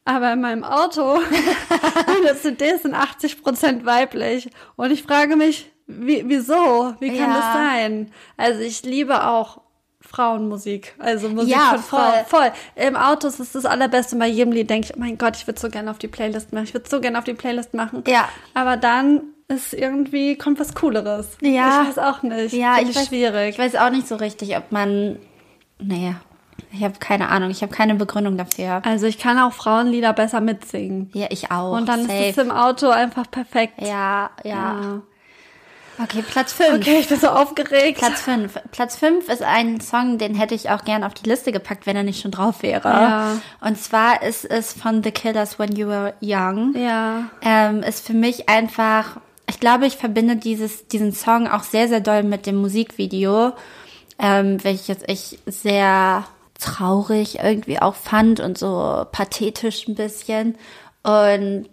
Aber 0.09 0.33
in 0.33 0.41
meinem 0.41 0.63
Auto, 0.63 1.19
meine 2.07 2.35
CDs 2.35 2.81
sind 2.81 2.95
80 2.95 3.43
Prozent 3.43 3.85
weiblich. 3.85 4.49
Und 4.75 4.89
ich 4.89 5.03
frage 5.03 5.35
mich, 5.35 5.71
wie, 5.85 6.23
wieso? 6.25 6.95
Wie 6.99 7.09
kann 7.09 7.29
ja. 7.29 7.35
das 7.35 7.53
sein? 7.53 8.11
Also 8.35 8.61
ich 8.61 8.81
liebe 8.81 9.27
auch 9.27 9.61
Frauenmusik, 10.01 10.95
also 10.97 11.29
Musik 11.29 11.51
ja, 11.51 11.75
von 11.75 11.79
voll. 11.79 11.99
Frauen. 11.99 12.25
Voll. 12.25 12.51
Im 12.75 12.95
Auto 12.95 13.27
ist 13.27 13.39
es 13.39 13.51
das 13.51 13.65
Allerbeste. 13.65 14.15
Bei 14.15 14.25
jedem 14.25 14.51
Lied 14.51 14.71
denke 14.71 14.87
ich, 14.87 14.97
oh 14.97 14.99
mein 14.99 15.19
Gott, 15.19 15.37
ich 15.37 15.45
würde 15.45 15.59
so 15.59 15.69
gerne 15.69 15.91
auf 15.91 15.99
die 15.99 16.07
Playlist 16.07 16.53
machen. 16.53 16.63
Ich 16.63 16.73
würde 16.73 16.89
so 16.89 16.99
gerne 16.99 17.19
auf 17.19 17.25
die 17.25 17.35
Playlist 17.35 17.75
machen. 17.75 18.03
Ja. 18.07 18.27
Aber 18.55 18.77
dann 18.77 19.21
ist 19.47 19.75
irgendwie, 19.75 20.39
kommt 20.39 20.59
was 20.59 20.73
Cooleres. 20.73 21.37
Ja. 21.41 21.83
Ich 21.83 21.89
weiß 21.89 21.99
auch 21.99 22.23
nicht. 22.23 22.53
Ja, 22.53 22.77
Find 22.77 22.89
ich 22.89 22.95
weiß, 22.95 23.07
schwierig. 23.09 23.49
Ich 23.49 23.59
weiß 23.59 23.75
auch 23.75 23.91
nicht 23.91 24.07
so 24.07 24.15
richtig, 24.15 24.57
ob 24.57 24.71
man, 24.71 25.19
naja, 25.77 26.15
ich 26.71 26.83
habe 26.83 26.95
keine 26.99 27.29
Ahnung, 27.29 27.49
ich 27.49 27.61
habe 27.61 27.73
keine 27.73 27.95
Begründung 27.95 28.37
dafür. 28.37 28.81
Also 28.85 29.07
ich 29.07 29.17
kann 29.17 29.39
auch 29.39 29.53
Frauenlieder 29.53 30.13
besser 30.13 30.41
mitsingen. 30.41 31.09
Ja, 31.13 31.27
ich 31.29 31.51
auch. 31.51 31.77
Und 31.77 31.87
dann 31.87 32.01
Safe. 32.07 32.25
ist 32.25 32.37
es 32.37 32.43
im 32.43 32.51
Auto 32.51 32.89
einfach 32.89 33.29
perfekt. 33.29 33.81
Ja, 33.81 34.29
ja. 34.43 34.51
ja. 34.53 35.01
Okay, 36.01 36.21
Platz 36.21 36.53
5. 36.53 36.75
Okay, 36.75 36.99
ich 36.99 37.09
bin 37.09 37.19
so 37.19 37.27
aufgeregt. 37.27 37.99
Platz 37.99 38.21
5. 38.21 38.57
Platz 38.71 38.95
5 38.95 39.27
ist 39.27 39.43
ein 39.43 39.81
Song, 39.81 40.17
den 40.17 40.33
hätte 40.33 40.55
ich 40.55 40.69
auch 40.69 40.85
gern 40.85 41.03
auf 41.03 41.13
die 41.13 41.27
Liste 41.27 41.51
gepackt, 41.51 41.85
wenn 41.85 41.97
er 41.97 42.03
nicht 42.03 42.21
schon 42.21 42.31
drauf 42.31 42.63
wäre. 42.63 42.87
Ja. 42.87 43.41
Und 43.59 43.77
zwar 43.77 44.23
ist 44.23 44.45
es 44.45 44.71
von 44.71 45.03
The 45.03 45.11
Killers 45.11 45.59
When 45.59 45.75
You 45.75 45.87
Were 45.87 46.13
Young. 46.21 46.73
Ja. 46.77 47.29
Ähm, 47.41 47.83
ist 47.83 48.07
für 48.07 48.13
mich 48.13 48.47
einfach, 48.47 49.17
ich 49.49 49.59
glaube, 49.59 49.87
ich 49.87 49.97
verbinde 49.97 50.37
dieses, 50.37 50.87
diesen 50.87 51.11
Song 51.11 51.47
auch 51.47 51.63
sehr, 51.63 51.89
sehr 51.89 51.99
doll 51.99 52.23
mit 52.23 52.45
dem 52.45 52.55
Musikvideo, 52.55 53.51
ähm, 54.19 54.63
welches 54.63 54.99
ich 55.05 55.39
sehr 55.47 56.23
traurig 56.59 57.39
irgendwie 57.39 57.81
auch 57.81 57.95
fand 57.95 58.39
und 58.39 58.57
so 58.57 59.05
pathetisch 59.11 59.87
ein 59.87 59.95
bisschen. 59.95 60.57
Und 61.03 61.69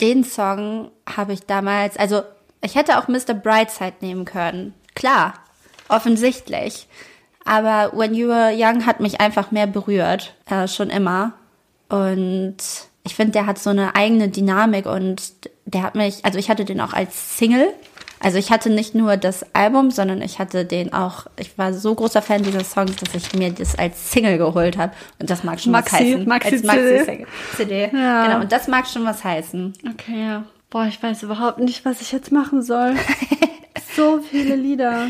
den 0.00 0.24
Song 0.24 0.90
habe 1.08 1.32
ich 1.32 1.46
damals, 1.46 1.96
also 1.96 2.22
ich 2.60 2.74
hätte 2.74 2.98
auch 2.98 3.08
Mr. 3.08 3.34
Brightside 3.34 3.94
nehmen 4.00 4.24
können. 4.24 4.74
Klar, 4.94 5.34
offensichtlich. 5.88 6.88
Aber 7.44 7.96
When 7.96 8.14
You 8.14 8.28
Were 8.28 8.54
Young 8.56 8.86
hat 8.86 9.00
mich 9.00 9.20
einfach 9.20 9.50
mehr 9.50 9.66
berührt, 9.66 10.34
äh, 10.46 10.66
schon 10.66 10.90
immer. 10.90 11.34
Und 11.88 12.56
ich 13.04 13.14
finde, 13.14 13.32
der 13.32 13.46
hat 13.46 13.58
so 13.58 13.70
eine 13.70 13.94
eigene 13.94 14.28
Dynamik 14.28 14.86
und 14.86 15.32
der 15.66 15.82
hat 15.82 15.94
mich, 15.94 16.24
also 16.24 16.38
ich 16.38 16.48
hatte 16.48 16.64
den 16.64 16.80
auch 16.80 16.94
als 16.94 17.38
Single. 17.38 17.68
Also 18.24 18.38
ich 18.38 18.50
hatte 18.50 18.70
nicht 18.70 18.94
nur 18.94 19.18
das 19.18 19.44
Album, 19.54 19.90
sondern 19.90 20.22
ich 20.22 20.38
hatte 20.38 20.64
den 20.64 20.94
auch, 20.94 21.26
ich 21.38 21.58
war 21.58 21.74
so 21.74 21.94
großer 21.94 22.22
Fan 22.22 22.42
dieses 22.42 22.70
Songs, 22.70 22.96
dass 22.96 23.14
ich 23.14 23.34
mir 23.34 23.52
das 23.52 23.78
als 23.78 24.12
Single 24.12 24.38
geholt 24.38 24.78
habe. 24.78 24.94
Und 25.20 25.28
das 25.28 25.44
mag 25.44 25.60
schon 25.60 25.72
Maxi, 25.72 25.92
was 25.92 26.00
heißen. 26.00 26.26
Maxi 26.26 26.54
als 26.54 26.62
Maxi 26.62 27.26
CD. 27.54 27.90
Ja. 27.92 28.26
Genau, 28.26 28.40
und 28.40 28.50
das 28.50 28.66
mag 28.66 28.86
schon 28.86 29.04
was 29.04 29.22
heißen. 29.22 29.74
Okay, 29.92 30.22
ja. 30.26 30.44
Boah, 30.70 30.86
ich 30.86 31.02
weiß 31.02 31.22
überhaupt 31.22 31.58
nicht, 31.58 31.84
was 31.84 32.00
ich 32.00 32.12
jetzt 32.12 32.32
machen 32.32 32.62
soll. 32.62 32.94
so 33.94 34.20
viele 34.22 34.56
Lieder. 34.56 35.08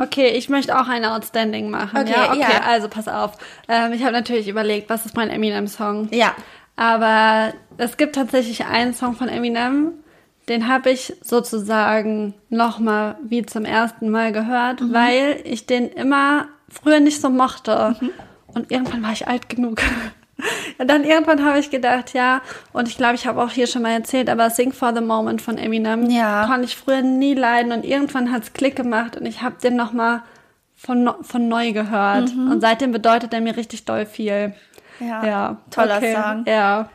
Okay, 0.00 0.28
ich 0.28 0.48
möchte 0.48 0.80
auch 0.80 0.88
eine 0.88 1.12
Outstanding 1.12 1.68
machen. 1.68 1.98
Okay, 1.98 2.12
ja, 2.12 2.30
okay, 2.30 2.40
ja. 2.40 2.62
also 2.66 2.88
pass 2.88 3.08
auf. 3.08 3.32
Ähm, 3.68 3.92
ich 3.92 4.02
habe 4.04 4.12
natürlich 4.12 4.48
überlegt, 4.48 4.88
was 4.88 5.04
ist 5.04 5.14
mein 5.14 5.28
Eminem-Song? 5.28 6.08
Ja. 6.12 6.34
Aber 6.76 7.52
es 7.76 7.98
gibt 7.98 8.14
tatsächlich 8.14 8.64
einen 8.64 8.94
Song 8.94 9.16
von 9.16 9.28
Eminem, 9.28 9.92
den 10.48 10.68
habe 10.68 10.90
ich 10.90 11.14
sozusagen 11.22 12.34
nochmal 12.50 13.16
wie 13.22 13.44
zum 13.44 13.64
ersten 13.64 14.10
Mal 14.10 14.32
gehört, 14.32 14.80
mhm. 14.80 14.92
weil 14.92 15.40
ich 15.44 15.66
den 15.66 15.88
immer 15.88 16.46
früher 16.68 17.00
nicht 17.00 17.20
so 17.20 17.30
mochte. 17.30 17.96
Mhm. 18.00 18.10
Und 18.46 18.70
irgendwann 18.70 19.02
war 19.02 19.12
ich 19.12 19.26
alt 19.26 19.48
genug. 19.48 19.80
Und 20.78 20.88
dann 20.88 21.04
irgendwann 21.04 21.44
habe 21.44 21.60
ich 21.60 21.70
gedacht, 21.70 22.12
ja, 22.12 22.42
und 22.72 22.88
ich 22.88 22.96
glaube, 22.96 23.14
ich 23.14 23.26
habe 23.28 23.40
auch 23.40 23.50
hier 23.50 23.68
schon 23.68 23.82
mal 23.82 23.92
erzählt, 23.92 24.28
aber 24.28 24.50
Sing 24.50 24.72
for 24.72 24.92
the 24.92 25.00
Moment 25.00 25.40
von 25.40 25.58
Eminem 25.58 26.10
ja. 26.10 26.46
konnte 26.46 26.64
ich 26.64 26.76
früher 26.76 27.02
nie 27.02 27.34
leiden 27.34 27.70
und 27.70 27.84
irgendwann 27.84 28.32
hat 28.32 28.42
es 28.42 28.52
Klick 28.52 28.74
gemacht 28.74 29.16
und 29.16 29.26
ich 29.26 29.42
habe 29.42 29.56
den 29.62 29.76
nochmal 29.76 30.22
von, 30.74 31.08
von 31.22 31.48
neu 31.48 31.72
gehört. 31.72 32.34
Mhm. 32.34 32.50
Und 32.50 32.60
seitdem 32.60 32.90
bedeutet 32.90 33.32
er 33.32 33.40
mir 33.40 33.56
richtig 33.56 33.84
doll 33.84 34.06
viel. 34.06 34.54
Ja, 35.00 35.24
ja. 35.24 35.56
toller 35.70 35.98
okay. 35.98 36.14
Song. 36.14 36.44
Ja. 36.46 36.88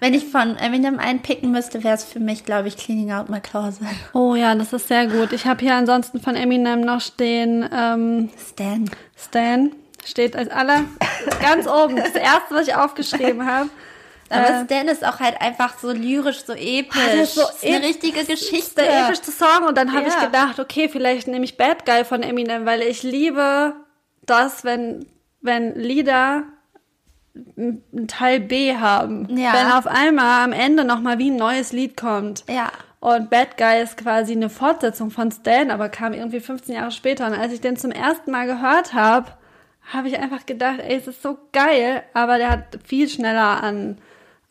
Wenn 0.00 0.14
ich 0.14 0.24
von 0.26 0.56
Eminem 0.56 0.98
einpicken 0.98 1.50
müsste, 1.50 1.84
wäre 1.84 1.94
es 1.94 2.04
für 2.04 2.20
mich, 2.20 2.44
glaube 2.46 2.68
ich, 2.68 2.78
Cleaning 2.78 3.12
Out 3.12 3.28
My 3.28 3.40
Closet. 3.40 3.82
Oh 4.14 4.34
ja, 4.34 4.54
das 4.54 4.72
ist 4.72 4.88
sehr 4.88 5.06
gut. 5.06 5.32
Ich 5.32 5.44
habe 5.44 5.60
hier 5.60 5.74
ansonsten 5.74 6.20
von 6.20 6.36
Eminem 6.36 6.80
noch 6.80 7.02
stehen 7.02 7.68
ähm, 7.70 8.30
Stan. 8.38 8.90
Stan. 9.16 9.72
Steht 10.02 10.34
als 10.34 10.50
aller 10.50 10.84
ganz 11.42 11.66
oben. 11.66 11.96
Das 11.96 12.14
erste, 12.14 12.54
was 12.54 12.66
ich 12.66 12.74
aufgeschrieben 12.74 13.46
habe. 13.46 13.68
Aber 14.30 14.48
äh, 14.48 14.64
Stan 14.64 14.88
ist 14.88 15.04
auch 15.04 15.20
halt 15.20 15.38
einfach 15.42 15.78
so 15.78 15.92
lyrisch, 15.92 16.44
so 16.46 16.54
episch. 16.54 16.96
Ah, 16.96 17.16
das 17.16 17.28
ist, 17.28 17.34
so 17.34 17.42
ist 17.42 17.64
eine 17.66 17.84
richtige 17.84 18.24
Geschichte. 18.24 18.76
Der 18.76 19.06
epischste 19.06 19.32
Song. 19.32 19.66
Und 19.68 19.76
dann 19.76 19.92
habe 19.92 20.08
ja. 20.08 20.14
ich 20.14 20.24
gedacht, 20.24 20.58
okay, 20.58 20.88
vielleicht 20.88 21.28
nehme 21.28 21.44
ich 21.44 21.58
Bad 21.58 21.84
Guy 21.84 22.06
von 22.06 22.22
Eminem, 22.22 22.64
weil 22.64 22.80
ich 22.80 23.02
liebe 23.02 23.74
das, 24.24 24.64
wenn, 24.64 25.04
wenn 25.42 25.74
Lieder 25.74 26.44
ein 27.34 28.08
Teil 28.08 28.40
B 28.40 28.76
haben. 28.76 29.28
Ja. 29.36 29.52
Wenn 29.52 29.72
auf 29.72 29.86
einmal 29.86 30.44
am 30.44 30.52
Ende 30.52 30.84
nochmal 30.84 31.18
wie 31.18 31.30
ein 31.30 31.36
neues 31.36 31.72
Lied 31.72 31.96
kommt. 31.96 32.44
Ja. 32.48 32.70
Und 33.00 33.30
Bad 33.30 33.56
Guy 33.56 33.82
ist 33.82 33.96
quasi 33.96 34.32
eine 34.32 34.50
Fortsetzung 34.50 35.10
von 35.10 35.30
Stan, 35.32 35.70
aber 35.70 35.88
kam 35.88 36.12
irgendwie 36.12 36.40
15 36.40 36.74
Jahre 36.74 36.90
später. 36.90 37.26
Und 37.26 37.32
als 37.32 37.52
ich 37.52 37.60
den 37.60 37.76
zum 37.76 37.92
ersten 37.92 38.30
Mal 38.30 38.46
gehört 38.46 38.92
habe, 38.92 39.32
habe 39.92 40.08
ich 40.08 40.18
einfach 40.18 40.44
gedacht, 40.44 40.80
ey, 40.80 40.96
es 40.96 41.06
ist 41.06 41.22
so 41.22 41.38
geil, 41.52 42.02
aber 42.12 42.36
der 42.36 42.50
hat 42.50 42.78
viel 42.84 43.08
schneller 43.08 43.62
an, 43.62 43.98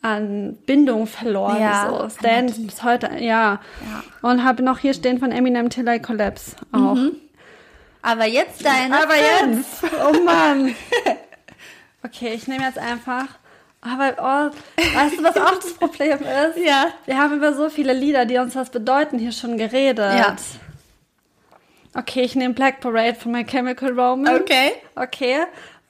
an 0.02 0.58
Bindung 0.66 1.06
verloren. 1.06 1.60
Ja, 1.60 1.88
so. 1.90 2.08
Stan 2.08 2.46
bis 2.46 2.82
heute, 2.82 3.08
ja. 3.18 3.60
ja. 3.60 3.60
Und 4.22 4.42
habe 4.42 4.62
noch 4.64 4.78
hier 4.78 4.94
stehen 4.94 5.18
von 5.18 5.30
Eminem 5.30 5.70
Till 5.70 5.86
I 5.86 6.00
Collapse 6.00 6.56
auch. 6.72 6.94
Mhm. 6.94 7.12
Aber 8.02 8.24
jetzt 8.24 8.64
deine 8.64 8.96
Aber 8.96 9.12
fünf. 9.12 9.82
jetzt, 9.82 9.92
oh 9.94 10.24
Mann. 10.24 10.74
Okay, 12.02 12.32
ich 12.34 12.48
nehme 12.48 12.64
jetzt 12.64 12.78
einfach 12.78 13.26
aber 13.82 14.14
oh, 14.18 14.84
weißt 14.94 15.18
du, 15.18 15.24
was 15.24 15.36
auch 15.36 15.56
das 15.56 15.72
Problem 15.74 16.18
ist? 16.18 16.58
Ja. 16.64 16.88
Wir 17.06 17.16
haben 17.16 17.36
über 17.36 17.54
so 17.54 17.70
viele 17.70 17.92
Lieder, 17.92 18.26
die 18.26 18.36
uns 18.36 18.54
was 18.54 18.70
bedeuten, 18.70 19.18
hier 19.18 19.32
schon 19.32 19.56
geredet. 19.56 20.18
Ja. 20.18 20.36
Okay, 21.94 22.22
ich 22.22 22.36
nehme 22.36 22.54
Black 22.54 22.80
Parade 22.80 23.14
von 23.14 23.32
My 23.32 23.44
Chemical 23.44 23.98
Romance. 23.98 24.40
Okay. 24.42 24.72
Okay, 24.94 25.38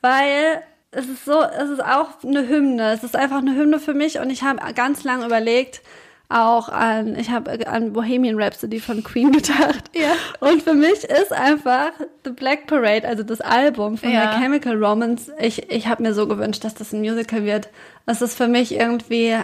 weil 0.00 0.62
es 0.92 1.06
ist 1.06 1.24
so, 1.24 1.42
es 1.42 1.68
ist 1.68 1.84
auch 1.84 2.22
eine 2.24 2.46
Hymne. 2.48 2.92
Es 2.92 3.02
ist 3.02 3.16
einfach 3.16 3.38
eine 3.38 3.54
Hymne 3.54 3.80
für 3.80 3.94
mich 3.94 4.18
und 4.18 4.30
ich 4.30 4.42
habe 4.42 4.60
ganz 4.74 5.02
lange 5.02 5.26
überlegt, 5.26 5.82
auch 6.30 6.68
an, 6.68 7.16
ich 7.18 7.30
habe 7.30 7.66
an 7.66 7.92
Bohemian 7.92 8.40
Rhapsody 8.40 8.80
von 8.80 9.02
Queen 9.02 9.32
gedacht. 9.32 9.90
Ja. 9.94 10.12
Und 10.48 10.62
für 10.62 10.74
mich 10.74 11.04
ist 11.04 11.32
einfach 11.32 11.90
The 12.24 12.30
Black 12.30 12.66
Parade, 12.66 13.06
also 13.06 13.22
das 13.22 13.40
Album 13.40 13.98
von 13.98 14.10
ja. 14.10 14.32
My 14.36 14.42
Chemical 14.42 14.82
Romance, 14.82 15.32
ich, 15.40 15.70
ich 15.70 15.86
habe 15.88 16.02
mir 16.02 16.14
so 16.14 16.26
gewünscht, 16.28 16.64
dass 16.64 16.74
das 16.74 16.92
ein 16.92 17.00
Musical 17.00 17.44
wird. 17.44 17.68
Es 18.06 18.22
ist 18.22 18.36
für 18.36 18.48
mich 18.48 18.72
irgendwie 18.74 19.36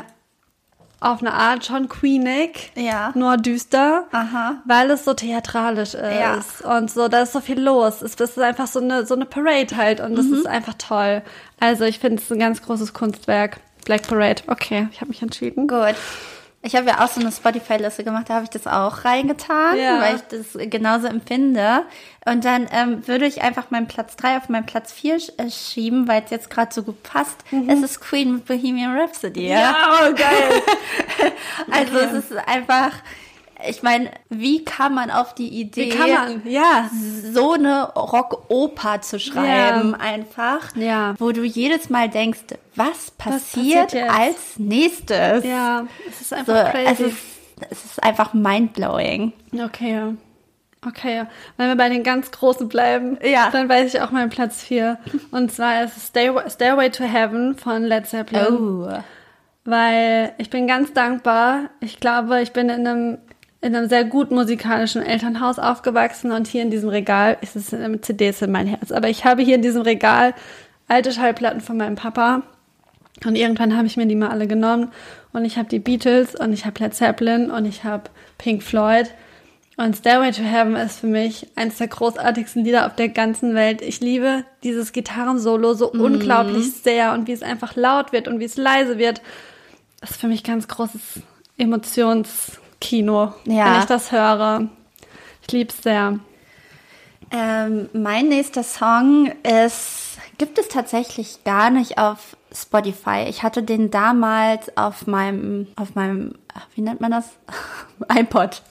auf 0.99 1.21
eine 1.21 1.35
Art 1.35 1.65
schon 1.67 1.89
queenig, 1.91 2.73
Ja. 2.75 3.13
nur 3.15 3.37
düster, 3.37 4.05
Aha. 4.13 4.63
weil 4.65 4.91
es 4.91 5.05
so 5.05 5.13
theatralisch 5.13 5.93
ist 5.95 6.01
Ja. 6.65 6.77
und 6.79 6.91
so, 6.91 7.09
da 7.09 7.21
ist 7.21 7.33
so 7.35 7.41
viel 7.41 7.61
los. 7.61 8.01
Es 8.01 8.15
ist 8.15 8.39
einfach 8.39 8.67
so 8.67 8.81
eine, 8.81 9.05
so 9.05 9.15
eine 9.15 9.27
Parade 9.27 9.77
halt 9.77 10.01
und 10.01 10.13
Mhm. 10.13 10.17
das 10.17 10.27
ist 10.27 10.47
einfach 10.47 10.75
toll. 10.79 11.23
Also 11.61 11.85
ich 11.85 11.99
finde 11.99 12.23
es 12.23 12.33
ein 12.33 12.39
ganz 12.39 12.63
großes 12.63 12.95
Kunstwerk. 12.95 13.59
Black 13.85 14.09
Parade. 14.09 14.43
Okay, 14.47 14.89
ich 14.91 15.01
habe 15.01 15.11
mich 15.11 15.21
entschieden. 15.23 15.69
Gut. 15.69 15.95
Ich 16.63 16.75
habe 16.75 16.87
ja 16.89 17.05
auch 17.05 17.09
so 17.09 17.21
eine 17.21 17.31
Spotify-Liste 17.31 18.03
gemacht, 18.03 18.25
da 18.29 18.35
habe 18.35 18.45
ich 18.45 18.51
das 18.51 18.67
auch 18.67 19.05
reingetan, 19.05 19.77
Ja. 19.79 20.01
weil 20.01 20.17
ich 20.17 20.23
das 20.23 20.71
genauso 20.71 21.07
empfinde. 21.07 21.85
Und 22.25 22.45
dann 22.45 22.67
ähm, 22.73 23.07
würde 23.07 23.27
ich 23.27 23.43
einfach 23.43 23.71
meinen 23.71 23.87
Platz 23.87 24.17
3 24.17 24.39
auf 24.39 24.49
meinen 24.49 24.67
Platz 24.67 24.91
4 24.93 25.21
sch 25.21 25.31
äh, 25.37 25.49
schieben, 25.49 26.09
weil 26.09 26.23
es 26.25 26.31
jetzt 26.31 26.51
gerade 26.51 26.75
so 26.75 26.83
gut 26.83 27.01
passt. 27.05 27.37
Es 27.69 27.83
ist 27.83 28.01
Queen 28.01 28.35
mit 28.35 28.47
Bohemian 28.47 28.99
Rhapsody. 28.99 29.47
oh, 30.11 30.13
geil. 30.15 30.63
Also 31.71 31.99
es 31.99 32.13
ist 32.31 32.33
einfach, 32.49 32.91
ich 33.69 33.83
meine, 33.83 34.11
wie 34.29 34.65
kann 34.65 34.95
man 34.95 35.11
auf 35.11 35.35
die 35.35 35.49
Idee, 35.49 35.87
Wie 35.87 35.89
kann 35.97 36.11
man? 36.13 36.43
Ja. 36.49 36.91
so 37.33 37.53
eine 37.53 37.93
Rockoper 37.95 39.01
zu 39.01 39.19
schreiben, 39.19 39.95
einfach, 39.95 40.75
Ja. 40.77 41.15
wo 41.19 41.33
du 41.33 41.43
jedes 41.45 41.89
Mal 41.91 42.09
denkst, 42.09 42.41
was 42.75 43.11
passiert 43.13 43.89
passiert, 43.89 43.93
jetzt? 43.93 44.11
als 44.11 44.59
nächstes? 44.59 45.45
Ja, 45.45 45.87
es 46.09 46.21
ist 46.21 46.29
So, 46.31 46.35
einfach 46.37 46.75
es, 46.75 46.99
crazy. 46.99 47.03
ist, 47.05 47.17
es 47.71 47.85
ist 47.85 48.03
einfach 48.03 48.35
mindblowing. 48.35 49.33
Okay. 49.65 50.15
Okay, 50.87 51.25
wenn 51.57 51.69
wir 51.69 51.75
bei 51.77 51.89
den 51.89 52.05
ganz 52.05 52.31
Großen 52.31 52.69
bleiben, 52.69 53.19
Ja. 53.23 53.49
dann 53.51 53.69
weiß 53.69 53.93
ich 53.95 54.01
auch 54.03 54.13
meinen 54.13 54.31
Platz 54.31 54.63
4. 54.63 54.99
Und 55.33 55.51
zwar 55.51 55.83
ist 55.83 55.97
es 55.97 56.09
Stairway, 56.09 56.49
Stairway 56.49 56.91
to 56.91 57.03
Heaven 57.03 57.57
von 57.57 57.83
Led 57.83 58.07
Zeppelin. 58.07 58.47
Oh. 58.85 58.89
Weil 59.65 60.33
ich 60.39 60.49
bin 60.49 60.69
ganz 60.69 60.93
dankbar. 60.93 61.71
Ich 61.81 61.99
glaube, 61.99 62.41
ich 62.41 62.53
bin 62.53 62.69
in 62.69 62.87
einem, 62.87 63.19
in 63.67 63.75
einem 63.75 63.89
sehr 63.89 64.05
gut 64.05 64.31
musikalischen 64.31 65.03
Elternhaus 65.03 65.59
aufgewachsen 65.59 66.31
und 66.31 66.47
hier 66.47 66.63
in 66.63 66.71
diesem 66.71 66.89
Regal 66.89 67.37
ist 67.41 67.57
es 67.57 67.73
mit 67.73 68.05
CDs 68.05 68.41
in 68.41 68.53
mein 68.53 68.69
Herz. 68.69 68.93
Aber 68.93 69.09
ich 69.09 69.25
habe 69.25 69.43
hier 69.43 69.57
in 69.57 69.63
diesem 69.63 69.83
Regal 69.83 70.35
alte 70.87 71.11
Schallplatten 71.11 71.61
von 71.61 71.77
meinem 71.77 71.97
Papa. 71.97 72.43
Und 73.25 73.35
irgendwann 73.35 73.77
habe 73.77 73.87
ich 73.87 73.97
mir 73.97 74.07
die 74.07 74.15
mal 74.15 74.29
alle 74.29 74.47
genommen. 74.47 74.93
Und 75.33 75.45
ich 75.45 75.59
habe 75.59 75.69
die 75.69 75.81
Beatles 75.81 76.35
und 76.37 76.53
ich 76.53 76.65
habe 76.65 76.79
Led 76.81 76.95
Zeppelin 76.95 77.51
und 77.51 77.65
ich 77.65 77.83
habe 77.83 78.05
Pink 78.39 78.63
Floyd. 78.63 79.11
Und 79.77 79.97
Stairway 79.97 80.31
to 80.31 80.43
Heaven 80.43 80.77
ist 80.77 81.01
für 81.01 81.09
mich 81.09 81.49
eines 81.57 81.79
der 81.79 81.89
großartigsten 81.89 82.65
Lieder 82.65 82.87
auf 82.87 82.95
der 82.95 83.09
ganzen 83.09 83.55
Welt. 83.55 83.83
Ich 83.83 84.01
liebe 84.01 84.45
dieses 84.63 84.93
Gitarrensolo 84.93 85.75
so 85.75 85.91
unglaublich 85.91 86.73
sehr 86.73 87.13
und 87.13 87.27
wie 87.27 87.33
es 87.33 87.43
einfach 87.43 87.75
laut 87.75 88.13
wird 88.13 88.29
und 88.29 88.39
wie 88.39 88.45
es 88.45 88.57
leise 88.57 88.97
wird. 88.97 89.21
Das 90.01 90.13
ist 90.13 90.21
für 90.21 90.29
mich 90.29 90.45
ganz 90.45 90.69
großes 90.69 91.21
Emotionskino, 92.81 93.33
Ja. 93.45 93.73
wenn 93.73 93.81
ich 93.81 93.87
das 93.87 94.13
höre. 94.13 94.69
Ich 95.43 95.53
liebe 95.53 95.71
es 95.73 95.83
sehr. 95.83 96.19
Ähm, 97.33 97.89
mein 97.93 98.29
nächster 98.29 98.63
Song 98.63 99.33
ist, 99.43 100.19
gibt 100.39 100.59
es 100.59 100.69
tatsächlich 100.69 101.43
gar 101.45 101.71
nicht 101.71 101.99
auf 101.99 102.37
Spotify. 102.55 103.25
Ich 103.29 103.43
hatte 103.43 103.63
den 103.63 103.91
damals 103.91 104.77
auf 104.77 105.07
meinem, 105.07 105.67
auf 105.77 105.95
meinem, 105.95 106.35
wie 106.75 106.83
nennt 106.83 107.01
man 107.01 107.11
das? 107.11 107.31
iPod. 108.15 108.63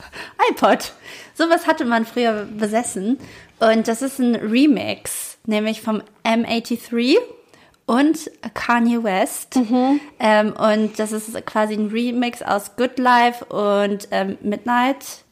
iPod. 0.51 0.93
Sowas 1.33 1.67
hatte 1.67 1.85
man 1.85 2.05
früher 2.05 2.45
besessen. 2.45 3.19
Und 3.59 3.87
das 3.87 4.01
ist 4.01 4.19
ein 4.19 4.35
Remix, 4.35 5.37
nämlich 5.45 5.81
vom 5.81 6.01
M83 6.25 6.93
und 7.85 8.31
Kanye 8.53 9.03
West. 9.03 9.57
Ähm, 10.19 10.53
und 10.53 10.97
das 10.97 11.11
ist 11.11 11.45
quasi 11.45 11.75
ein 11.75 11.87
Remix 11.87 12.41
aus 12.41 12.75
Good 12.75 12.97
Life 12.97 13.45
und 13.45 14.07
ähm, 14.11 14.37
Midnight 14.41 15.23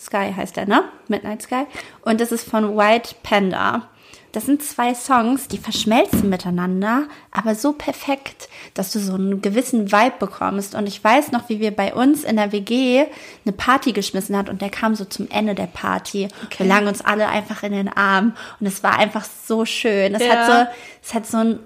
Sky 0.00 0.32
heißt 0.34 0.56
der, 0.56 0.66
ne? 0.66 0.84
Midnight 1.08 1.42
Sky. 1.42 1.66
Und 2.02 2.20
das 2.20 2.32
ist 2.32 2.48
von 2.48 2.76
White 2.76 3.16
Panda. 3.22 3.89
Das 4.32 4.46
sind 4.46 4.62
zwei 4.62 4.94
Songs, 4.94 5.48
die 5.48 5.58
verschmelzen 5.58 6.28
miteinander, 6.28 7.04
aber 7.32 7.54
so 7.54 7.72
perfekt, 7.72 8.48
dass 8.74 8.92
du 8.92 9.00
so 9.00 9.14
einen 9.14 9.42
gewissen 9.42 9.90
Vibe 9.90 10.14
bekommst. 10.20 10.74
Und 10.74 10.86
ich 10.86 11.02
weiß 11.02 11.32
noch, 11.32 11.48
wie 11.48 11.60
wir 11.60 11.70
bei 11.74 11.94
uns 11.94 12.24
in 12.24 12.36
der 12.36 12.52
WG 12.52 13.06
eine 13.44 13.52
Party 13.52 13.92
geschmissen 13.92 14.36
hat 14.36 14.48
und 14.48 14.62
der 14.62 14.70
kam 14.70 14.94
so 14.94 15.04
zum 15.04 15.28
Ende 15.30 15.54
der 15.54 15.66
Party. 15.66 16.28
Wir 16.56 16.66
lagen 16.66 16.86
uns 16.86 17.00
alle 17.00 17.28
einfach 17.28 17.62
in 17.62 17.72
den 17.72 17.88
Arm 17.88 18.34
und 18.60 18.66
es 18.66 18.82
war 18.82 18.98
einfach 18.98 19.24
so 19.24 19.64
schön. 19.64 20.14
Es 20.14 20.22
Ja. 20.22 20.30
hat 20.34 20.46
so, 20.46 20.72
es 21.02 21.14
hat 21.14 21.26
so 21.26 21.36
ein 21.38 21.58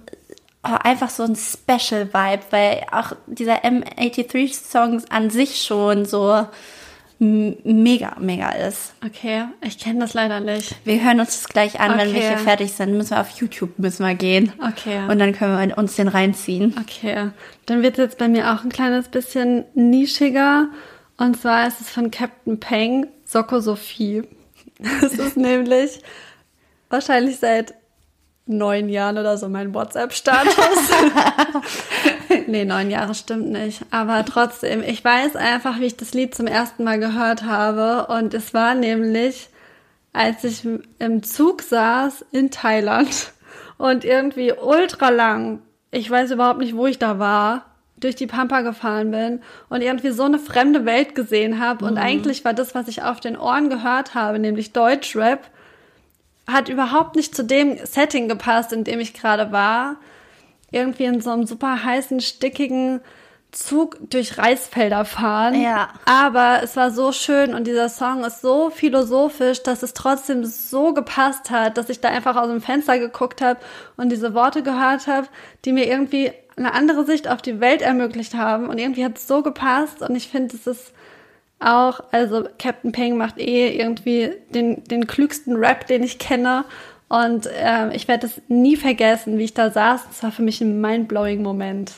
oh, 0.65 0.77
einfach 0.83 1.11
so 1.11 1.25
ein 1.25 1.37
Special 1.37 2.09
Vibe, 2.13 2.43
weil 2.51 2.87
auch 2.91 3.13
dieser 3.27 3.65
M83-Song 3.65 5.03
an 5.11 5.31
sich 5.31 5.63
schon 5.63 6.07
so 6.07 6.47
mega, 7.19 8.17
mega 8.21 8.51
ist. 8.51 8.95
Okay, 9.05 9.45
ich 9.63 9.79
kenne 9.79 10.01
das 10.01 10.15
leider 10.15 10.41
nicht. 10.41 10.75
Wir 10.85 11.03
hören 11.03 11.21
uns 11.21 11.43
das 11.43 11.49
gleich 11.49 11.81
an, 11.81 11.97
wenn 11.99 12.13
wir 12.13 12.19
Okay. 12.19 12.29
hier 12.29 12.39
fertig 12.39 12.73
sind. 12.73 12.97
Müssen 12.97 13.11
wir 13.13 13.21
auf 13.21 13.31
YouTube 13.31 13.79
müssen 13.79 14.05
wir 14.07 14.15
gehen. 14.15 14.53
Okay. 14.61 15.01
Und 15.09 15.19
dann 15.19 15.33
können 15.33 15.69
wir 15.69 15.79
uns 15.79 15.97
den 15.97 16.09
reinziehen. 16.09 16.75
Okay, 16.81 17.31
dann 17.67 17.83
wird 17.83 17.95
es 17.99 18.05
jetzt 18.05 18.19
bei 18.19 18.29
mir 18.29 18.53
auch 18.53 18.65
ein 18.65 18.71
kleines 18.71 19.09
bisschen 19.09 19.65
nischiger. 19.75 20.69
Und 21.17 21.41
zwar 21.41 21.67
ist 21.69 21.81
es 21.81 21.91
von 21.91 22.11
Captain 22.11 22.59
Peng, 22.61 23.07
Soko 23.25 23.61
Sophie. 23.61 24.23
Das 25.01 25.13
ist 25.13 25.37
nämlich 25.37 26.01
wahrscheinlich 26.91 27.37
seit 27.39 27.75
neun 28.47 28.89
Jahren 28.89 29.17
oder 29.17 29.39
so 29.39 29.49
mein 29.49 29.73
WhatsApp-Status. 29.73 30.55
nee, 32.47 32.65
neun 32.65 32.91
Jahre 32.91 33.15
stimmt 33.15 33.51
nicht. 33.51 33.85
Aber 33.91 34.25
trotzdem, 34.25 34.83
ich 34.83 35.05
weiß 35.05 35.37
einfach, 35.37 35.81
wie 35.81 35.87
ich 35.87 35.97
das 35.97 36.15
Lied 36.15 36.35
zum 36.35 36.47
ersten 36.47 36.85
Mal 36.85 36.99
gehört 36.99 37.45
habe. 37.45 38.07
Und 38.13 38.35
es 38.35 38.55
war 38.55 38.75
nämlich, 38.75 39.49
als 40.13 40.45
ich 40.45 40.67
im 40.99 41.23
Zug 41.23 41.63
saß 41.63 42.25
in 42.33 42.51
Thailand 42.51 43.33
und 43.79 44.05
irgendwie 44.05 44.53
ultra 44.53 45.11
lang, 45.11 45.61
ich 45.91 46.11
weiß 46.11 46.33
überhaupt 46.33 46.61
nicht, 46.61 46.77
wo 46.77 46.87
ich 46.87 46.99
da 46.99 47.19
war, 47.19 47.67
durch 47.97 48.17
die 48.17 48.27
Pampa 48.27 48.61
gefahren 48.63 49.11
bin 49.11 49.41
und 49.69 49.81
irgendwie 49.81 50.11
so 50.11 50.25
eine 50.25 50.39
fremde 50.39 50.85
Welt 50.85 51.15
gesehen 51.15 51.61
habe. 51.61 51.85
Und 51.85 51.97
eigentlich 51.97 52.45
war 52.45 52.53
das, 52.53 52.75
was 52.75 52.89
ich 52.89 53.03
auf 53.03 53.21
den 53.21 53.37
Ohren 53.37 53.71
gehört 53.71 54.15
habe, 54.15 54.39
nämlich 54.39 54.73
Deutschrap, 54.73 55.41
hat 56.47 56.69
überhaupt 56.69 57.17
nicht 57.17 57.35
zu 57.35 57.43
dem 57.43 57.79
Setting 57.85 58.29
gepasst, 58.29 58.73
in 58.73 58.85
dem 58.85 59.01
ich 59.01 59.15
gerade 59.15 59.51
war. 59.53 59.97
Irgendwie 60.75 61.05
in 61.05 61.21
so 61.21 61.31
einem 61.31 61.47
super 61.47 61.85
heißen, 61.85 62.21
stickigen 62.21 63.01
Zug 63.55 63.99
durch 64.11 64.37
Reisfelder 64.37 65.05
fahren. 65.05 65.61
Ja. 65.61 65.89
Aber 66.05 66.61
es 66.63 66.77
war 66.77 66.91
so 66.91 67.13
schön 67.13 67.55
und 67.55 67.67
dieser 67.67 67.89
Song 67.89 68.25
ist 68.25 68.41
so 68.41 68.71
philosophisch, 68.71 69.63
dass 69.63 69.83
es 69.83 69.95
trotzdem 69.95 70.45
so 70.45 70.93
gepasst 70.93 71.51
hat, 71.51 71.79
dass 71.79 71.89
ich 71.89 72.01
da 72.01 72.09
einfach 72.09 72.37
aus 72.37 72.49
dem 72.49 72.61
Fenster 72.61 72.99
geguckt 72.99 73.41
habe 73.41 73.61
und 73.97 74.11
diese 74.11 74.35
Worte 74.35 74.63
gehört 74.63 75.07
habe, 75.07 75.29
die 75.65 75.73
mir 75.73 75.87
irgendwie 75.87 76.33
eine 76.57 76.73
andere 76.75 77.05
Sicht 77.05 77.29
auf 77.29 77.43
die 77.43 77.61
Welt 77.61 77.83
ermöglicht 77.83 78.35
haben. 78.35 78.69
Und 78.69 78.79
irgendwie 78.79 79.05
hat 79.05 79.17
es 79.17 79.27
so 79.27 79.43
gepasst 79.43 80.03
und 80.03 80.15
ich 80.15 80.29
finde, 80.29 80.55
es 80.55 80.67
ist 80.67 80.93
auch, 81.61 82.01
also 82.11 82.47
Captain 82.59 82.93
Peng 82.93 83.17
macht 83.17 83.39
eh 83.39 83.77
irgendwie 83.79 84.33
den, 84.51 84.85
den 84.85 85.07
klügsten 85.07 85.57
Rap, 85.57 85.87
den 85.87 86.03
ich 86.03 86.19
kenne. 86.19 86.65
Und 87.23 87.49
ähm, 87.55 87.91
ich 87.93 88.09
werde 88.09 88.27
es 88.27 88.41
nie 88.49 88.77
vergessen, 88.77 89.39
wie 89.39 89.45
ich 89.45 89.55
da 89.55 89.71
saß. 89.71 90.07
Das 90.09 90.23
war 90.23 90.33
für 90.33 90.43
mich 90.43 90.61
ein 90.61 90.81
mindblowing 90.81 91.43
Moment. 91.43 91.93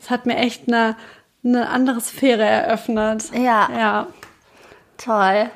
Es 0.00 0.10
hat 0.10 0.26
mir 0.26 0.36
echt 0.36 0.68
eine, 0.68 0.96
eine 1.44 1.68
andere 1.68 2.00
Sphäre 2.00 2.44
eröffnet. 2.44 3.30
Ja. 3.34 3.68
Ja. 3.76 4.06
Toll. 4.98 5.48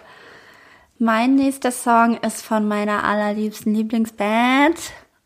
Mein 0.98 1.34
nächster 1.34 1.72
Song 1.72 2.16
ist 2.18 2.42
von 2.42 2.66
meiner 2.66 3.04
allerliebsten 3.04 3.74
Lieblingsband. 3.74 4.76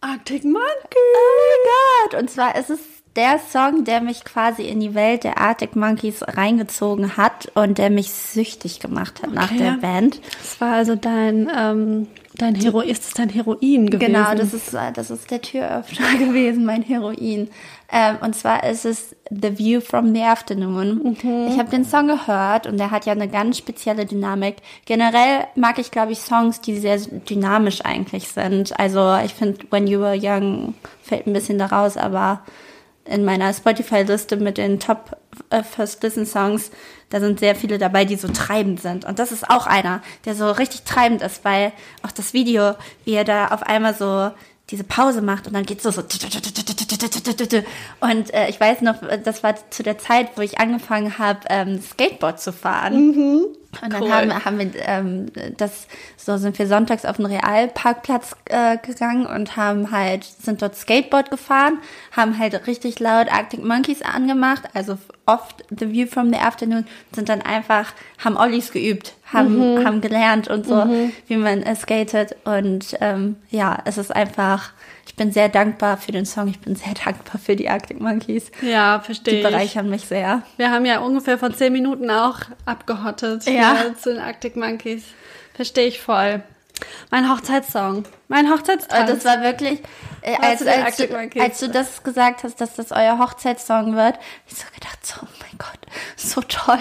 Arctic 0.00 0.44
Monkey. 0.44 0.58
Oh 0.96 1.30
mein 1.38 2.10
Gott! 2.10 2.20
Und 2.20 2.30
zwar 2.30 2.56
ist 2.56 2.70
es 2.70 2.80
der 3.16 3.38
Song, 3.38 3.84
der 3.84 4.00
mich 4.00 4.24
quasi 4.24 4.62
in 4.62 4.80
die 4.80 4.94
Welt 4.94 5.24
der 5.24 5.38
Arctic 5.38 5.76
Monkeys 5.76 6.22
reingezogen 6.26 7.16
hat 7.16 7.50
und 7.54 7.78
der 7.78 7.90
mich 7.90 8.12
süchtig 8.12 8.80
gemacht 8.80 9.22
hat 9.22 9.32
nach 9.32 9.50
Okay. 9.50 9.58
der 9.58 9.72
Band. 9.72 10.20
Das 10.40 10.60
war 10.60 10.72
also 10.72 10.96
dein, 10.96 11.50
ähm, 11.56 12.06
dein 12.41 12.55
Hero, 12.55 12.80
ist 12.80 13.05
es 13.05 13.14
dein 13.14 13.28
Heroin 13.28 13.91
gewesen? 13.91 14.12
Genau, 14.12 14.34
das 14.34 14.55
ist, 14.55 14.74
äh, 14.74 14.93
das 14.93 15.11
ist 15.11 15.30
der 15.30 15.41
Türöffner 15.43 16.18
gewesen, 16.18 16.64
mein 16.64 16.82
Heroin. 16.82 17.49
Ähm, 17.93 18.16
und 18.20 18.34
zwar 18.36 18.64
ist 18.64 18.84
es 18.84 19.16
The 19.30 19.59
View 19.59 19.80
from 19.80 20.14
the 20.14 20.22
Afternoon. 20.22 21.16
Ich 21.22 21.59
habe 21.59 21.70
den 21.70 21.84
Song 21.84 22.07
gehört 22.07 22.66
und 22.66 22.78
der 22.78 22.91
hat 22.91 23.07
ja 23.07 23.12
eine 23.12 23.28
ganz 23.28 23.59
spezielle 23.59 24.07
Dynamik. 24.07 24.57
Generell 24.84 25.47
mag 25.57 25.78
ich, 25.78 25.91
glaube 25.91 26.12
ich, 26.12 26.20
Songs, 26.20 26.61
die 26.61 26.78
sehr 26.78 26.99
dynamisch 26.99 27.84
eigentlich 27.84 28.28
sind. 28.28 28.78
Also 28.78 29.16
ich 29.24 29.34
finde 29.34 29.64
When 29.70 29.86
You 29.86 30.01
Were 30.01 30.18
Young 30.20 30.74
fällt 31.03 31.26
ein 31.26 31.32
bisschen 31.32 31.59
daraus, 31.59 31.97
aber 31.97 32.43
in 33.11 33.24
meiner 33.24 33.52
Spotify-Liste 33.52 34.36
mit 34.36 34.56
den 34.56 34.80
Top 34.80 35.16
äh, 35.50 35.62
First 35.62 36.02
Listen 36.02 36.26
Songs, 36.26 36.70
da 37.11 37.20
sind 37.20 37.40
sehr 37.40 37.56
viele 37.56 37.78
dabei, 37.78 38.04
die 38.04 38.16
so 38.16 38.28
treibend 38.28 38.80
sind. 38.80 39.04
Und 39.04 39.18
das 39.18 39.32
ist 39.32 39.50
auch 39.50 39.66
einer, 39.66 40.00
der 40.24 40.34
so 40.34 40.50
richtig 40.50 40.82
treibend 40.82 41.22
ist, 41.22 41.44
weil 41.44 41.72
auch 42.02 42.12
das 42.12 42.32
Video, 42.32 42.74
wie 43.04 43.14
er 43.14 43.24
da 43.24 43.48
auf 43.48 43.64
einmal 43.64 43.94
so 43.94 44.30
diese 44.70 44.84
Pause 44.84 45.20
macht 45.20 45.48
und 45.48 45.54
dann 45.54 45.66
geht's 45.66 45.82
so 45.82 45.90
so 45.90 46.02
und 48.00 48.34
äh, 48.34 48.48
ich 48.48 48.61
weiß 48.61 48.82
noch, 48.82 48.96
das 49.24 49.42
war 49.42 49.56
zu 49.70 49.82
der 49.82 49.98
Zeit, 49.98 50.28
wo 50.36 50.42
ich 50.42 50.61
angefangen 50.61 51.18
habe, 51.18 51.40
ähm, 51.48 51.80
Skateboard 51.82 52.40
zu 52.40 52.52
fahren. 52.52 53.46
Und 53.82 53.92
dann 53.92 54.02
Cool. 54.02 54.12
haben, 54.12 54.44
haben 54.44 54.58
wir 54.58 54.70
ähm, 54.76 55.26
das, 55.56 55.86
so 56.16 56.36
sind 56.38 56.58
wir 56.58 56.66
sonntags 56.66 57.04
auf 57.04 57.16
den 57.16 57.26
Realparkplatz 57.26 58.34
äh, 58.46 58.78
gegangen 58.78 59.26
und 59.26 59.56
haben 59.56 59.92
halt, 59.92 60.24
sind 60.24 60.61
dort 60.61 60.76
Skateboard 60.76 61.30
gefahren, 61.30 61.78
haben 62.12 62.38
halt 62.38 62.66
richtig 62.66 62.98
laut 63.00 63.30
Arctic 63.32 63.64
Monkeys 63.64 64.02
angemacht, 64.02 64.62
also 64.74 64.98
oft 65.26 65.64
The 65.70 65.92
View 65.92 66.06
from 66.06 66.30
the 66.32 66.38
Afternoon, 66.38 66.86
sind 67.14 67.28
dann 67.28 67.40
einfach, 67.42 67.92
haben 68.24 68.36
Ollies 68.36 68.72
geübt, 68.72 69.14
haben, 69.32 69.84
haben 69.84 70.00
gelernt 70.00 70.48
und 70.48 70.66
so, 70.66 70.86
wie 71.28 71.36
man 71.36 71.64
skatet. 71.76 72.34
Und 72.44 72.96
ähm, 73.00 73.36
ja, 73.50 73.78
es 73.84 73.96
ist 73.96 74.14
einfach, 74.14 74.72
ich 75.06 75.14
bin 75.14 75.30
sehr 75.30 75.48
dankbar 75.48 75.98
für 75.98 76.11
den 76.12 76.26
Song, 76.26 76.48
ich 76.48 76.58
bin 76.61 76.74
sehr 76.74 76.94
dankbar 76.94 77.40
für 77.40 77.54
die 77.54 77.68
Arctic 77.68 78.00
Monkeys. 78.00 78.50
Ja, 78.61 78.98
Die 78.98 79.04
verstehe 79.04 79.38
ich. 79.38 79.42
bereichern 79.46 79.88
mich 79.88 80.02
sehr. 80.06 80.42
Wir 80.56 80.70
haben 80.72 80.84
ja 80.86 80.98
ungefähr 81.00 81.38
vor 81.38 81.52
zehn 81.52 81.72
Minuten 81.72 82.11
auch 82.11 82.38
abgehottet 82.66 83.44
Ja. 83.46 83.76
zu 84.00 84.12
den 84.14 84.22
Arctic 84.22 84.56
Monkeys. 84.56 85.04
Verstehe 85.54 85.86
ich 85.86 86.00
voll. 86.00 86.42
Mein 87.10 87.30
Hochzeitssong. 87.30 88.04
Mein 88.28 88.50
Hochzeitstanz. 88.50 89.10
Äh, 89.10 89.14
Das 89.14 89.24
war 89.24 89.42
wirklich, 89.42 89.80
äh, 90.22 90.36
als, 90.40 90.66
als, 90.66 90.96
du, 90.96 91.30
als 91.40 91.58
du 91.58 91.68
das 91.68 92.02
gesagt 92.02 92.44
hast, 92.44 92.60
dass 92.60 92.74
das 92.74 92.92
euer 92.92 93.18
Hochzeitssong 93.18 93.96
wird, 93.96 94.18
ich 94.46 94.54
so 94.56 94.64
gedacht, 94.74 95.04
so, 95.04 95.20
oh 95.22 95.28
mein 95.40 95.58
Gott, 95.58 95.78
so 96.16 96.40
toll, 96.42 96.78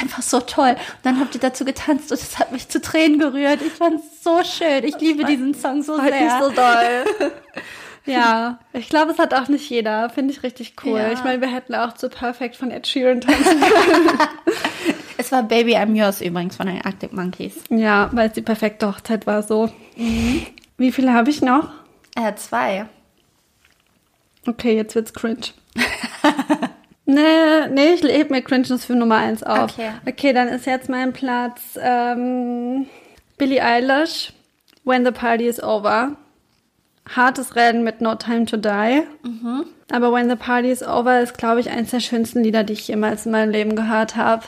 einfach 0.00 0.22
so 0.22 0.40
toll. 0.40 0.70
Und 0.70 0.78
dann 1.04 1.20
habt 1.20 1.34
ihr 1.34 1.40
dazu 1.40 1.64
getanzt 1.64 2.10
und 2.12 2.20
es 2.20 2.38
hat 2.38 2.52
mich 2.52 2.68
zu 2.68 2.80
Tränen 2.80 3.18
gerührt. 3.18 3.60
Ich 3.62 3.72
fand 3.72 3.96
es 4.00 4.22
so 4.22 4.42
schön. 4.44 4.84
Ich 4.84 4.98
liebe 4.98 5.24
diesen 5.24 5.54
Song 5.54 5.82
so 5.82 5.96
Freut 5.96 6.12
mich 6.12 6.30
sehr. 6.30 6.40
so 6.42 6.50
doll. 6.50 7.32
ja, 8.06 8.58
ich 8.72 8.88
glaube, 8.88 9.12
es 9.12 9.18
hat 9.18 9.34
auch 9.34 9.48
nicht 9.48 9.68
jeder. 9.68 10.10
Finde 10.10 10.32
ich 10.32 10.42
richtig 10.42 10.74
cool. 10.84 10.98
Ja. 10.98 11.12
Ich 11.12 11.24
meine, 11.24 11.40
wir 11.40 11.48
hätten 11.48 11.74
auch 11.74 11.94
zu 11.94 12.08
Perfect 12.08 12.56
von 12.56 12.70
Ed 12.70 12.86
Sheeran 12.86 13.20
tanzen 13.20 13.60
können. 13.60 14.18
es 15.18 15.32
war 15.32 15.42
Baby 15.42 15.76
I'm 15.76 15.94
Yours 15.94 16.20
übrigens 16.20 16.56
von 16.56 16.66
den 16.66 16.82
Arctic 16.84 17.12
Monkeys. 17.12 17.54
ja, 17.70 18.10
weil 18.12 18.28
es 18.28 18.34
die 18.34 18.42
perfekte 18.42 18.88
Hochzeit 18.88 19.26
war 19.26 19.42
so. 19.42 19.70
Wie 19.96 20.92
viele 20.92 21.12
habe 21.12 21.30
ich 21.30 21.42
noch? 21.42 21.68
Äh, 22.16 22.34
zwei. 22.34 22.86
Okay, 24.46 24.74
jetzt 24.76 24.94
wird's 24.94 25.12
cringe. 25.12 25.48
nee, 27.06 27.66
nee, 27.70 27.92
ich 27.94 28.02
lebe 28.02 28.34
mir 28.34 28.42
Cringeness 28.42 28.84
für 28.84 28.94
Nummer 28.94 29.16
eins 29.16 29.42
auf. 29.42 29.72
Okay. 29.72 29.90
Okay, 30.06 30.32
dann 30.32 30.48
ist 30.48 30.66
jetzt 30.66 30.88
mein 30.88 31.12
Platz 31.12 31.78
ähm, 31.80 32.86
Billie 33.38 33.62
Eilish, 33.64 34.32
When 34.84 35.04
the 35.04 35.12
Party 35.12 35.46
is 35.46 35.62
Over. 35.62 36.16
Hartes 37.08 37.56
Rennen 37.56 37.82
mit 37.82 38.00
No 38.00 38.14
Time 38.14 38.46
to 38.46 38.56
Die. 38.56 39.02
Aber 39.90 40.12
When 40.12 40.28
the 40.28 40.36
Party 40.36 40.70
is 40.70 40.82
Over 40.82 41.20
ist, 41.20 41.36
glaube 41.38 41.60
ich, 41.60 41.70
eines 41.70 41.90
der 41.90 42.00
schönsten 42.00 42.42
Lieder, 42.42 42.64
die 42.64 42.74
ich 42.74 42.86
jemals 42.88 43.26
in 43.26 43.32
meinem 43.32 43.50
Leben 43.50 43.74
gehört 43.76 44.16
habe. 44.16 44.44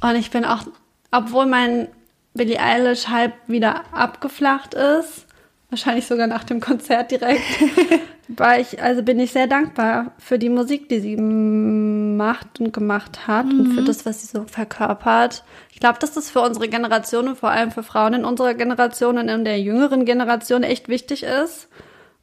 Und 0.00 0.16
ich 0.16 0.30
bin 0.30 0.44
auch, 0.44 0.64
obwohl 1.10 1.46
mein 1.46 1.88
Billie 2.34 2.60
Eilish 2.60 3.08
Hype 3.08 3.34
wieder 3.46 3.82
abgeflacht 3.92 4.74
ist, 4.74 5.26
wahrscheinlich 5.70 6.06
sogar 6.06 6.26
nach 6.26 6.44
dem 6.44 6.60
Konzert 6.60 7.10
direkt, 7.10 7.42
war 8.28 8.58
ich, 8.58 8.82
also 8.82 9.02
bin 9.02 9.18
ich 9.18 9.32
sehr 9.32 9.46
dankbar 9.46 10.12
für 10.18 10.38
die 10.38 10.48
Musik, 10.48 10.88
die 10.88 11.00
sie 11.00 11.16
macht 11.16 12.60
und 12.60 12.72
gemacht 12.72 13.26
hat 13.26 13.46
und 13.46 13.72
für 13.74 13.82
das, 13.82 14.06
was 14.06 14.20
sie 14.20 14.26
so 14.26 14.44
verkörpert. 14.44 15.44
Ich 15.72 15.80
glaube, 15.80 15.98
dass 15.98 16.12
das 16.12 16.30
für 16.30 16.40
unsere 16.40 16.68
Generation 16.68 17.28
und 17.28 17.38
vor 17.38 17.50
allem 17.50 17.70
für 17.70 17.82
Frauen 17.82 18.14
in 18.14 18.24
unserer 18.24 18.54
Generation 18.54 19.18
und 19.18 19.28
in 19.28 19.44
der 19.44 19.60
jüngeren 19.60 20.04
Generation 20.04 20.62
echt 20.62 20.88
wichtig 20.88 21.22
ist. 21.24 21.68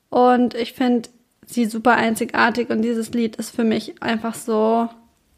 Und 0.10 0.56
ich 0.56 0.74
finde 0.74 1.10
sie 1.46 1.66
super 1.66 1.94
einzigartig 1.94 2.70
und 2.70 2.82
dieses 2.82 3.12
Lied 3.12 3.36
ist 3.36 3.56
für 3.56 3.64
mich 3.64 4.02
einfach 4.02 4.36
so 4.36 4.90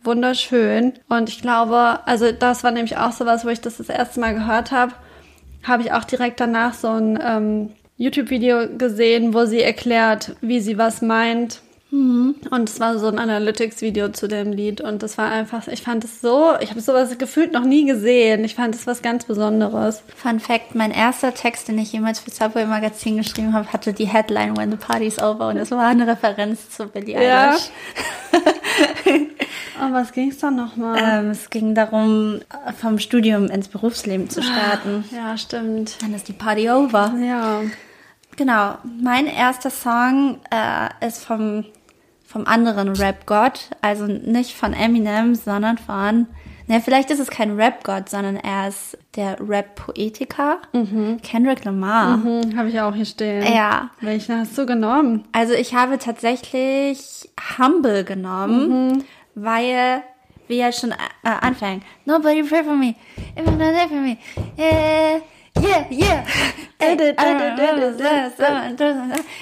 wunderschön. 0.03 0.93
Und 1.09 1.29
ich 1.29 1.41
glaube, 1.41 1.99
also 2.05 2.31
das 2.31 2.63
war 2.63 2.71
nämlich 2.71 2.97
auch 2.97 3.11
sowas, 3.11 3.45
wo 3.45 3.49
ich 3.49 3.61
das 3.61 3.77
das 3.77 3.89
erste 3.89 4.19
Mal 4.19 4.33
gehört 4.33 4.71
habe, 4.71 4.93
habe 5.63 5.83
ich 5.83 5.93
auch 5.93 6.03
direkt 6.03 6.39
danach 6.39 6.73
so 6.73 6.89
ein 6.89 7.19
ähm, 7.23 7.69
YouTube-Video 7.97 8.77
gesehen, 8.77 9.33
wo 9.33 9.45
sie 9.45 9.61
erklärt, 9.61 10.35
wie 10.41 10.59
sie 10.59 10.77
was 10.77 11.01
meint. 11.01 11.61
Und 12.49 12.69
es 12.69 12.79
war 12.79 12.97
so 12.97 13.05
ein 13.05 13.19
Analytics-Video 13.19 14.09
zu 14.09 14.27
dem 14.27 14.51
Lied 14.51 14.81
und 14.81 15.03
das 15.03 15.19
war 15.19 15.29
einfach, 15.29 15.67
ich 15.67 15.83
fand 15.83 16.03
es 16.03 16.21
so, 16.21 16.55
ich 16.59 16.71
habe 16.71 16.81
sowas 16.81 17.15
gefühlt 17.19 17.53
noch 17.53 17.65
nie 17.65 17.85
gesehen. 17.85 18.43
Ich 18.43 18.55
fand 18.55 18.73
es 18.73 18.87
was 18.87 19.03
ganz 19.03 19.25
Besonderes. 19.25 20.01
Fun 20.15 20.39
Fact, 20.39 20.73
mein 20.73 20.89
erster 20.89 21.35
Text, 21.35 21.67
den 21.67 21.77
ich 21.77 21.93
jemals 21.93 22.17
für 22.19 22.31
Subway 22.31 22.65
Magazin 22.65 23.17
geschrieben 23.17 23.53
habe, 23.53 23.71
hatte 23.71 23.93
die 23.93 24.07
Headline 24.07 24.57
When 24.57 24.71
the 24.71 24.77
Party's 24.77 25.21
Over 25.21 25.49
und 25.49 25.57
es 25.57 25.69
war 25.69 25.85
eine 25.85 26.07
Referenz 26.07 26.71
zu 26.71 26.87
Billie 26.87 27.23
Ja. 27.23 27.55
Eilish. 29.79 29.89
Oh, 29.89 29.93
was 29.93 30.11
ging's 30.11 30.37
da 30.39 30.51
nochmal? 30.51 30.97
Ähm, 31.01 31.29
es 31.31 31.49
ging 31.49 31.75
darum, 31.75 32.39
vom 32.79 32.99
Studium 32.99 33.47
ins 33.47 33.67
Berufsleben 33.67 34.29
zu 34.29 34.41
starten. 34.41 35.03
ja, 35.11 35.37
stimmt. 35.37 36.01
Dann 36.01 36.13
ist 36.13 36.27
die 36.27 36.33
Party 36.33 36.69
over. 36.69 37.13
Ja. 37.21 37.61
Genau. 38.35 38.77
Mein 39.01 39.27
erster 39.27 39.69
Song 39.69 40.39
äh, 40.51 41.07
ist 41.07 41.23
vom, 41.23 41.65
vom 42.25 42.45
anderen 42.47 42.89
Rap-Gott. 42.89 43.69
Also 43.81 44.05
nicht 44.07 44.55
von 44.55 44.73
Eminem, 44.73 45.35
sondern 45.35 45.77
von. 45.77 46.27
Ne, 46.65 46.79
vielleicht 46.79 47.11
ist 47.11 47.19
es 47.19 47.29
kein 47.29 47.57
Rap-Gott, 47.59 48.07
sondern 48.07 48.37
er 48.37 48.69
ist 48.69 48.97
der 49.17 49.35
Rap-Poetiker. 49.39 50.59
Kendrick 51.21 51.65
Lamar. 51.65 52.23
Hm, 52.23 52.57
habe 52.57 52.69
ich 52.69 52.79
auch 52.79 52.95
hier 52.95 53.05
stehen. 53.05 53.43
Ja. 53.53 53.89
Welchen 53.99 54.39
hast 54.39 54.57
du 54.57 54.65
genommen? 54.65 55.25
Also 55.33 55.53
ich 55.53 55.75
habe 55.75 55.97
tatsächlich 55.97 57.29
Humble 57.59 58.05
genommen, 58.05 59.03
weil 59.35 60.03
wir 60.47 60.57
ja 60.57 60.71
schon 60.71 60.91
äh, 60.91 60.95
anfangen. 61.23 61.83
Nobody 62.05 62.43
pray 62.43 62.63
for 62.63 62.75
me. 62.75 62.95
Everyone 63.35 63.57
pray 63.57 63.87
for 63.87 63.97
me. 63.97 64.17
Yeah, 64.57 65.21
yeah, 65.59 65.85
yeah. 65.89 66.25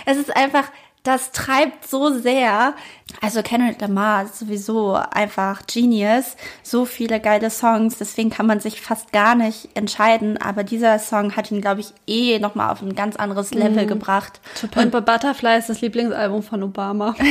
Es 0.05 0.17
ist 0.17 0.35
einfach, 0.35 0.71
das 1.03 1.31
treibt 1.31 1.87
so 1.87 2.19
sehr. 2.19 2.75
Also 3.19 3.41
Kendrick 3.41 3.81
Lamar 3.81 4.23
ist 4.25 4.39
sowieso 4.39 4.93
einfach 4.93 5.67
Genius. 5.67 6.35
So 6.63 6.85
viele 6.85 7.19
geile 7.19 7.49
Songs, 7.49 7.97
deswegen 7.97 8.29
kann 8.29 8.45
man 8.45 8.59
sich 8.59 8.81
fast 8.81 9.11
gar 9.11 9.35
nicht 9.35 9.69
entscheiden. 9.75 10.37
Aber 10.37 10.63
dieser 10.63 10.97
Song 10.99 11.35
hat 11.35 11.51
ihn, 11.51 11.61
glaube 11.61 11.81
ich, 11.81 11.93
eh 12.07 12.39
nochmal 12.39 12.71
auf 12.71 12.81
ein 12.81 12.95
ganz 12.95 13.15
anderes 13.15 13.53
Level 13.53 13.85
gebracht. 13.85 14.39
To 14.59 14.67
Pimp 14.67 14.95
a 14.95 14.99
Butterfly 14.99 15.57
ist 15.57 15.69
das 15.69 15.81
Lieblingsalbum 15.81 16.43
von 16.43 16.63
Obama. 16.63 17.15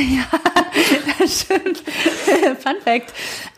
Stimmt. 1.27 1.79
Fun 2.59 2.75
Fact. 2.83 3.13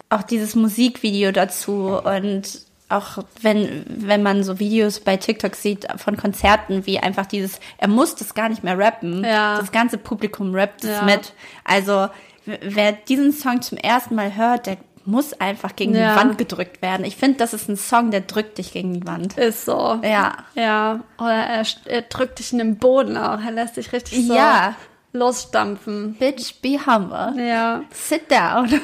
Auch 0.09 0.23
dieses 0.23 0.55
Musikvideo 0.55 1.31
dazu 1.31 1.99
und 2.03 2.61
auch 2.97 3.23
wenn, 3.41 3.83
wenn 3.87 4.23
man 4.23 4.43
so 4.43 4.59
Videos 4.59 4.99
bei 4.99 5.17
TikTok 5.17 5.55
sieht 5.55 5.87
von 5.97 6.17
Konzerten, 6.17 6.85
wie 6.85 6.99
einfach 6.99 7.25
dieses, 7.25 7.59
er 7.77 7.87
muss 7.87 8.15
das 8.15 8.33
gar 8.33 8.49
nicht 8.49 8.63
mehr 8.63 8.77
rappen. 8.77 9.23
Ja. 9.23 9.57
Das 9.59 9.71
ganze 9.71 9.97
Publikum 9.97 10.53
rappt 10.55 10.83
es 10.83 10.89
Ja. 10.91 11.01
mit. 11.03 11.33
Also, 11.63 12.07
wer 12.45 12.91
diesen 12.93 13.31
Song 13.31 13.61
zum 13.61 13.77
ersten 13.77 14.15
Mal 14.15 14.35
hört, 14.35 14.65
der 14.67 14.77
muss 15.05 15.33
einfach 15.33 15.75
gegen 15.75 15.95
Ja. 15.95 16.13
die 16.13 16.19
Wand 16.19 16.37
gedrückt 16.37 16.81
werden. 16.81 17.05
Ich 17.05 17.17
finde, 17.17 17.37
das 17.37 17.53
ist 17.53 17.67
ein 17.67 17.75
Song, 17.75 18.09
der 18.11 18.21
drückt 18.21 18.57
dich 18.57 18.71
gegen 18.71 18.93
die 18.93 19.05
Wand. 19.05 19.37
Ist 19.37 19.65
so. 19.65 19.99
Ja. 20.01 20.37
Ja. 20.55 21.01
Oder 21.19 21.33
er, 21.45 21.63
er 21.85 22.01
drückt 22.03 22.39
dich 22.39 22.53
in 22.53 22.59
den 22.59 22.77
Boden 22.77 23.17
auch. 23.17 23.41
Er 23.43 23.51
lässt 23.51 23.75
dich 23.75 23.91
richtig 23.91 24.27
so 24.27 24.33
Ja. 24.33 24.75
losstampfen. 25.11 26.13
Bitch, 26.15 26.53
be 26.61 26.79
humble. 26.85 27.33
Ja. 27.37 27.81
Sit 27.91 28.31
down. 28.31 28.69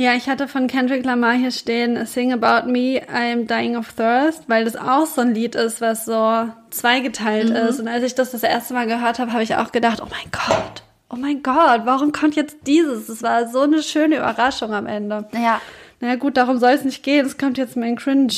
Ja, 0.00 0.14
ich 0.14 0.30
hatte 0.30 0.48
von 0.48 0.66
Kendrick 0.66 1.04
Lamar 1.04 1.34
hier 1.34 1.50
stehen, 1.50 2.06
Sing 2.06 2.32
About 2.32 2.66
Me, 2.66 3.02
I'm 3.14 3.46
Dying 3.46 3.76
of 3.76 3.92
Thirst, 3.92 4.48
weil 4.48 4.64
das 4.64 4.74
auch 4.74 5.04
so 5.04 5.20
ein 5.20 5.34
Lied 5.34 5.54
ist, 5.54 5.82
was 5.82 6.06
so 6.06 6.48
zweigeteilt 6.70 7.50
ist. 7.50 7.80
Und 7.80 7.86
als 7.86 8.02
ich 8.04 8.14
das 8.14 8.30
das 8.30 8.42
erste 8.42 8.72
Mal 8.72 8.86
gehört 8.86 9.18
habe, 9.18 9.34
habe 9.34 9.42
ich 9.42 9.56
auch 9.56 9.72
gedacht, 9.72 10.00
oh 10.00 10.08
mein 10.08 10.30
Gott, 10.32 10.84
oh 11.10 11.16
mein 11.16 11.42
Gott, 11.42 11.82
warum 11.84 12.12
kommt 12.12 12.34
jetzt 12.34 12.56
dieses? 12.66 13.10
Es 13.10 13.22
war 13.22 13.46
so 13.48 13.60
eine 13.60 13.82
schöne 13.82 14.16
Überraschung 14.16 14.72
am 14.72 14.86
Ende. 14.86 15.28
Ja. 15.34 15.60
Na 16.00 16.08
ja, 16.08 16.14
gut, 16.16 16.38
darum 16.38 16.56
soll 16.56 16.72
es 16.72 16.84
nicht 16.84 17.02
gehen. 17.02 17.26
Es 17.26 17.36
kommt 17.36 17.58
jetzt 17.58 17.76
mein 17.76 17.96
Cringe. 17.96 18.32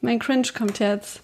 Mein 0.00 0.18
Cringe 0.18 0.48
kommt 0.56 0.78
jetzt. 0.78 1.20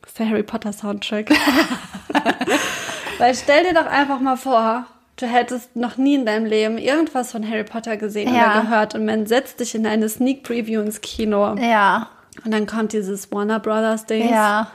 Das 0.00 0.12
ist 0.12 0.18
der 0.18 0.30
Harry 0.30 0.44
Potter 0.44 0.72
Soundtrack. 0.72 1.28
Weil 3.18 3.34
stell 3.34 3.64
dir 3.64 3.74
doch 3.74 3.86
einfach 3.86 4.20
mal 4.20 4.36
vor, 4.36 4.86
du 5.18 5.26
hättest 5.26 5.76
noch 5.76 5.96
nie 5.96 6.14
in 6.14 6.26
deinem 6.26 6.46
Leben 6.46 6.78
irgendwas 6.78 7.32
von 7.32 7.48
Harry 7.48 7.64
Potter 7.64 7.96
gesehen 7.96 8.34
Ja. 8.34 8.52
oder 8.52 8.60
gehört 8.62 8.94
und 8.94 9.04
man 9.04 9.26
setzt 9.26 9.60
dich 9.60 9.74
in 9.74 9.86
eine 9.86 10.08
Sneak 10.08 10.42
Preview 10.44 10.80
ins 10.80 11.00
Kino 11.00 11.54
Ja. 11.56 12.08
und 12.44 12.52
dann 12.52 12.66
kommt 12.66 12.92
dieses 12.92 13.30
Warner 13.32 13.58
Brothers 13.60 14.06
Ding 14.06 14.30
Ja. 14.30 14.70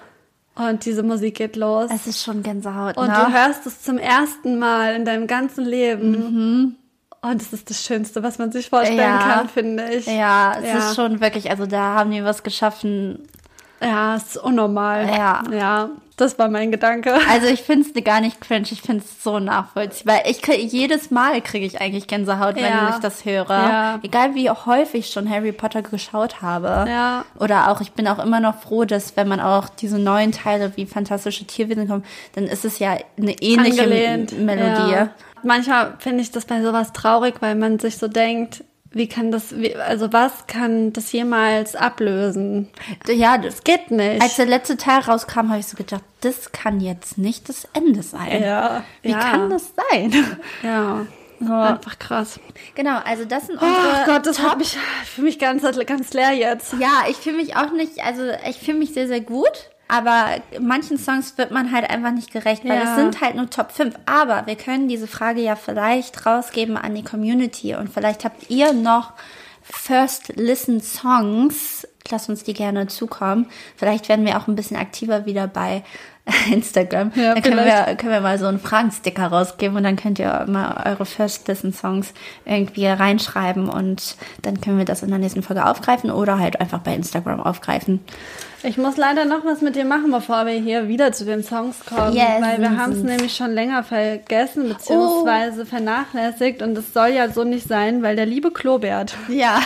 und 0.55 0.85
diese 0.85 1.01
Musik 1.03 1.35
geht 1.35 1.55
los 1.55 1.89
Es 1.93 2.07
ist 2.07 2.21
schon 2.23 2.43
Gänsehaut, 2.43 2.97
und 2.97 3.07
ne? 3.07 3.13
du 3.27 3.33
hörst 3.33 3.65
es 3.65 3.81
zum 3.81 3.97
ersten 3.97 4.59
Mal 4.59 4.95
in 4.95 5.05
deinem 5.05 5.27
ganzen 5.27 5.65
Leben. 5.65 6.77
Und 7.25 7.41
es 7.41 7.53
ist 7.53 7.69
das 7.69 7.81
Schönste, 7.85 8.21
was 8.21 8.37
man 8.37 8.51
sich 8.51 8.69
vorstellen 8.69 8.99
Ja. 8.99 9.17
kann, 9.19 9.47
finde 9.49 9.85
ich. 9.93 10.05
Ja, 10.07 10.55
es 10.61 10.67
Ja. 10.67 10.77
ist 10.79 10.95
schon 10.95 11.21
wirklich, 11.21 11.49
also 11.49 11.65
da 11.65 11.93
haben 11.95 12.11
die 12.11 12.21
was 12.25 12.43
geschaffen. 12.43 13.19
Ja, 13.83 14.15
ist 14.15 14.37
unnormal. 14.37 15.07
Ja. 15.07 15.43
Ja, 15.51 15.89
das 16.17 16.37
war 16.39 16.47
mein 16.47 16.71
Gedanke. 16.71 17.13
Also 17.29 17.47
ich 17.47 17.61
finde 17.61 17.87
es 17.93 18.03
gar 18.03 18.21
nicht 18.21 18.39
cringe, 18.39 18.67
ich 18.71 18.81
finde 18.81 19.03
es 19.03 19.23
so 19.23 19.39
nachvollziehbar. 19.39 20.25
Ich 20.25 20.41
krieg, 20.41 20.71
jedes 20.71 21.09
Mal 21.11 21.41
kriege 21.41 21.65
ich 21.65 21.81
eigentlich 21.81 22.07
Gänsehaut, 22.07 22.55
wenn 22.55 22.63
Ja. 22.63 22.91
ich 22.93 22.97
das 23.01 23.25
höre. 23.25 23.49
Ja. 23.49 23.99
Egal 24.03 24.35
wie 24.35 24.49
häufig 24.49 25.07
ich 25.07 25.11
schon 25.13 25.29
Harry 25.29 25.51
Potter 25.51 25.81
geschaut 25.81 26.41
habe. 26.41 26.85
Ja. 26.89 27.25
Oder 27.39 27.69
auch, 27.71 27.81
ich 27.81 27.91
bin 27.93 28.07
auch 28.07 28.19
immer 28.23 28.39
noch 28.39 28.59
froh, 28.61 28.85
dass 28.85 29.15
wenn 29.17 29.27
man 29.27 29.39
auch 29.39 29.69
diese 29.69 29.97
neuen 29.99 30.31
Teile 30.31 30.71
wie 30.75 30.85
Fantastische 30.85 31.45
Tierwesen 31.45 31.87
kommt, 31.87 32.05
dann 32.35 32.45
ist 32.45 32.63
es 32.65 32.79
ja 32.79 32.95
eine 33.17 33.33
ähnliche 33.41 33.83
Angelehnt. 33.83 34.37
Melodie. 34.39 34.91
Ja. 34.93 35.09
Manchmal 35.43 35.95
finde 35.99 36.21
ich 36.21 36.31
das 36.31 36.45
bei 36.45 36.61
sowas 36.61 36.93
traurig, 36.93 37.35
weil 37.41 37.55
man 37.55 37.79
sich 37.79 37.97
so 37.97 38.07
denkt, 38.07 38.63
wie 38.93 39.07
kann 39.07 39.31
das, 39.31 39.57
wie, 39.57 39.75
also 39.75 40.13
was 40.13 40.47
kann 40.47 40.93
das 40.93 41.11
jemals 41.11 41.75
ablösen? 41.75 42.69
Ja, 43.07 43.37
das 43.37 43.63
Geht 43.63 43.91
nicht. 43.91 44.21
Als 44.21 44.35
der 44.35 44.45
letzte 44.45 44.77
Teil 44.77 44.99
rauskam, 45.01 45.49
habe 45.49 45.59
ich 45.59 45.67
so 45.67 45.75
gedacht, 45.75 46.03
das 46.21 46.51
kann 46.51 46.79
jetzt 46.79 47.17
nicht 47.17 47.49
das 47.49 47.67
Ende 47.73 48.03
sein. 48.03 48.43
ja. 48.43 48.83
Wie 49.01 49.11
ja. 49.11 49.19
kann 49.19 49.49
das 49.49 49.73
sein? 49.75 50.13
Ja. 50.63 51.05
Einfach 51.49 51.99
krass. 51.99 52.39
Genau, 52.73 52.99
also 53.03 53.25
das 53.25 53.47
sind 53.47 53.59
Oh 53.61 53.65
unsere 53.65 54.05
Gott, 54.05 54.25
das 54.25 54.39
hat 54.39 54.57
mich, 54.59 54.77
ich 55.03 55.09
fühle 55.09 55.25
mich 55.25 55.39
ganz, 55.39 55.63
ganz 55.85 56.13
leer 56.13 56.31
jetzt. 56.31 56.73
Ja, 56.79 57.03
ich 57.09 57.17
fühle 57.17 57.35
mich 57.35 57.57
auch 57.57 57.71
nicht, 57.71 58.01
also 58.01 58.23
ich 58.49 58.59
fühle 58.59 58.77
mich 58.77 58.93
sehr, 58.93 59.07
sehr 59.07 59.19
gut. 59.19 59.69
Aber 59.87 60.25
manchen 60.59 60.97
Songs 60.97 61.37
wird 61.37 61.51
man 61.51 61.71
halt 61.71 61.89
einfach 61.89 62.11
nicht 62.11 62.31
gerecht, 62.31 62.63
weil 62.63 62.77
Ja. 62.77 62.83
es 62.91 62.95
sind 62.95 63.21
halt 63.21 63.35
nur 63.35 63.49
Top 63.49 63.71
5. 63.71 63.93
Aber 64.05 64.43
wir 64.47 64.55
können 64.55 64.87
diese 64.87 65.07
Frage 65.07 65.41
ja 65.41 65.55
vielleicht 65.55 66.25
rausgeben 66.25 66.77
an 66.77 66.95
die 66.95 67.03
Community 67.03 67.75
und 67.75 67.89
vielleicht 67.93 68.23
habt 68.25 68.49
ihr 68.49 68.73
noch 68.73 69.13
First 69.61 70.33
Listen 70.35 70.81
Songs. 70.81 71.87
Lasst 72.09 72.27
uns 72.29 72.43
die 72.43 72.53
gerne 72.53 72.87
zukommen. 72.87 73.47
Vielleicht 73.77 74.09
werden 74.09 74.25
wir 74.25 74.37
auch 74.37 74.47
ein 74.47 74.55
bisschen 74.55 74.75
aktiver 74.77 75.25
wieder 75.25 75.47
bei 75.47 75.83
Instagram. 76.51 77.11
Ja, 77.15 77.33
dann 77.33 77.43
können 77.43 77.59
vielleicht. 77.59 77.87
wir, 77.87 77.95
können 77.95 78.11
wir 78.13 78.21
mal 78.21 78.39
so 78.39 78.45
einen 78.47 78.59
Fragensticker 78.59 79.27
rausgeben 79.27 79.77
und 79.77 79.83
dann 79.83 79.95
könnt 79.95 80.19
ihr 80.19 80.45
mal 80.47 80.83
eure 80.85 81.05
First 81.05 81.47
Listen 81.47 81.73
Songs 81.73 82.13
irgendwie 82.45 82.87
reinschreiben 82.87 83.69
und 83.69 84.15
dann 84.41 84.59
können 84.59 84.77
wir 84.77 84.85
das 84.85 85.03
in 85.03 85.09
der 85.09 85.19
nächsten 85.19 85.43
Folge 85.43 85.65
aufgreifen 85.65 86.09
oder 86.11 86.39
halt 86.39 86.59
einfach 86.59 86.79
bei 86.79 86.95
Instagram 86.95 87.39
aufgreifen. 87.41 87.99
Ich 88.65 88.77
muss 88.77 88.95
leider 88.95 89.25
noch 89.25 89.43
was 89.43 89.59
mit 89.59 89.75
dir 89.75 89.83
machen, 89.83 90.09
bevor 90.09 90.45
wir 90.45 90.53
hier 90.53 90.87
wieder 90.87 91.11
zu 91.11 91.25
den 91.25 91.43
Songs 91.43 91.85
kommen. 91.85 92.15
Yes. 92.15 92.41
Weil 92.41 92.61
wir 92.61 92.77
haben 92.77 92.93
es 92.93 93.03
nämlich 93.03 93.35
schon 93.35 93.51
länger 93.51 93.83
vergessen 93.83 94.69
beziehungsweise 94.69 95.65
vernachlässigt. 95.65 96.61
Und 96.61 96.77
es 96.77 96.93
soll 96.93 97.09
ja 97.09 97.29
so 97.29 97.43
nicht 97.43 97.67
sein, 97.67 98.03
weil 98.03 98.15
der 98.15 98.25
liebe 98.25 98.51
Klobert, 98.51 99.15
Ja, 99.27 99.61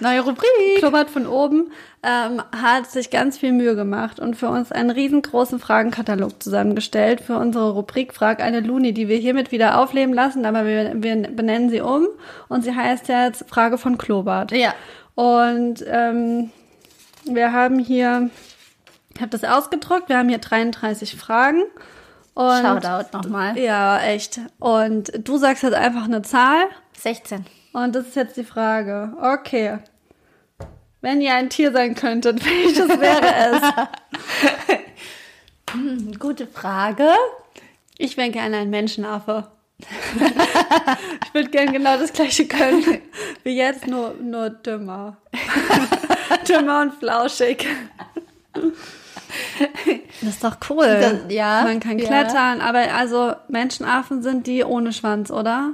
neue 0.00 0.20
Rubrik. 0.20 0.78
Klobert 0.78 1.08
von 1.08 1.26
oben, 1.26 1.70
ähm, 2.02 2.42
hat 2.60 2.90
sich 2.90 3.08
ganz 3.08 3.38
viel 3.38 3.52
Mühe 3.52 3.74
gemacht 3.76 4.20
und 4.20 4.36
für 4.36 4.48
uns 4.48 4.72
einen 4.72 4.90
riesengroßen 4.90 5.58
Fragenkatalog 5.58 6.42
zusammengestellt 6.42 7.22
für 7.22 7.38
unsere 7.38 7.72
Rubrik 7.72 8.12
Frag 8.12 8.42
eine 8.42 8.60
Luni, 8.60 8.92
die 8.92 9.08
wir 9.08 9.16
hiermit 9.16 9.52
wieder 9.52 9.78
aufleben 9.78 10.12
lassen, 10.12 10.44
aber 10.44 10.66
wir, 10.66 10.92
wir 10.96 11.16
benennen 11.16 11.70
sie 11.70 11.80
um 11.80 12.06
und 12.48 12.64
sie 12.64 12.74
heißt 12.74 13.08
jetzt 13.08 13.48
Frage 13.48 13.78
von 13.78 13.96
Klobert. 13.96 14.52
Ja. 14.52 14.74
Und 15.14 15.84
ähm, 15.86 16.50
wir 17.24 17.52
haben 17.52 17.78
hier, 17.78 18.30
ich 19.14 19.20
habe 19.20 19.30
das 19.30 19.44
ausgedruckt, 19.44 20.08
wir 20.08 20.18
haben 20.18 20.28
hier 20.28 20.38
33 20.38 21.16
Fragen. 21.16 21.62
Und 22.34 22.62
Shoutout 22.62 23.16
nochmal. 23.16 23.58
Ja, 23.58 24.00
echt. 24.00 24.40
Und 24.58 25.12
du 25.26 25.36
sagst 25.36 25.62
jetzt 25.62 25.74
einfach 25.74 26.04
eine 26.04 26.22
Zahl 26.22 26.64
16. 26.96 27.44
und 27.74 27.94
das 27.94 28.08
ist 28.08 28.16
jetzt 28.16 28.36
die 28.36 28.44
Frage. 28.44 29.12
Okay. 29.20 29.78
Wenn 31.02 31.20
ihr 31.20 31.34
ein 31.34 31.50
Tier 31.50 31.72
sein 31.72 31.94
könntet, 31.94 32.44
welches 32.44 32.88
wäre 32.88 33.56
es? 33.56 33.62
Hm, 35.72 36.18
Gute 36.18 36.46
Frage. 36.46 37.08
Ich 37.96 38.18
wäre 38.18 38.30
gerne 38.30 38.58
ein 38.58 38.68
Menschenaffe. 38.68 39.48
ich 41.24 41.34
würde 41.34 41.48
gerne 41.48 41.72
genau 41.72 41.96
das 41.96 42.12
gleiche 42.12 42.46
können 42.46 43.00
wie 43.42 43.56
jetzt, 43.56 43.86
nur, 43.86 44.14
nur 44.20 44.50
dümmer. 44.50 45.16
dümmer 46.48 46.82
und 46.82 46.94
flauschig. 46.94 47.66
Das 50.20 50.28
ist 50.34 50.44
doch 50.44 50.56
cool. 50.70 50.86
Das- 50.86 51.32
ja, 51.32 51.62
Man 51.64 51.80
kann 51.80 51.98
ja. 51.98 52.06
klettern, 52.06 52.60
aber 52.60 52.94
also 52.94 53.32
Menschenaffen 53.48 54.22
sind 54.22 54.46
die 54.46 54.64
ohne 54.64 54.92
Schwanz, 54.92 55.30
oder? 55.30 55.70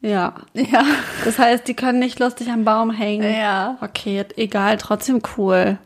Ja. 0.00 0.34
Ja. 0.52 0.84
Das 1.24 1.38
heißt, 1.38 1.68
die 1.68 1.74
können 1.74 2.00
nicht 2.00 2.18
lustig 2.18 2.50
am 2.50 2.64
Baum 2.64 2.90
hängen. 2.90 3.32
Ja. 3.32 3.78
Okay, 3.80 4.24
egal, 4.36 4.76
trotzdem 4.78 5.22
cool. 5.36 5.78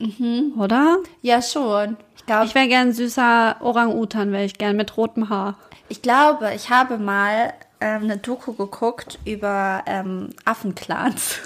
Oder? 0.59 0.97
Ja, 1.20 1.42
schon. 1.42 1.99
Ich 2.16 2.24
glaube, 2.24 2.47
Ich 2.47 2.55
wäre 2.55 2.66
gern 2.68 2.92
süßer 2.94 3.57
Orang-Utan, 3.61 4.32
wäre 4.32 4.44
ich 4.44 4.57
gern 4.57 4.76
mit 4.76 4.97
rotem 4.97 5.28
Haar. 5.28 5.57
ich, 5.90 6.01
glaube, 6.01 6.51
ich 6.57 6.70
habe 6.70 6.97
mal 6.97 7.53
ähm, 7.87 8.03
eine 8.03 8.16
Doku 8.18 8.53
geguckt 8.53 9.20
über 9.24 9.84
ähm, 9.87 10.30
Affenclans. 10.45 11.39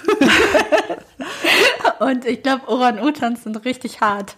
und 1.99 2.25
ich 2.25 2.41
glaube, 2.41 2.67
Orang-Utans 2.67 3.43
sind 3.43 3.63
richtig 3.63 4.01
hart. 4.01 4.37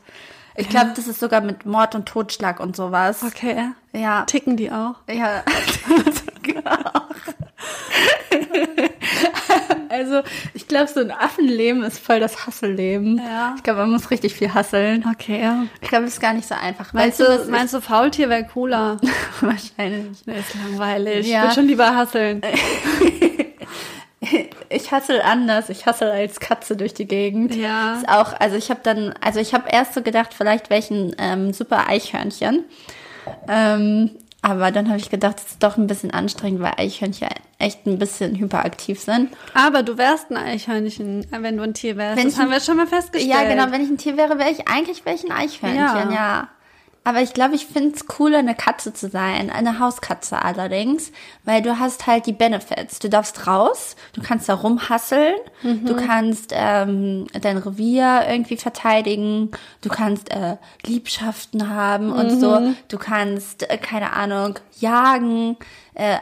Ich 0.56 0.70
glaube, 0.70 0.92
das 0.96 1.08
ist 1.08 1.20
sogar 1.20 1.42
mit 1.42 1.66
Mord 1.66 1.96
und 1.96 2.06
Totschlag 2.06 2.60
und 2.60 2.76
sowas. 2.76 3.24
Okay. 3.24 3.72
Ja. 3.94 4.26
Ticken 4.26 4.58
die 4.58 4.72
auch? 4.72 4.96
Ja. 5.10 5.44
also, 9.90 10.22
ich 10.54 10.68
glaube, 10.68 10.88
so 10.88 11.00
ein 11.00 11.12
Affenleben 11.12 11.84
ist 11.84 12.00
voll 12.00 12.20
das 12.20 12.46
Hasselleben. 12.46 13.18
Ja. 13.18 13.54
Ich 13.56 13.64
glaube, 13.64 13.82
man 13.82 13.92
muss 13.92 14.12
richtig 14.12 14.34
viel 14.34 14.54
hasseln. 14.54 15.06
Okay. 15.10 15.50
Ich 15.82 15.90
glaube, 15.90 16.06
es 16.06 16.14
ist 16.14 16.20
gar 16.20 16.34
nicht 16.34 16.48
so 16.48 16.56
einfach. 16.56 16.94
Meinst 16.94 17.20
du, 17.20 17.24
was 17.24 17.48
meinst 17.48 17.74
du, 17.74 17.82
Faultier 17.82 18.30
wäre 18.30 18.46
cooler? 18.46 18.98
ich, 19.02 19.10
wahrscheinlich. 19.42 20.26
Nee, 20.26 20.40
ist 20.40 20.56
langweilig. 20.56 21.28
Ja. 21.28 21.38
Ich 21.38 21.44
würde 21.44 21.56
schon 21.56 21.68
lieber 21.68 21.96
hasseln. 21.96 22.42
Ich 24.70 24.92
hassel 24.92 25.22
anders. 25.22 25.70
Ich 25.70 25.86
hassel 25.86 26.10
als 26.10 26.40
Katze 26.40 26.76
durch 26.76 26.94
die 26.94 27.06
Gegend. 27.06 27.56
Ja. 27.56 27.96
Ist 27.96 28.10
auch, 28.10 28.34
also 28.40 28.56
ich 28.56 28.70
habe 28.70 28.80
dann, 28.82 29.14
also 29.22 29.40
ich 29.40 29.54
habe 29.54 29.70
erst 29.70 29.94
so 29.94 30.02
gedacht, 30.02 30.34
vielleicht 30.34 30.70
wäre 30.70 30.80
ich 30.80 30.90
ein 30.90 31.16
ähm, 31.20 31.54
super 31.54 31.88
Eichhörnchen. 31.88 32.64
Ähm, 33.48 34.12
aber 34.44 34.72
dann 34.72 34.90
habe 34.90 35.00
ich 35.00 35.10
gedacht, 35.10 35.38
es 35.40 35.54
ist 35.54 35.64
doch 35.64 35.78
ein 35.78 35.88
bisschen 35.88 36.12
anstrengend, 36.12 36.62
weil 36.62 36.74
Eichhörnchen 36.78 37.30
echt 37.60 37.88
ein 37.88 37.98
bisschen 37.98 38.36
hyperaktiv 38.36 39.00
sind. 39.00 39.30
Aber 39.54 39.84
du 39.84 39.98
wärst 39.98 40.30
ein 40.32 40.38
Eichhörnchen, 40.38 41.24
äh, 41.32 41.42
wenn 41.42 41.56
du 41.56 41.64
ein 41.64 41.74
Tier 41.74 41.96
wärst. 41.96 42.18
Wenn 42.18 42.28
das 42.28 42.38
haben 42.38 42.52
wir 42.52 42.60
schon 42.60 42.76
mal 42.76 42.86
festgestellt. 42.86 43.34
Ja, 43.34 43.48
genau. 43.48 43.72
Wenn 43.72 43.82
ich 43.82 43.90
ein 43.90 43.98
Tier 43.98 44.18
wäre, 44.18 44.38
wäre 44.38 44.52
ich 44.52 44.68
eigentlich 44.68 45.06
wäre 45.06 45.16
ich 45.16 45.24
ein 45.24 45.32
Eichhörnchen, 45.32 45.80
ja. 45.80 46.12
Ja. 46.12 46.48
Aber 47.06 47.22
ich 47.22 47.34
glaube, 47.34 47.56
ich 47.56 47.66
finde 47.66 47.96
es 47.96 48.08
cooler, 48.08 48.40
eine 48.40 48.56
Katze 48.56 48.94
zu 48.94 49.10
sein. 49.10 49.50
Eine 49.50 49.80
Hauskatze 49.80 50.42
allerdings. 50.42 51.12
Weil 51.44 51.62
du 51.62 51.78
hast 51.80 52.08
halt 52.08 52.26
die 52.28 52.34
Benefits. 52.34 53.00
Du 53.00 53.10
darfst 53.10 53.46
raus, 53.46 53.96
du 54.14 54.22
kannst 54.22 54.48
da 54.48 54.54
rumhasseln, 54.54 55.36
du 55.86 55.96
kannst 55.96 56.52
ähm, 56.56 57.28
dein 57.42 57.58
Revier 57.58 58.24
irgendwie 58.30 58.56
verteidigen, 58.58 59.52
du 59.82 59.90
kannst 59.90 60.32
äh, 60.32 60.58
Liebschaften 60.86 61.70
haben 61.70 62.12
und 62.12 62.30
so. 62.40 62.74
Du 62.88 62.98
kannst, 62.98 63.70
äh, 63.70 63.78
keine 63.78 64.14
Ahnung, 64.14 64.60
jagen, 64.80 65.58
äh, 65.96 66.18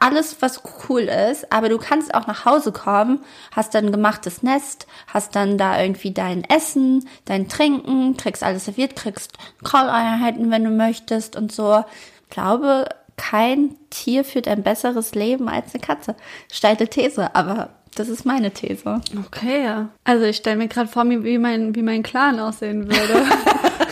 alles, 0.00 0.36
was 0.40 0.62
cool 0.88 1.02
ist, 1.02 1.52
aber 1.52 1.68
du 1.68 1.78
kannst 1.78 2.14
auch 2.14 2.26
nach 2.26 2.44
Hause 2.44 2.72
kommen, 2.72 3.20
hast 3.52 3.74
dann 3.74 3.86
ein 3.86 3.92
gemachtes 3.92 4.42
Nest, 4.42 4.86
hast 5.06 5.34
dann 5.36 5.58
da 5.58 5.80
irgendwie 5.80 6.12
dein 6.12 6.44
Essen, 6.44 7.08
dein 7.24 7.48
Trinken, 7.48 8.16
kriegst 8.16 8.42
alles 8.42 8.66
serviert, 8.66 8.96
kriegst 8.96 9.32
Call-Einheiten, 9.64 10.50
wenn 10.50 10.64
du 10.64 10.70
möchtest 10.70 11.36
und 11.36 11.52
so. 11.52 11.84
Ich 12.24 12.30
glaube, 12.30 12.86
kein 13.16 13.76
Tier 13.90 14.24
führt 14.24 14.48
ein 14.48 14.62
besseres 14.62 15.14
Leben 15.14 15.48
als 15.48 15.74
eine 15.74 15.82
Katze. 15.82 16.14
Steile 16.50 16.88
These, 16.88 17.34
aber 17.34 17.70
das 17.94 18.08
ist 18.08 18.24
meine 18.24 18.52
These. 18.52 19.00
Okay, 19.26 19.64
ja. 19.64 19.88
Also 20.04 20.24
ich 20.24 20.36
stelle 20.36 20.56
mir 20.56 20.68
gerade 20.68 20.88
vor, 20.88 21.04
mir, 21.04 21.24
wie 21.24 21.38
mein, 21.38 21.74
wie 21.74 21.82
mein 21.82 22.02
Clan 22.02 22.38
aussehen 22.38 22.86
würde. 22.86 23.26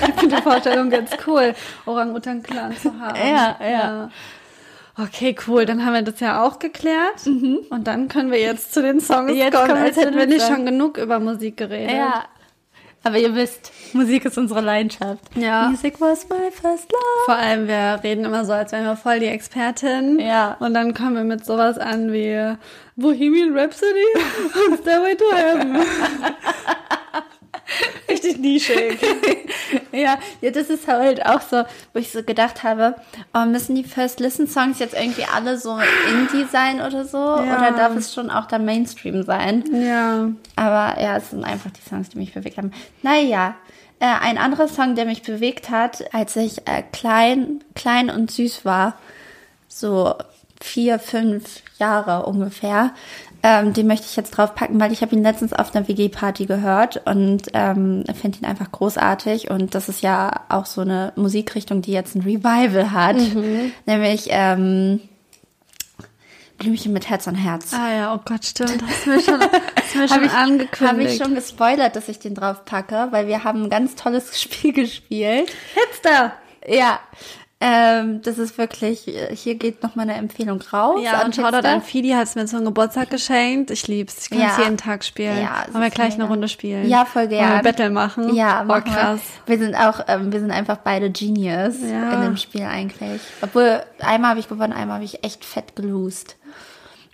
ich 0.09 0.15
finde 0.21 0.37
die 0.37 0.43
Vorstellung 0.43 0.91
ganz 0.91 1.11
cool, 1.27 1.55
Orang-Utan-Clan 1.87 2.77
zu 2.77 2.99
haben. 2.99 3.17
Ja, 3.17 3.57
ja. 3.61 4.11
Okay, 4.99 5.37
cool. 5.47 5.67
Dann 5.67 5.85
haben 5.85 5.95
wir 5.95 6.03
das 6.03 6.21
ja 6.21 6.43
auch 6.45 6.59
geklärt. 6.59 7.27
Und 7.27 7.85
dann 7.85 8.09
können 8.09 8.31
wir 8.31 8.41
jetzt 8.41 8.73
zu 8.73 8.81
den 8.83 9.01
Songs 9.01 9.33
Jetzt 9.33 9.55
kommen, 9.55 9.69
kommen 9.69 9.81
wir 9.81 9.89
als 9.89 9.97
hätten 9.97 10.17
wir 10.17 10.27
nicht 10.27 10.47
schon 10.47 10.65
genug 10.65 10.97
über 10.97 11.19
Musik 11.21 11.59
geredet. 11.59 11.95
Ja. 11.95 12.25
Aber 13.05 13.19
ihr 13.19 13.37
wisst, 13.37 13.71
Musik 13.93 14.25
ist 14.25 14.37
unsere 14.37 14.61
Leidenschaft. 14.61 15.23
Ja. 15.37 15.69
Music 15.69 16.01
was 16.01 16.29
my 16.29 16.51
first 16.51 16.91
love. 16.91 17.25
Vor 17.27 17.37
allem, 17.37 17.69
wir 17.69 18.01
reden 18.03 18.25
immer 18.25 18.45
so, 18.45 18.53
als 18.53 18.73
wären 18.73 18.85
wir 18.85 18.97
voll 18.97 19.21
die 19.21 19.27
Expertin. 19.27 20.19
Ja. 20.19 20.57
Und 20.59 20.75
dann 20.75 20.93
kommen 20.93 21.15
wir 21.15 21.23
mit 21.23 21.45
sowas 21.45 21.79
an 21.79 22.13
wie 22.13 22.57
Bohemian 22.97 23.57
Rhapsody 23.57 24.07
und 24.69 24.81
Stairway 24.81 25.15
to 25.15 25.25
Heaven. 25.33 25.77
Richtig 28.09 28.39
nischig. 28.39 28.99
Ja, 29.93 30.19
ja, 30.43 30.51
das 30.51 30.69
ist 30.69 30.87
halt 30.87 31.25
auch 31.25 31.41
so, 31.41 31.65
wo 31.93 31.99
ich 31.99 32.13
so 32.13 32.23
gedacht 32.23 32.63
habe, 32.63 32.97
oh, 33.35 33.47
müssen 33.47 33.75
die 33.75 33.83
First 33.83 34.21
Listen 34.21 34.47
Songs 34.47 34.79
jetzt 34.79 34.95
irgendwie 34.95 35.25
alle 35.25 35.59
so 35.59 35.79
Indie 36.11 36.45
sein 36.51 36.83
oder 36.83 37.05
so? 37.05 37.17
Ja. 37.17 37.57
Oder 37.57 37.73
darf 37.73 37.97
es 37.97 38.13
schon 38.13 38.31
auch 38.31 38.47
der 38.47 38.59
Mainstream 38.59 39.23
sein? 39.23 39.65
Ja. 39.73 40.29
Aber 40.55 41.01
ja, 41.01 41.17
es 41.17 41.31
sind 41.31 41.45
einfach 41.45 41.71
die 41.71 41.89
Songs, 41.89 42.11
die 42.11 42.19
mich 42.19 42.35
bewegt 42.35 42.59
haben. 42.59 42.73
Naja, 43.03 43.57
äh, 43.99 44.05
ein 44.05 44.39
anderer 44.39 44.69
Song, 44.69 44.95
der 44.95 45.07
mich 45.07 45.23
bewegt 45.23 45.71
hat, 45.71 46.13
als 46.15 46.37
ich 46.37 46.69
äh, 46.69 46.83
klein, 46.93 47.65
klein 47.75 48.11
und 48.11 48.31
süß 48.31 48.65
war, 48.65 48.99
so 49.69 50.15
vier, 50.61 50.99
fünf 50.99 51.63
Jahre 51.79 52.27
ungefähr, 52.27 52.93
ähm, 53.43 53.73
den 53.73 53.87
möchte 53.87 54.07
ich 54.07 54.17
jetzt 54.17 54.31
draufpacken, 54.33 54.81
weil 54.81 54.93
ich 54.93 55.03
habe 55.03 55.15
ihn 55.15 55.23
letztens 55.23 55.53
auf 55.53 55.75
einer 55.75 55.87
WG-Party 55.87 56.47
gehört 56.47 57.03
und 57.07 57.43
ähm, 57.53 58.05
finde 58.21 58.39
ihn 58.39 58.45
einfach 58.45 58.73
großartig. 58.73 59.51
Und 59.51 59.75
das 59.75 59.89
ist 59.89 60.03
ja 60.03 60.43
auch 60.49 60.67
so 60.67 60.81
eine 60.81 61.13
Musikrichtung, 61.17 61.83
die 61.83 61.93
jetzt 61.93 62.15
ein 62.15 62.23
Revival 62.23 62.93
hat, 62.93 63.17
nämlich 63.87 64.29
ähm, 64.31 65.01
Blümchen 66.59 66.93
mit 66.93 67.09
Herz 67.09 67.29
an 67.29 67.35
Herz. 67.35 67.73
Ah 67.75 67.93
ja, 67.93 68.15
oh 68.15 68.21
Gott, 68.25 68.45
stimmt. 68.45 68.81
Das 68.81 68.91
ist 68.91 69.07
mir 69.07 69.21
schon, 69.21 69.41
ist 69.41 69.95
mir 69.95 70.09
schon 70.09 70.17
Habe 70.17 70.27
ich, 70.27 70.33
angekündigt. 70.33 70.81
hab 70.81 70.99
ich 70.99 71.17
schon 71.17 71.35
gespoilert, 71.35 71.97
dass 71.97 72.09
ich 72.09 72.19
den 72.19 72.35
drauf 72.35 72.65
packe, 72.65 73.09
weil 73.11 73.27
wir 73.27 73.45
haben 73.45 73.65
ein 73.65 73.71
ganz 73.71 73.95
tolles 73.95 74.41
Spiel 74.41 74.73
gespielt. 74.73 75.51
Hitster. 75.75 76.33
Ja, 76.67 76.99
ähm, 77.59 78.21
das 78.23 78.37
ist 78.39 78.59
wirklich, 78.59 79.09
äh, 79.09 79.35
hier 79.35 79.55
geht 79.55 79.83
noch 79.83 79.95
mal 79.95 80.03
eine 80.03 80.15
Empfehlung 80.15 80.61
raus. 80.73 81.01
Ja, 81.03 81.25
und 81.25 81.35
Shoutout 81.35 81.67
an 81.67 81.81
Fidi, 81.81 82.11
hat 82.11 82.25
es 82.25 82.35
mir 82.35 82.45
zum 82.47 82.65
Geburtstag 82.67 83.09
geschenkt. 83.09 83.71
Ich 83.71 83.89
lieb's. 83.89 84.25
Ich 84.25 84.31
kann 84.31 84.41
es 84.47 84.57
Ja. 84.59 84.65
jeden 84.65 84.77
Tag 84.77 85.03
spielen. 85.05 85.39
Ja, 85.41 85.65
Wollen 85.73 85.83
wir 85.85 85.91
gleich 85.91 86.11
mega. 86.15 86.25
eine 86.25 86.29
Runde 86.33 86.49
spielen? 86.49 86.87
Ja, 86.89 87.07
voll 87.07 87.31
Wollen 87.31 87.55
wir. 87.55 87.63
Battle 87.63 87.91
machen? 87.91 88.35
Ja, 88.35 88.63
machen 88.65 88.85
krass. 88.85 89.21
Wir. 89.47 89.59
wir 89.59 89.65
sind 89.67 89.75
auch, 89.75 90.01
ähm, 90.07 90.33
wir 90.33 90.41
sind 90.41 90.51
einfach 90.51 90.77
beide 90.79 91.11
Genius 91.11 91.77
Ja. 91.83 92.13
in 92.13 92.21
dem 92.23 92.37
Spiel 92.37 92.63
eigentlich. 92.63 93.23
Obwohl, 93.41 93.83
einmal 94.01 94.31
habe 94.31 94.41
ich 94.41 94.49
gewonnen, 94.49 94.75
einmal 94.75 94.97
habe 94.97 95.05
ich 95.05 95.25
echt 95.25 95.45
fett 95.45 95.75
gelost. 95.75 96.37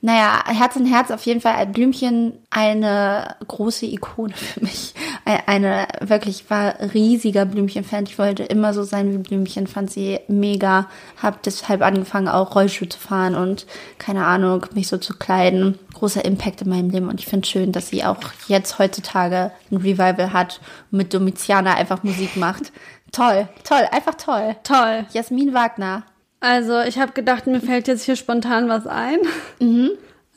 Naja, 0.04 0.42
Herz 0.46 0.74
in 0.74 0.84
Herz 0.84 1.12
auf 1.12 1.24
jeden 1.26 1.40
Fall 1.40 1.54
ein 1.54 1.70
Blümchen, 1.70 2.32
eine 2.50 3.36
große 3.46 3.86
Ikone 3.86 4.34
für 4.34 4.60
mich. 4.60 4.94
Ein- 5.24 5.42
Eine, 5.46 5.86
wirklich, 6.00 6.40
ich 6.42 6.50
war 6.50 6.74
riesiger 6.92 7.44
Blümchen-Fan. 7.44 8.04
Ich 8.04 8.18
wollte 8.18 8.42
immer 8.42 8.74
so 8.74 8.82
sein 8.82 9.12
wie 9.12 9.18
Blümchen, 9.18 9.68
fand 9.68 9.92
sie 9.92 10.18
mega. 10.26 10.88
Hab 11.22 11.44
deshalb 11.44 11.82
angefangen, 11.82 12.26
auch 12.26 12.56
Rollschuh 12.56 12.86
zu 12.86 12.98
fahren 12.98 13.36
und, 13.36 13.66
keine 13.98 14.26
Ahnung, 14.26 14.66
mich 14.74 14.88
so 14.88 14.98
zu 14.98 15.14
kleiden. 15.14 15.78
Großer 15.94 16.24
Impact 16.24 16.62
in 16.62 16.70
meinem 16.70 16.90
Leben 16.90 17.08
und 17.08 17.20
ich 17.20 17.26
finde 17.26 17.46
schön, 17.46 17.70
dass 17.70 17.88
sie 17.88 18.04
auch 18.04 18.18
jetzt 18.48 18.80
heutzutage 18.80 19.52
ein 19.70 19.76
Revival 19.76 20.32
hat 20.32 20.60
und 20.90 20.98
mit 20.98 21.14
Domiziana 21.14 21.74
einfach 21.74 22.02
Musik 22.02 22.36
macht. 22.36 22.72
Toll, 23.12 23.46
toll, 23.62 23.86
einfach 23.92 24.14
toll. 24.16 24.56
Toll. 24.64 25.06
Jasmin 25.12 25.54
Wagner. 25.54 26.02
Also, 26.42 26.80
ich 26.80 26.98
habe 26.98 27.12
gedacht, 27.12 27.46
mir 27.46 27.60
fällt 27.60 27.86
jetzt 27.86 28.02
hier 28.02 28.16
spontan 28.16 28.68
was 28.68 28.88
ein. 28.88 29.18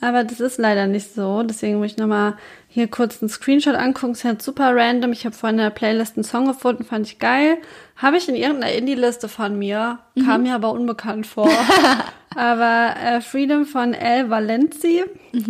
Aber 0.00 0.22
das 0.22 0.38
ist 0.38 0.58
leider 0.58 0.86
nicht 0.86 1.12
so. 1.12 1.42
Deswegen 1.42 1.78
muss 1.78 1.92
ich 1.92 1.96
nochmal 1.96 2.34
hier 2.68 2.86
kurz 2.86 3.20
einen 3.20 3.28
Screenshot 3.28 3.74
angucken. 3.74 4.12
Es 4.12 4.18
ist 4.18 4.24
halt 4.24 4.40
super 4.40 4.70
random. 4.72 5.10
Ich 5.10 5.24
habe 5.26 5.34
vorhin 5.34 5.58
in 5.58 5.64
der 5.64 5.70
Playlist 5.70 6.16
einen 6.16 6.22
Song 6.22 6.46
gefunden, 6.46 6.84
fand 6.84 7.08
ich 7.08 7.18
geil. 7.18 7.58
Habe 7.96 8.18
ich 8.18 8.28
in 8.28 8.36
irgendeiner 8.36 8.72
Indie-Liste 8.72 9.28
von 9.28 9.58
mir. 9.58 9.98
Kam 10.24 10.44
mir 10.44 10.54
aber 10.54 10.70
unbekannt 10.70 11.26
vor. 11.26 11.50
aber 12.36 12.94
äh, 13.02 13.20
Freedom 13.20 13.66
von 13.66 13.92
El 13.92 14.30
Valenci. 14.30 15.02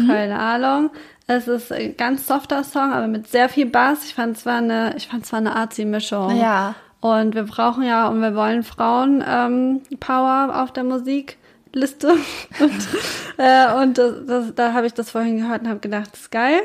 Keine 0.07 0.39
Ahnung. 0.39 0.91
Es 1.27 1.49
ist 1.49 1.71
ein 1.71 1.99
ganz 1.99 2.27
softer 2.27 2.65
Song, 2.65 2.93
aber 2.93 3.09
mit 3.09 3.29
sehr 3.29 3.51
viel 3.51 3.67
Bass. 3.67 4.07
Ich 4.07 4.15
fand 4.15 4.39
zwar 4.39 4.59
eine, 4.59 4.95
ich 4.97 5.09
fand 5.09 5.27
zwar 5.27 5.41
eine 5.41 5.55
Artsy-Mischung. 5.55 6.35
Ja. 6.39 6.77
Und 7.15 7.35
wir 7.35 7.45
brauchen 7.45 7.83
ja 7.85 8.09
und 8.09 8.21
wir 8.21 8.35
wollen 8.35 8.63
Frauen 8.63 9.23
ähm, 9.27 9.81
Power 10.01 10.63
auf 10.63 10.73
der 10.73 10.85
Musikliste. 10.85 12.09
und 12.61 12.89
äh, 13.39 13.75
und 13.83 13.99
das, 13.99 14.15
das, 14.27 14.55
da 14.55 14.73
habe 14.73 14.87
ich 14.87 14.95
das 14.95 15.11
vorhin 15.11 15.39
gehört 15.39 15.63
und 15.63 15.69
habe 15.69 15.81
gedacht, 15.81 16.11
das 16.13 16.21
ist 16.23 16.31
geil. 16.33 16.61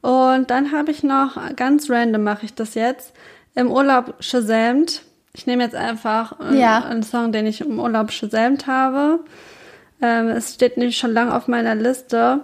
Und 0.00 0.50
dann 0.50 0.72
habe 0.72 0.90
ich 0.90 1.02
noch, 1.02 1.36
ganz 1.56 1.88
random 1.90 2.22
mache 2.22 2.44
ich 2.44 2.54
das 2.54 2.74
jetzt, 2.74 3.12
im 3.54 3.70
Urlaub 3.70 4.14
shazamt. 4.20 5.02
Ich 5.32 5.46
nehme 5.46 5.62
jetzt 5.64 5.74
einfach 5.76 6.38
einen, 6.40 6.58
Ja. 6.58 6.84
einen 6.84 7.02
Song, 7.02 7.32
den 7.32 7.46
ich 7.46 7.60
im 7.60 7.78
Urlaub 7.80 8.10
shazamt 8.12 8.66
habe. 8.66 9.20
Ähm, 10.02 10.28
es 10.28 10.54
steht 10.54 10.76
nämlich 10.76 10.96
schon 10.98 11.12
lange 11.12 11.34
auf 11.34 11.48
meiner 11.48 11.74
Liste, 11.74 12.40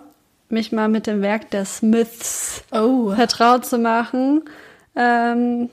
mich 0.48 0.72
mal 0.72 0.88
mit 0.88 1.06
dem 1.06 1.20
Werk 1.22 1.50
der 1.50 1.64
Smiths 1.64 2.62
Oh. 2.72 3.10
vertraut 3.12 3.64
zu 3.66 3.78
machen. 3.78 4.42
Ähm, 4.96 5.70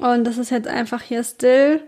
und 0.00 0.24
das 0.24 0.38
ist 0.38 0.50
jetzt 0.50 0.68
einfach 0.68 1.02
hier 1.02 1.22
Still 1.24 1.80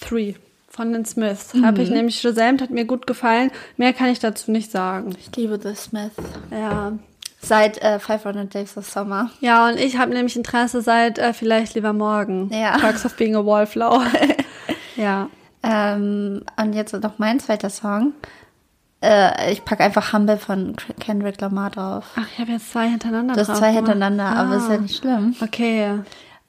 3 0.00 0.34
von 0.68 0.92
den 0.92 1.04
Smiths. 1.04 1.54
Habe 1.62 1.82
ich 1.82 1.90
nämlich 1.90 2.22
gesamt, 2.22 2.62
hat 2.62 2.70
mir 2.70 2.84
gut 2.84 3.06
gefallen. 3.06 3.50
Mehr 3.76 3.92
kann 3.92 4.08
ich 4.08 4.20
dazu 4.20 4.50
nicht 4.52 4.70
sagen. 4.70 5.14
Ich 5.18 5.34
liebe 5.36 5.58
The 5.60 5.74
Smith. 5.74 6.12
Ja. 6.52 6.92
Seit 7.40 7.80
äh, 7.82 7.98
500 7.98 8.52
Days 8.52 8.76
of 8.76 8.86
Summer. 8.88 9.30
Ja, 9.40 9.68
und 9.68 9.78
ich 9.78 9.96
habe 9.98 10.12
nämlich 10.12 10.36
Interesse 10.36 10.80
seit 10.82 11.18
äh, 11.18 11.32
vielleicht 11.32 11.74
lieber 11.74 11.92
morgen. 11.92 12.50
Ja. 12.52 12.76
Perks 12.80 13.04
of 13.06 13.16
Being 13.16 13.34
a 13.36 13.44
Wallflower. 13.44 14.04
ja. 14.96 15.28
Ähm, 15.62 16.42
und 16.56 16.72
jetzt 16.74 16.92
noch 16.92 17.18
mein 17.18 17.40
zweiter 17.40 17.70
Song. 17.70 18.12
Äh, 19.02 19.52
ich 19.52 19.64
packe 19.64 19.84
einfach 19.84 20.12
Humble 20.12 20.36
von 20.38 20.74
Kendrick 21.00 21.40
Lamar 21.40 21.70
drauf. 21.70 22.04
Ach, 22.16 22.26
ich 22.32 22.38
habe 22.40 22.52
jetzt 22.52 22.72
zwei 22.72 22.88
hintereinander 22.88 23.34
Du 23.34 23.40
hast 23.46 23.56
zwei 23.58 23.72
hintereinander, 23.72 24.24
aber 24.24 24.56
ist 24.56 24.68
ja 24.68 24.74
Ah. 24.74 24.78
nicht 24.78 24.96
schlimm. 24.98 25.36
Okay. 25.40 26.00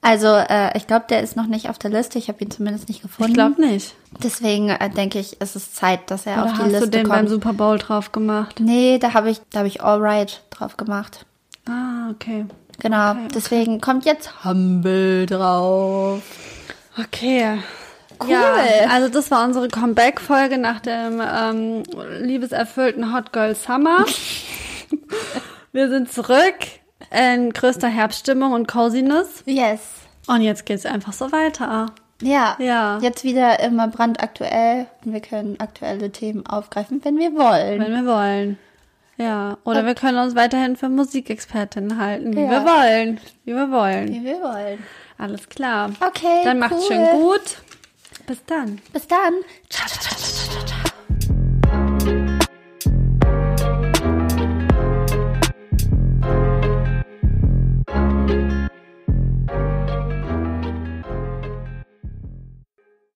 Also, 0.02 0.28
äh, 0.28 0.78
ich 0.78 0.88
glaube, 0.88 1.06
der 1.10 1.22
ist 1.22 1.36
noch 1.36 1.48
nicht 1.48 1.70
auf 1.70 1.78
der 1.78 1.92
Liste. 1.92 2.18
Ich 2.18 2.30
habe 2.30 2.42
ihn 2.44 2.50
zumindest 2.52 2.88
nicht 2.88 3.02
gefunden. 3.02 3.32
Ich 3.32 3.36
glaube 3.36 3.60
nicht. 3.62 3.96
Deswegen 4.24 4.70
äh, 4.70 4.90
denke 4.90 5.20
ich, 5.20 5.38
es 5.40 5.56
ist 5.58 5.76
Zeit, 5.76 6.10
dass 6.10 6.26
er 6.26 6.36
Oder 6.42 6.46
auf 6.46 6.54
die 6.54 6.60
hast 6.64 6.72
Liste 6.72 6.86
du 6.86 6.98
den 6.98 7.08
beim 7.10 7.18
kommt. 7.20 7.30
Super 7.30 7.54
Bowl 7.54 7.78
drauf 7.78 8.12
gemacht? 8.14 8.60
nee, 8.60 8.98
da 8.98 9.14
habe 9.14 9.30
ich, 9.30 9.42
da 9.52 9.60
habe 9.60 9.68
ich 9.68 9.84
All 9.84 10.00
Right 10.00 10.42
drauf 10.52 10.78
gemacht. 10.78 11.26
Ah, 11.68 12.10
okay. 12.12 12.46
Genau. 12.80 13.12
Okay, 13.12 13.20
okay. 13.20 13.32
Deswegen 13.36 13.82
kommt 13.82 14.06
jetzt 14.06 14.46
Humble 14.46 15.26
drauf. 15.26 16.22
Okay. 16.98 17.60
Cool. 18.22 18.32
Ja, 18.32 18.54
also 18.90 19.10
das 19.10 19.32
war 19.32 19.46
unsere 19.46 19.68
Comeback-Folge 19.70 20.58
nach 20.58 20.80
dem 20.80 21.22
ähm, 21.22 21.84
liebeserfüllten 22.22 23.14
Hot 23.14 23.32
Girl 23.32 23.56
Summer. 23.56 24.06
Wir 25.72 25.90
sind 25.90 26.12
zurück 26.12 26.56
in 27.12 27.52
größter 27.52 27.88
Herbststimmung 27.88 28.54
und 28.54 28.68
Coziness. 28.68 29.44
Yes. 29.46 29.80
Und 30.28 30.42
jetzt 30.42 30.66
geht's 30.66 30.86
einfach 30.86 31.14
so 31.14 31.32
weiter. 31.32 31.88
Ja. 32.22 32.56
Ja. 32.60 33.00
Jetzt 33.02 33.24
wieder 33.24 33.60
immer 33.62 33.88
brandaktuell. 33.88 34.88
Wir 35.04 35.22
können 35.22 35.60
aktuelle 35.60 36.12
Themen 36.12 36.46
aufgreifen, 36.46 37.04
wenn 37.04 37.18
wir 37.18 37.34
wollen. 37.34 37.80
Wenn 37.82 38.06
wir 38.06 38.06
wollen. 38.06 38.60
Ja. 39.18 39.58
Oder 39.66 39.86
wir 39.86 39.96
können 39.96 40.18
uns 40.18 40.36
weiterhin 40.36 40.76
für 40.78 40.90
Musikexpertinnen 40.90 41.98
halten, 42.00 42.36
wie 42.36 42.42
Ja. 42.42 42.50
wir 42.50 42.66
wollen. 42.66 43.20
Wie 43.46 43.56
wir 43.56 43.72
wollen. 43.72 44.14
Wie 44.14 44.24
wir 44.24 44.42
wollen. 44.42 44.84
Alles 45.18 45.50
klar. 45.50 45.92
Okay. 46.00 46.42
Dann 46.44 46.60
macht's 46.60 46.78
cool. 46.78 46.88
schön 46.88 47.06
gut. 47.20 47.58
Bis 48.28 48.44
dann. 48.46 48.80
Bis 48.94 49.08
dann. 49.08 49.34
Ciao, 49.70 49.88
ciao, 49.88 50.02
ciao. 50.16 50.29